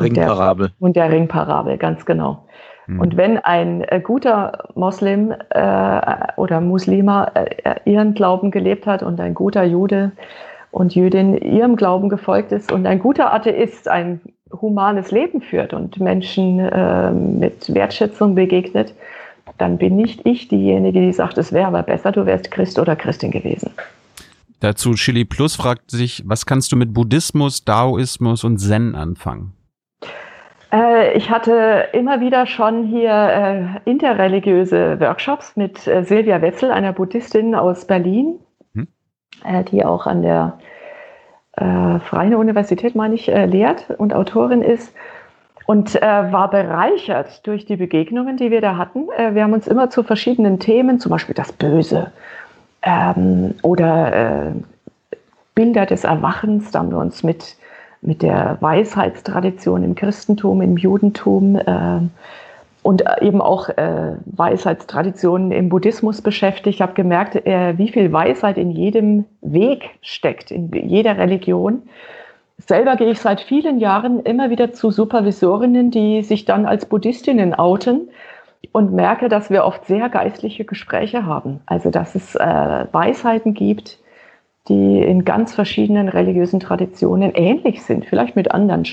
[0.00, 0.66] Ringparabel.
[0.66, 2.46] Und der, und der Ringparabel, ganz genau.
[2.86, 3.00] Mhm.
[3.00, 6.00] Und wenn ein äh, guter Moslem äh,
[6.36, 10.12] oder Muslima äh, ihren Glauben gelebt hat und ein guter Jude
[10.70, 14.20] und Jüdin ihrem Glauben gefolgt ist und ein guter Atheist ein
[14.60, 18.94] humanes Leben führt und Menschen äh, mit Wertschätzung begegnet,
[19.58, 22.96] dann bin nicht ich diejenige, die sagt, es wäre aber besser, du wärst Christ oder
[22.96, 23.70] Christin gewesen.
[24.60, 29.54] Dazu Chili Plus fragt sich, was kannst du mit Buddhismus, Daoismus und Zen anfangen?
[30.72, 33.12] Äh, ich hatte immer wieder schon hier
[33.84, 38.38] äh, interreligiöse Workshops mit äh, Silvia Wetzel, einer Buddhistin aus Berlin,
[38.74, 38.88] hm.
[39.70, 40.58] die auch an der
[41.54, 44.94] Freien Universität, meine ich, lehrt und Autorin ist
[45.66, 49.08] und war bereichert durch die Begegnungen, die wir da hatten.
[49.32, 52.10] wir haben uns immer zu verschiedenen Themen, zum Beispiel das Böse
[52.80, 54.54] ähm, oder
[55.54, 57.56] Bilder des Erwachens, da haben wir uns mit
[58.02, 62.00] mit der Weisheitstradition im Christentum, im Judentum äh,
[62.82, 66.76] und eben auch äh, Weisheitstraditionen im Buddhismus beschäftigt.
[66.76, 71.82] Ich habe gemerkt, äh, wie viel Weisheit in jedem Weg steckt, in jeder Religion.
[72.58, 77.54] Selber gehe ich seit vielen Jahren immer wieder zu Supervisorinnen, die sich dann als Buddhistinnen
[77.54, 78.08] outen
[78.72, 81.60] und merke, dass wir oft sehr geistliche Gespräche haben.
[81.66, 83.98] Also dass es äh, Weisheiten gibt,
[84.68, 88.86] die in ganz verschiedenen religiösen Traditionen ähnlich sind, vielleicht mit anderen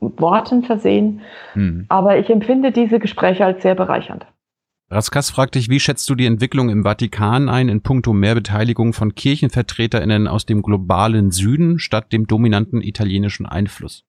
[0.00, 1.20] Worten versehen.
[1.54, 1.86] Hm.
[1.88, 4.26] Aber ich empfinde diese Gespräche als sehr bereichernd.
[4.90, 9.14] Raskas fragt dich, wie schätzt du die Entwicklung im Vatikan ein in puncto Mehrbeteiligung von
[9.14, 14.06] KirchenvertreterInnen aus dem globalen Süden statt dem dominanten italienischen Einfluss?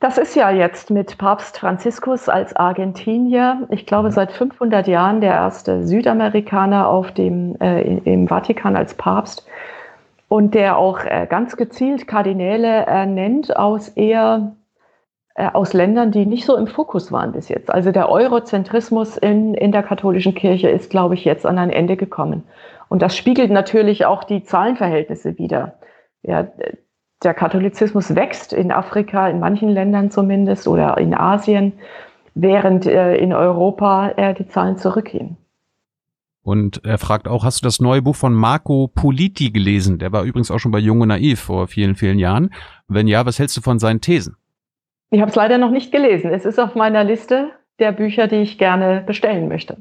[0.00, 5.32] Das ist ja jetzt mit Papst Franziskus als Argentinier, ich glaube seit 500 Jahren der
[5.32, 9.44] erste Südamerikaner auf dem, äh, im Vatikan als Papst
[10.28, 14.54] und der auch äh, ganz gezielt Kardinäle ernennt aus eher
[15.34, 17.68] äh, aus Ländern, die nicht so im Fokus waren bis jetzt.
[17.68, 21.96] Also der Eurozentrismus in, in der katholischen Kirche ist, glaube ich, jetzt an ein Ende
[21.96, 22.44] gekommen.
[22.88, 25.74] Und das spiegelt natürlich auch die Zahlenverhältnisse wider.
[26.22, 26.46] Ja,
[27.22, 31.72] der Katholizismus wächst in Afrika, in manchen Ländern zumindest, oder in Asien,
[32.34, 35.36] während äh, in Europa äh, die Zahlen zurückgehen.
[36.42, 39.98] Und er fragt auch, hast du das neue Buch von Marco Politi gelesen?
[39.98, 42.50] Der war übrigens auch schon bei Jung und Naiv vor vielen, vielen Jahren.
[42.86, 44.36] Wenn ja, was hältst du von seinen Thesen?
[45.10, 46.30] Ich habe es leider noch nicht gelesen.
[46.32, 49.78] Es ist auf meiner Liste der Bücher, die ich gerne bestellen möchte.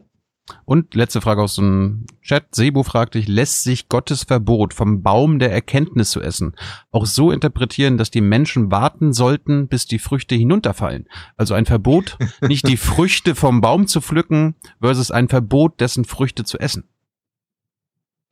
[0.66, 2.56] Und letzte Frage aus dem Chat.
[2.56, 6.56] Sebo fragt dich, lässt sich Gottes Verbot vom Baum der Erkenntnis zu essen
[6.92, 11.08] auch so interpretieren, dass die Menschen warten sollten, bis die Früchte hinunterfallen?
[11.38, 16.44] Also ein Verbot, nicht die Früchte vom Baum zu pflücken, versus ein Verbot, dessen Früchte
[16.44, 16.90] zu essen.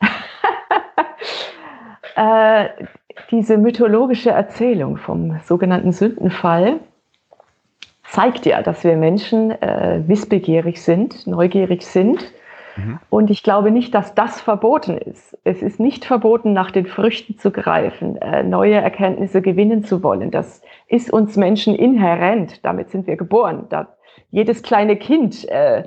[2.15, 2.69] äh,
[3.29, 6.79] diese mythologische Erzählung vom sogenannten Sündenfall
[8.09, 12.33] zeigt ja, dass wir Menschen äh, wissbegierig sind, neugierig sind.
[12.77, 12.99] Mhm.
[13.09, 15.37] Und ich glaube nicht, dass das verboten ist.
[15.43, 20.31] Es ist nicht verboten, nach den Früchten zu greifen, äh, neue Erkenntnisse gewinnen zu wollen.
[20.31, 22.63] Das ist uns Menschen inhärent.
[22.63, 23.65] Damit sind wir geboren.
[23.69, 23.87] Da,
[24.31, 25.83] jedes kleine Kind äh,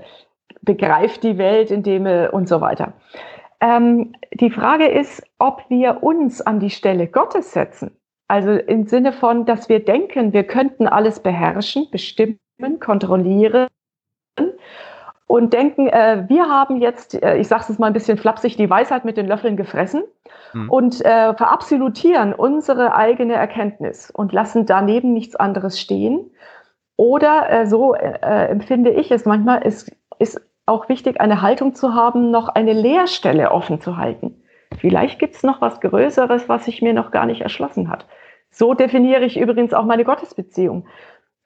[0.62, 2.94] begreift die Welt, indem er und so weiter.
[3.60, 7.97] Ähm, die Frage ist, ob wir uns an die Stelle Gottes setzen
[8.28, 12.38] also im Sinne von, dass wir denken, wir könnten alles beherrschen, bestimmen,
[12.78, 13.68] kontrollieren
[15.26, 18.68] und denken, äh, wir haben jetzt, äh, ich sage es mal ein bisschen flapsig, die
[18.68, 20.02] Weisheit mit den Löffeln gefressen
[20.52, 20.70] mhm.
[20.70, 26.30] und äh, verabsolutieren unsere eigene Erkenntnis und lassen daneben nichts anderes stehen.
[26.96, 31.94] Oder äh, so äh, empfinde ich es manchmal, es ist auch wichtig, eine Haltung zu
[31.94, 34.42] haben, noch eine Leerstelle offen zu halten.
[34.80, 38.06] Vielleicht gibt es noch was Größeres, was sich mir noch gar nicht erschlossen hat.
[38.50, 40.86] So definiere ich übrigens auch meine Gottesbeziehung.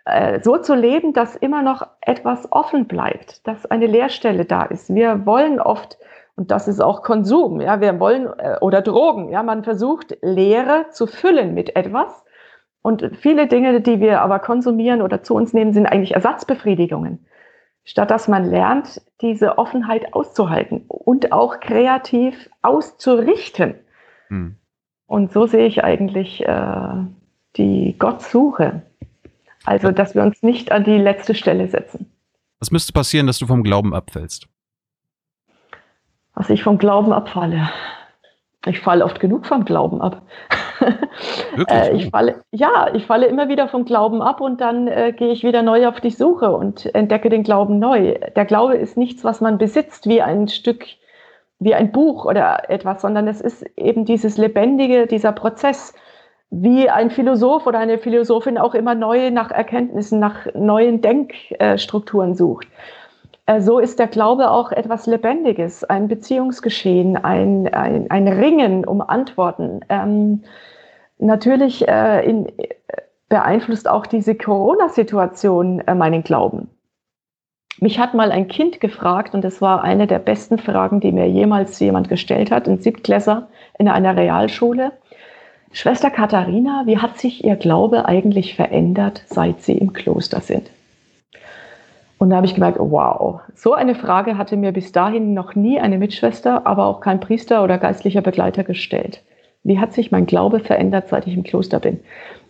[0.05, 4.95] Äh, so zu leben, dass immer noch etwas offen bleibt, dass eine Leerstelle da ist.
[4.95, 5.99] Wir wollen oft,
[6.35, 10.87] und das ist auch Konsum, ja, wir wollen, äh, oder Drogen, ja, man versucht Leere
[10.91, 12.25] zu füllen mit etwas.
[12.83, 17.25] Und viele Dinge, die wir aber konsumieren oder zu uns nehmen, sind eigentlich Ersatzbefriedigungen.
[17.85, 23.75] Statt dass man lernt, diese Offenheit auszuhalten und auch kreativ auszurichten.
[24.29, 24.57] Hm.
[25.07, 26.95] Und so sehe ich eigentlich äh,
[27.57, 28.83] die Gottsuche.
[29.65, 32.11] Also, dass wir uns nicht an die letzte Stelle setzen.
[32.59, 34.49] Was müsste passieren, dass du vom Glauben abfällst?
[36.35, 37.69] Was ich vom Glauben abfalle.
[38.67, 40.23] Ich falle oft genug vom Glauben ab.
[41.55, 41.69] Wirklich?
[41.69, 45.33] äh, ich falle, ja, ich falle immer wieder vom Glauben ab und dann äh, gehe
[45.33, 48.19] ich wieder neu auf die Suche und entdecke den Glauben neu.
[48.37, 50.85] Der Glaube ist nichts, was man besitzt wie ein Stück
[51.65, 55.95] wie ein Buch oder etwas, sondern es ist eben dieses Lebendige, dieser Prozess,
[56.51, 62.67] wie ein Philosoph oder eine Philosophin auch immer neu nach Erkenntnissen, nach neuen Denkstrukturen sucht.
[63.53, 69.01] Äh, so ist der Glaube auch etwas Lebendiges, ein Beziehungsgeschehen, ein, ein, ein Ringen um
[69.01, 69.81] Antworten.
[69.89, 70.43] Ähm,
[71.19, 72.47] natürlich äh, in,
[73.29, 76.69] beeinflusst auch diese Corona-Situation äh, meinen Glauben.
[77.81, 81.29] Mich hat mal ein Kind gefragt, und das war eine der besten Fragen, die mir
[81.29, 83.49] jemals jemand gestellt hat, ein Siebtklässer
[83.79, 84.93] in einer Realschule.
[85.73, 90.71] Schwester Katharina, wie hat sich Ihr Glaube eigentlich verändert, seit Sie im Kloster sind?
[92.23, 95.81] Und da habe ich gemerkt, wow, so eine Frage hatte mir bis dahin noch nie
[95.81, 99.25] eine Mitschwester, aber auch kein Priester oder geistlicher Begleiter gestellt.
[99.65, 101.99] Wie hat sich mein Glaube verändert, seit ich im Kloster bin?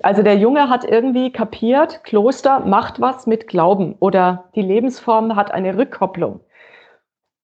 [0.02, 5.52] Also der Junge hat irgendwie kapiert, Kloster macht was mit Glauben oder die Lebensform hat
[5.54, 6.40] eine Rückkopplung.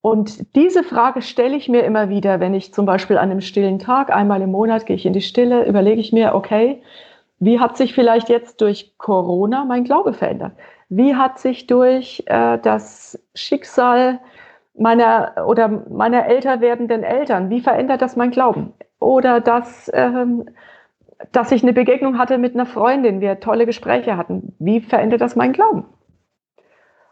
[0.02, 3.78] Und diese Frage stelle ich mir immer wieder, wenn ich zum Beispiel an einem stillen
[3.78, 6.82] Tag, einmal im Monat gehe ich in die Stille, überlege ich mir, okay,
[7.40, 10.52] Wie hat sich vielleicht jetzt durch Corona mein Glaube verändert?
[10.88, 14.20] Wie hat sich durch äh, das Schicksal
[14.78, 18.72] meiner oder meiner älter werdenden Eltern, wie verändert das mein Glauben?
[19.00, 20.48] Oder dass, ähm,
[21.32, 25.36] dass ich eine Begegnung hatte mit einer Freundin, wir tolle Gespräche hatten, wie verändert das
[25.36, 25.84] mein Glauben?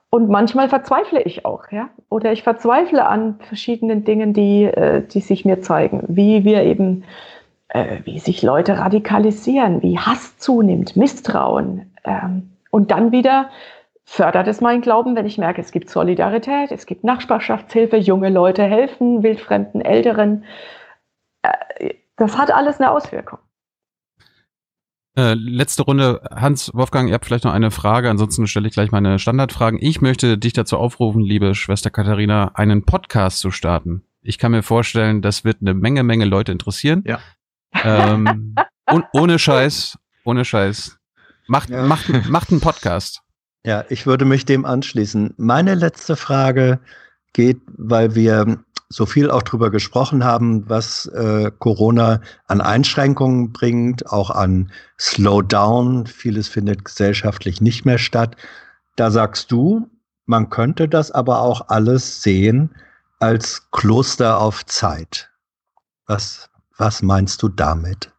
[0.08, 1.90] Und manchmal verzweifle ich auch, ja.
[2.08, 7.04] Oder ich verzweifle an verschiedenen Dingen, die, äh, die sich mir zeigen, wie wir eben,
[7.68, 11.92] äh, wie sich Leute radikalisieren, wie Hass zunimmt, Misstrauen.
[12.04, 13.48] Ähm, und dann wieder
[14.04, 18.64] fördert es meinen Glauben, wenn ich merke, es gibt Solidarität, es gibt Nachbarschaftshilfe, junge Leute
[18.64, 20.44] helfen, wildfremden Älteren.
[21.40, 23.38] Äh, das hat alles eine Auswirkung.
[25.16, 26.20] Äh, letzte Runde.
[26.30, 29.78] Hans, Wolfgang, ihr habt vielleicht noch eine Frage, ansonsten stelle ich gleich meine Standardfragen.
[29.80, 34.04] Ich möchte dich dazu aufrufen, liebe Schwester Katharina, einen Podcast zu starten.
[34.20, 37.04] Ich kann mir vorstellen, das wird eine Menge, Menge Leute interessieren.
[37.06, 37.20] Ja.
[37.72, 38.54] Ähm,
[38.92, 40.95] und ohne Scheiß, ohne Scheiß.
[41.46, 41.82] Macht, ja.
[41.84, 43.22] macht, macht einen Podcast.
[43.64, 45.34] Ja, ich würde mich dem anschließen.
[45.36, 46.78] Meine letzte Frage
[47.32, 48.58] geht, weil wir
[48.88, 56.06] so viel auch drüber gesprochen haben, was äh, Corona an Einschränkungen bringt, auch an Slowdown.
[56.06, 58.36] Vieles findet gesellschaftlich nicht mehr statt.
[58.94, 59.90] Da sagst du,
[60.26, 62.74] man könnte das aber auch alles sehen
[63.18, 65.30] als Kloster auf Zeit.
[66.06, 68.12] Was, was meinst du damit?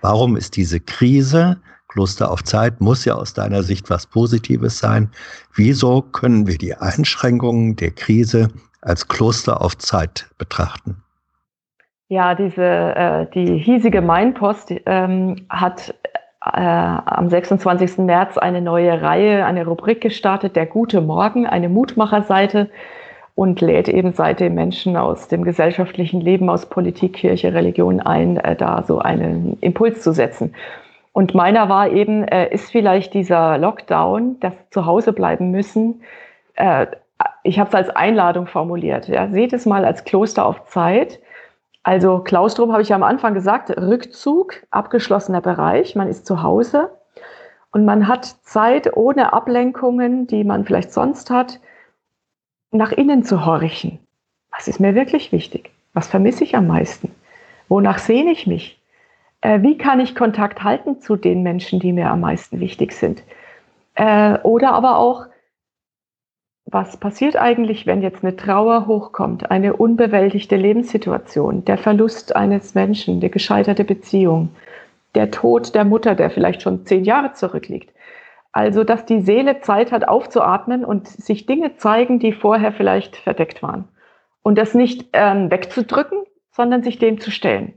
[0.00, 1.60] Warum ist diese Krise
[1.92, 5.10] Kloster auf Zeit muss ja aus deiner Sicht was Positives sein.
[5.54, 8.48] Wieso können wir die Einschränkungen der Krise
[8.80, 11.02] als Kloster auf Zeit betrachten?
[12.08, 15.94] Ja, diese, äh, die hiesige Mainpost ähm, hat
[16.44, 17.98] äh, am 26.
[17.98, 22.70] März eine neue Reihe, eine Rubrik gestartet, der gute Morgen, eine Mutmacherseite
[23.34, 28.56] und lädt eben seitdem Menschen aus dem gesellschaftlichen Leben, aus Politik, Kirche, Religion ein, äh,
[28.56, 30.54] da so einen Impuls zu setzen.
[31.12, 36.02] Und meiner war eben, äh, ist vielleicht dieser Lockdown, das zu Hause bleiben müssen,
[36.54, 36.86] äh,
[37.44, 39.08] ich habe es als Einladung formuliert.
[39.08, 39.28] Ja.
[39.28, 41.20] Seht es mal als Kloster auf Zeit.
[41.82, 46.90] Also Klaustrum habe ich ja am Anfang gesagt, Rückzug, abgeschlossener Bereich, man ist zu Hause
[47.72, 51.60] und man hat Zeit ohne Ablenkungen, die man vielleicht sonst hat,
[52.70, 53.98] nach innen zu horchen.
[54.52, 55.70] Was ist mir wirklich wichtig?
[55.92, 57.12] Was vermisse ich am meisten?
[57.68, 58.81] Wonach sehne ich mich?
[59.42, 63.22] Äh, wie kann ich Kontakt halten zu den Menschen, die mir am meisten wichtig sind?
[63.94, 65.26] Äh, oder aber auch,
[66.64, 73.20] was passiert eigentlich, wenn jetzt eine Trauer hochkommt, eine unbewältigte Lebenssituation, der Verlust eines Menschen,
[73.20, 74.48] die gescheiterte Beziehung,
[75.14, 77.92] der Tod der Mutter, der vielleicht schon zehn Jahre zurückliegt.
[78.52, 83.62] Also, dass die Seele Zeit hat aufzuatmen und sich Dinge zeigen, die vorher vielleicht verdeckt
[83.62, 83.88] waren.
[84.42, 87.74] Und das nicht ähm, wegzudrücken, sondern sich dem zu stellen.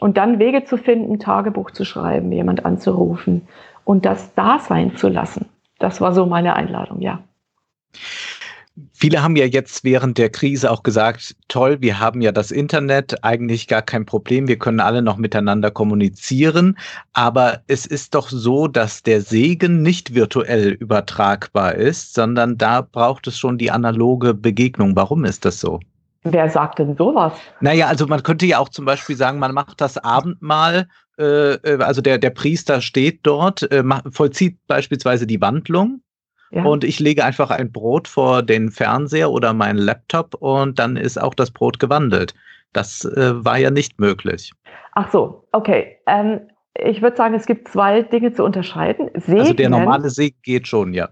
[0.00, 3.48] Und dann Wege zu finden, Tagebuch zu schreiben, jemand anzurufen
[3.84, 5.46] und das da sein zu lassen.
[5.78, 7.20] Das war so meine Einladung, ja.
[8.92, 13.24] Viele haben ja jetzt während der Krise auch gesagt, toll, wir haben ja das Internet,
[13.24, 16.78] eigentlich gar kein Problem, wir können alle noch miteinander kommunizieren,
[17.12, 23.26] aber es ist doch so, dass der Segen nicht virtuell übertragbar ist, sondern da braucht
[23.26, 24.94] es schon die analoge Begegnung.
[24.94, 25.80] Warum ist das so?
[26.24, 27.32] Wer sagt denn sowas?
[27.60, 30.88] Naja, also man könnte ja auch zum Beispiel sagen, man macht das Abendmahl,
[31.18, 36.00] äh, äh also der, der Priester steht dort, äh, vollzieht beispielsweise die Wandlung
[36.50, 36.64] ja.
[36.64, 41.20] und ich lege einfach ein Brot vor den Fernseher oder meinen Laptop und dann ist
[41.20, 42.34] auch das Brot gewandelt.
[42.72, 44.52] Das äh, war ja nicht möglich.
[44.92, 45.98] Ach so, okay.
[46.06, 46.40] Ähm,
[46.74, 49.10] ich würde sagen, es gibt zwei Dinge zu unterscheiden.
[49.14, 51.08] Segnen, also der normale Segen geht schon, ja.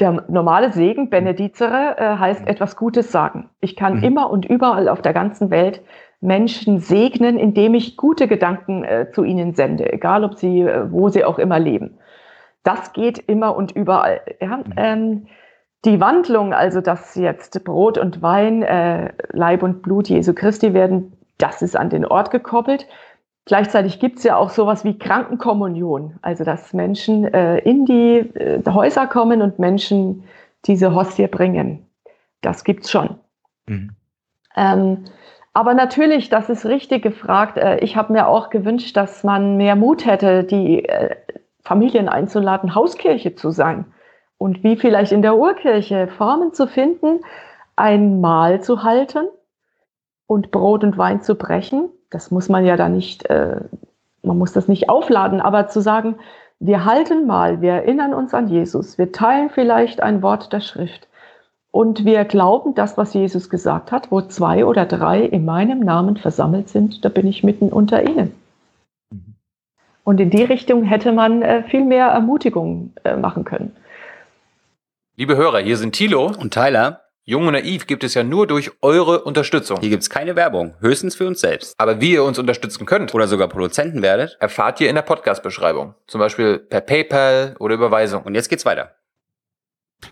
[0.00, 2.48] Der normale Segen, Benedizere, äh, heißt mhm.
[2.48, 3.50] etwas Gutes sagen.
[3.60, 4.04] Ich kann mhm.
[4.04, 5.82] immer und überall auf der ganzen Welt
[6.20, 11.10] Menschen segnen, indem ich gute Gedanken äh, zu ihnen sende, egal ob sie, äh, wo
[11.10, 11.98] sie auch immer leben.
[12.64, 14.20] Das geht immer und überall.
[14.40, 14.56] Ja?
[14.56, 14.72] Mhm.
[14.76, 15.26] Ähm,
[15.84, 21.12] die Wandlung, also dass jetzt Brot und Wein, äh, Leib und Blut Jesu Christi werden,
[21.38, 22.86] das ist an den Ort gekoppelt.
[23.46, 28.62] Gleichzeitig gibt es ja auch sowas wie Krankenkommunion, also dass Menschen äh, in die äh,
[28.66, 30.24] Häuser kommen und Menschen
[30.64, 31.86] diese Hostie bringen.
[32.40, 33.16] Das gibt's schon.
[33.66, 33.90] Mhm.
[34.56, 35.04] Ähm,
[35.52, 37.58] aber natürlich, das ist richtig gefragt.
[37.58, 41.14] Äh, ich habe mir auch gewünscht, dass man mehr Mut hätte, die äh,
[41.62, 43.84] Familien einzuladen, Hauskirche zu sein.
[44.38, 47.20] Und wie vielleicht in der Urkirche Formen zu finden,
[47.76, 49.26] ein Mahl zu halten
[50.26, 53.56] und Brot und Wein zu brechen das muss man ja da nicht, äh,
[54.22, 56.16] man muss das nicht aufladen, aber zu sagen,
[56.60, 61.08] wir halten mal, wir erinnern uns an Jesus, wir teilen vielleicht ein Wort der Schrift
[61.72, 66.16] und wir glauben das, was Jesus gesagt hat, wo zwei oder drei in meinem Namen
[66.16, 68.32] versammelt sind, da bin ich mitten unter ihnen.
[70.04, 73.74] Und in die Richtung hätte man äh, viel mehr Ermutigung äh, machen können.
[75.16, 77.03] Liebe Hörer, hier sind Thilo und Tyler.
[77.26, 79.80] Jung und Naiv gibt es ja nur durch eure Unterstützung.
[79.80, 81.74] Hier gibt es keine Werbung, höchstens für uns selbst.
[81.78, 85.94] Aber wie ihr uns unterstützen könnt oder sogar Produzenten werdet, erfahrt ihr in der Podcast-Beschreibung.
[86.06, 88.24] Zum Beispiel per PayPal oder Überweisung.
[88.24, 88.90] Und jetzt geht's weiter.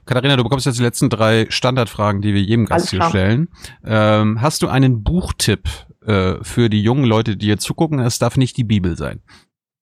[0.06, 3.50] Katharina, du bekommst jetzt die letzten drei Standardfragen, die wir jedem Gast hier stellen.
[3.84, 5.68] Ähm, hast du einen Buchtipp
[6.06, 7.98] äh, für die jungen Leute, die hier zugucken?
[7.98, 9.20] Es darf nicht die Bibel sein.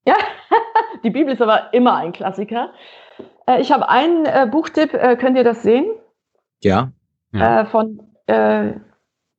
[0.05, 0.17] Ja,
[1.05, 2.73] die Bibel ist aber immer ein Klassiker.
[3.47, 5.87] Äh, ich habe einen äh, Buchtipp, äh, könnt ihr das sehen?
[6.61, 6.91] Ja.
[7.33, 7.63] Ja.
[7.63, 8.73] Äh, von äh,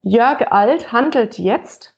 [0.03, 1.95] Jörg Alt, Handelt jetzt.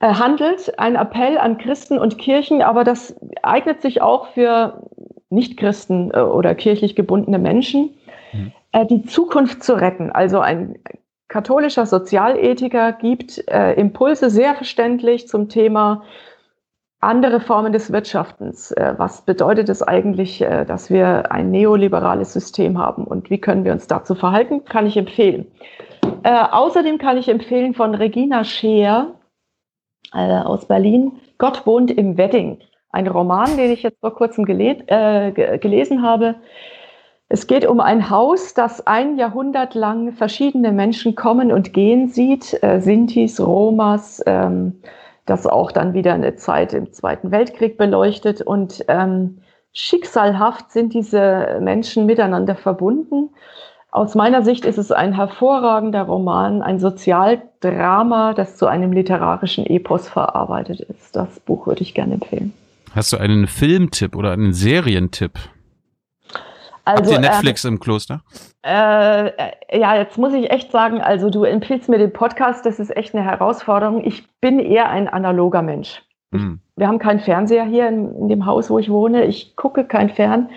[0.00, 4.82] handelt, ein Appell an Christen und Kirchen, aber das eignet sich auch für
[5.30, 7.96] Nichtchristen oder kirchlich gebundene Menschen,
[8.32, 8.52] mhm.
[8.88, 10.10] die Zukunft zu retten.
[10.10, 10.78] Also ein
[11.28, 16.04] katholischer Sozialethiker gibt Impulse sehr verständlich zum Thema
[17.06, 18.72] andere Formen des Wirtschaftens.
[18.72, 23.64] Äh, was bedeutet es eigentlich, äh, dass wir ein neoliberales System haben und wie können
[23.64, 24.64] wir uns dazu verhalten?
[24.64, 25.46] Kann ich empfehlen.
[26.22, 29.14] Äh, außerdem kann ich empfehlen von Regina Scheer
[30.12, 32.58] äh, aus Berlin, Gott wohnt im Wedding.
[32.90, 36.36] Ein Roman, den ich jetzt vor kurzem äh, gelesen habe.
[37.28, 42.62] Es geht um ein Haus, das ein Jahrhundert lang verschiedene Menschen kommen und gehen sieht,
[42.62, 44.80] äh, Sintis, Romas, ähm,
[45.26, 48.40] das auch dann wieder eine Zeit im Zweiten Weltkrieg beleuchtet.
[48.40, 49.38] Und ähm,
[49.72, 53.30] schicksalhaft sind diese Menschen miteinander verbunden.
[53.90, 60.08] Aus meiner Sicht ist es ein hervorragender Roman, ein Sozialdrama, das zu einem literarischen Epos
[60.08, 61.16] verarbeitet ist.
[61.16, 62.52] Das Buch würde ich gerne empfehlen.
[62.94, 65.32] Hast du einen Filmtipp oder einen Serientipp?
[66.86, 68.20] Also, Habt ihr Netflix äh, im Kloster?
[68.62, 69.30] Äh,
[69.76, 73.12] ja, jetzt muss ich echt sagen, also du empfiehlst mir den Podcast, das ist echt
[73.12, 74.04] eine Herausforderung.
[74.04, 76.04] Ich bin eher ein analoger Mensch.
[76.32, 76.60] Hm.
[76.76, 79.24] Wir haben keinen Fernseher hier in, in, dem Haus, wo ich wohne.
[79.24, 80.50] Ich gucke kein Fern.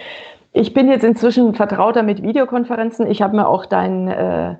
[0.53, 3.09] Ich bin jetzt inzwischen vertrauter mit Videokonferenzen.
[3.09, 4.55] Ich habe mir auch deinen äh,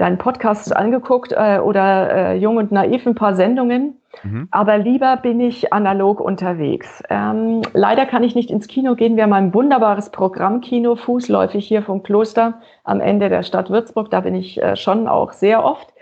[0.00, 4.00] deinen Podcast angeguckt äh, oder äh, Jung und Naiv ein paar Sendungen.
[4.22, 4.48] Mhm.
[4.50, 7.02] Aber lieber bin ich analog unterwegs.
[7.10, 9.16] Ähm, leider kann ich nicht ins Kino gehen.
[9.16, 12.54] Wir haben ein wunderbares Programmkino, fußläufig hier vom Kloster
[12.84, 14.10] am Ende der Stadt Würzburg.
[14.10, 15.92] Da bin ich äh, schon auch sehr oft.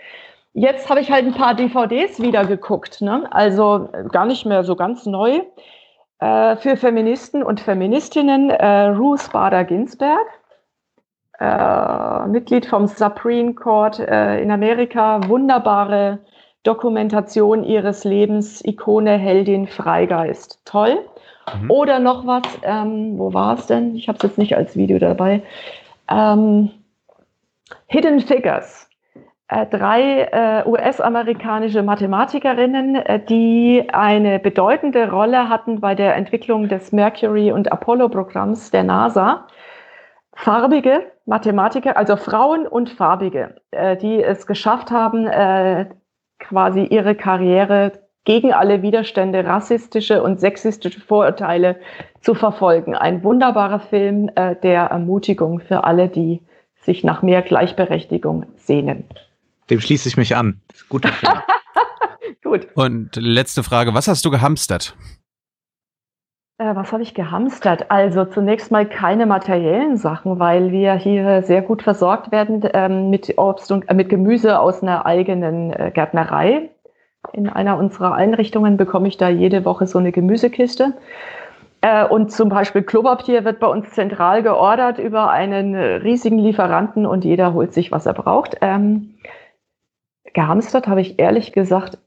[0.53, 3.01] Jetzt habe ich halt ein paar DVDs wieder geguckt.
[3.01, 3.27] Ne?
[3.31, 5.41] Also äh, gar nicht mehr so ganz neu.
[6.19, 10.25] Äh, für Feministen und Feministinnen äh, Ruth Bader Ginsberg.
[11.39, 16.19] Äh, Mitglied vom Supreme Court äh, in Amerika, wunderbare
[16.63, 20.59] Dokumentation ihres Lebens, Ikone, Heldin, Freigeist.
[20.65, 20.99] Toll.
[21.61, 21.71] Mhm.
[21.71, 23.95] Oder noch was, ähm, wo war es denn?
[23.95, 25.41] Ich habe es jetzt nicht als Video dabei.
[26.09, 26.71] Ähm,
[27.87, 28.89] Hidden Figures.
[29.47, 36.91] Äh, drei äh, US-amerikanische Mathematikerinnen, äh, die eine bedeutende Rolle hatten bei der Entwicklung des
[36.91, 39.47] Mercury- und Apollo-Programms der NASA.
[40.33, 45.85] Farbige Mathematiker, also Frauen und Farbige, äh, die es geschafft haben, äh,
[46.39, 47.91] quasi ihre Karriere
[48.25, 51.79] gegen alle Widerstände, rassistische und sexistische Vorurteile
[52.21, 52.95] zu verfolgen.
[52.95, 56.41] Ein wunderbarer Film äh, der Ermutigung für alle, die
[56.81, 59.03] sich nach mehr Gleichberechtigung sehnen.
[59.69, 60.61] Dem schließe ich mich an.
[60.89, 61.33] Guter Film.
[62.43, 62.67] Gut.
[62.73, 64.95] Und letzte Frage, was hast du gehamstert?
[66.59, 67.89] Äh, was habe ich gehamstert?
[67.89, 73.37] Also zunächst mal keine materiellen Sachen, weil wir hier sehr gut versorgt werden ähm, mit
[73.37, 76.69] Obst und äh, mit Gemüse aus einer eigenen äh, Gärtnerei.
[77.33, 80.93] In einer unserer Einrichtungen bekomme ich da jede Woche so eine Gemüsekiste.
[81.81, 87.23] Äh, und zum Beispiel Klopapier wird bei uns zentral geordert über einen riesigen Lieferanten und
[87.23, 88.57] jeder holt sich, was er braucht.
[88.61, 89.15] Ähm,
[90.33, 91.99] gehamstert habe ich ehrlich gesagt,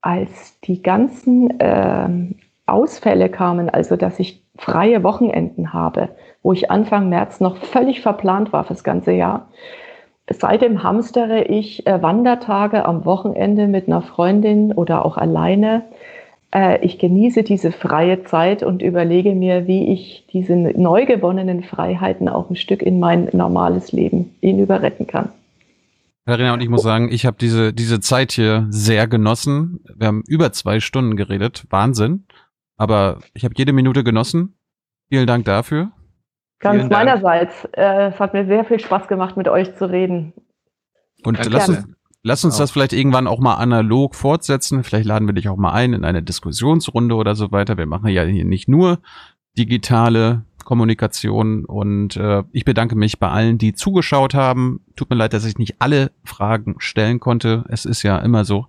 [0.00, 2.36] als die ganzen ähm,
[2.70, 6.10] Ausfälle kamen, also dass ich freie Wochenenden habe,
[6.42, 9.48] wo ich Anfang März noch völlig verplant war fürs ganze Jahr.
[10.32, 15.82] Seitdem hamstere ich äh, Wandertage am Wochenende mit einer Freundin oder auch alleine.
[16.54, 22.28] Äh, ich genieße diese freie Zeit und überlege mir, wie ich diese neu gewonnenen Freiheiten
[22.28, 25.30] auch ein Stück in mein normales Leben hinüber retten kann.
[26.26, 29.80] Verena und ich muss sagen, ich habe diese, diese Zeit hier sehr genossen.
[29.96, 31.64] Wir haben über zwei Stunden geredet.
[31.70, 32.24] Wahnsinn.
[32.80, 34.54] Aber ich habe jede Minute genossen.
[35.10, 35.92] Vielen Dank dafür.
[36.60, 37.68] Ganz meinerseits.
[37.72, 40.32] Äh, es hat mir sehr viel Spaß gemacht, mit euch zu reden.
[41.22, 41.50] Und Danke.
[41.50, 41.84] lass uns,
[42.22, 44.82] lass uns das vielleicht irgendwann auch mal analog fortsetzen.
[44.82, 47.76] Vielleicht laden wir dich auch mal ein in eine Diskussionsrunde oder so weiter.
[47.76, 49.00] Wir machen ja hier nicht nur
[49.58, 54.86] digitale Kommunikation und äh, ich bedanke mich bei allen, die zugeschaut haben.
[54.96, 57.66] Tut mir leid, dass ich nicht alle Fragen stellen konnte.
[57.68, 58.68] Es ist ja immer so.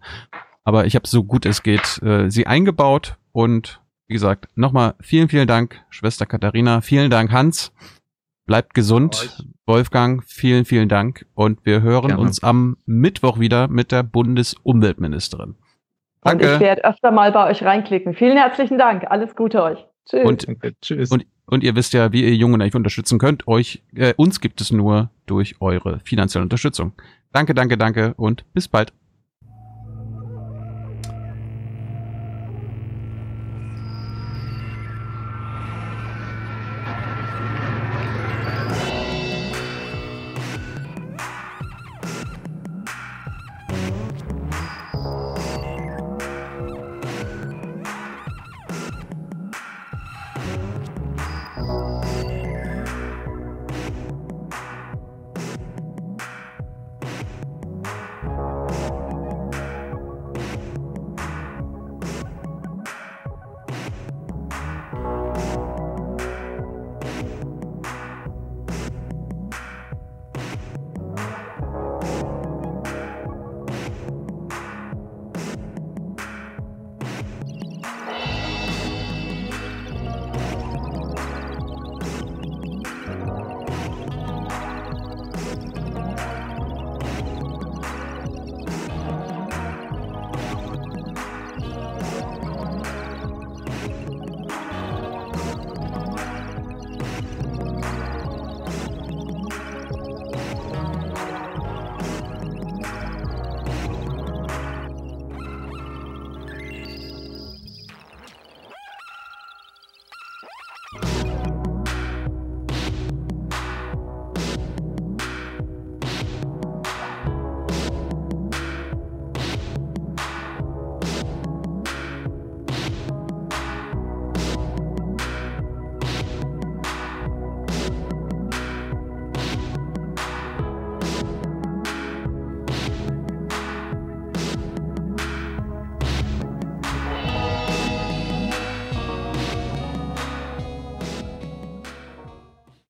[0.65, 3.80] Aber ich habe so gut es geht äh, sie eingebaut und
[4.11, 6.81] Wie gesagt, nochmal vielen, vielen Dank, Schwester Katharina.
[6.81, 7.71] Vielen Dank, Hans.
[8.45, 9.41] Bleibt gesund.
[9.65, 11.25] Wolfgang, vielen, vielen Dank.
[11.33, 12.21] Und wir hören Gerne.
[12.21, 15.51] uns am Mittwoch wieder mit der Bundesumweltministerin.
[15.51, 16.59] Und ich Danke.
[16.59, 18.13] werde öfter mal bei euch reinklicken.
[18.13, 19.05] Vielen herzlichen Dank.
[19.09, 19.79] Alles Gute euch.
[20.05, 20.25] Tschüss.
[20.25, 21.09] Und, Danke, tschüss.
[21.09, 23.47] und, und ihr wisst ja, wie ihr Jungen euch unterstützen könnt.
[23.47, 26.91] Euch, äh, uns gibt es nur durch eure finanzielle Unterstützung.
[27.31, 28.91] Danke, danke, danke und bis bald.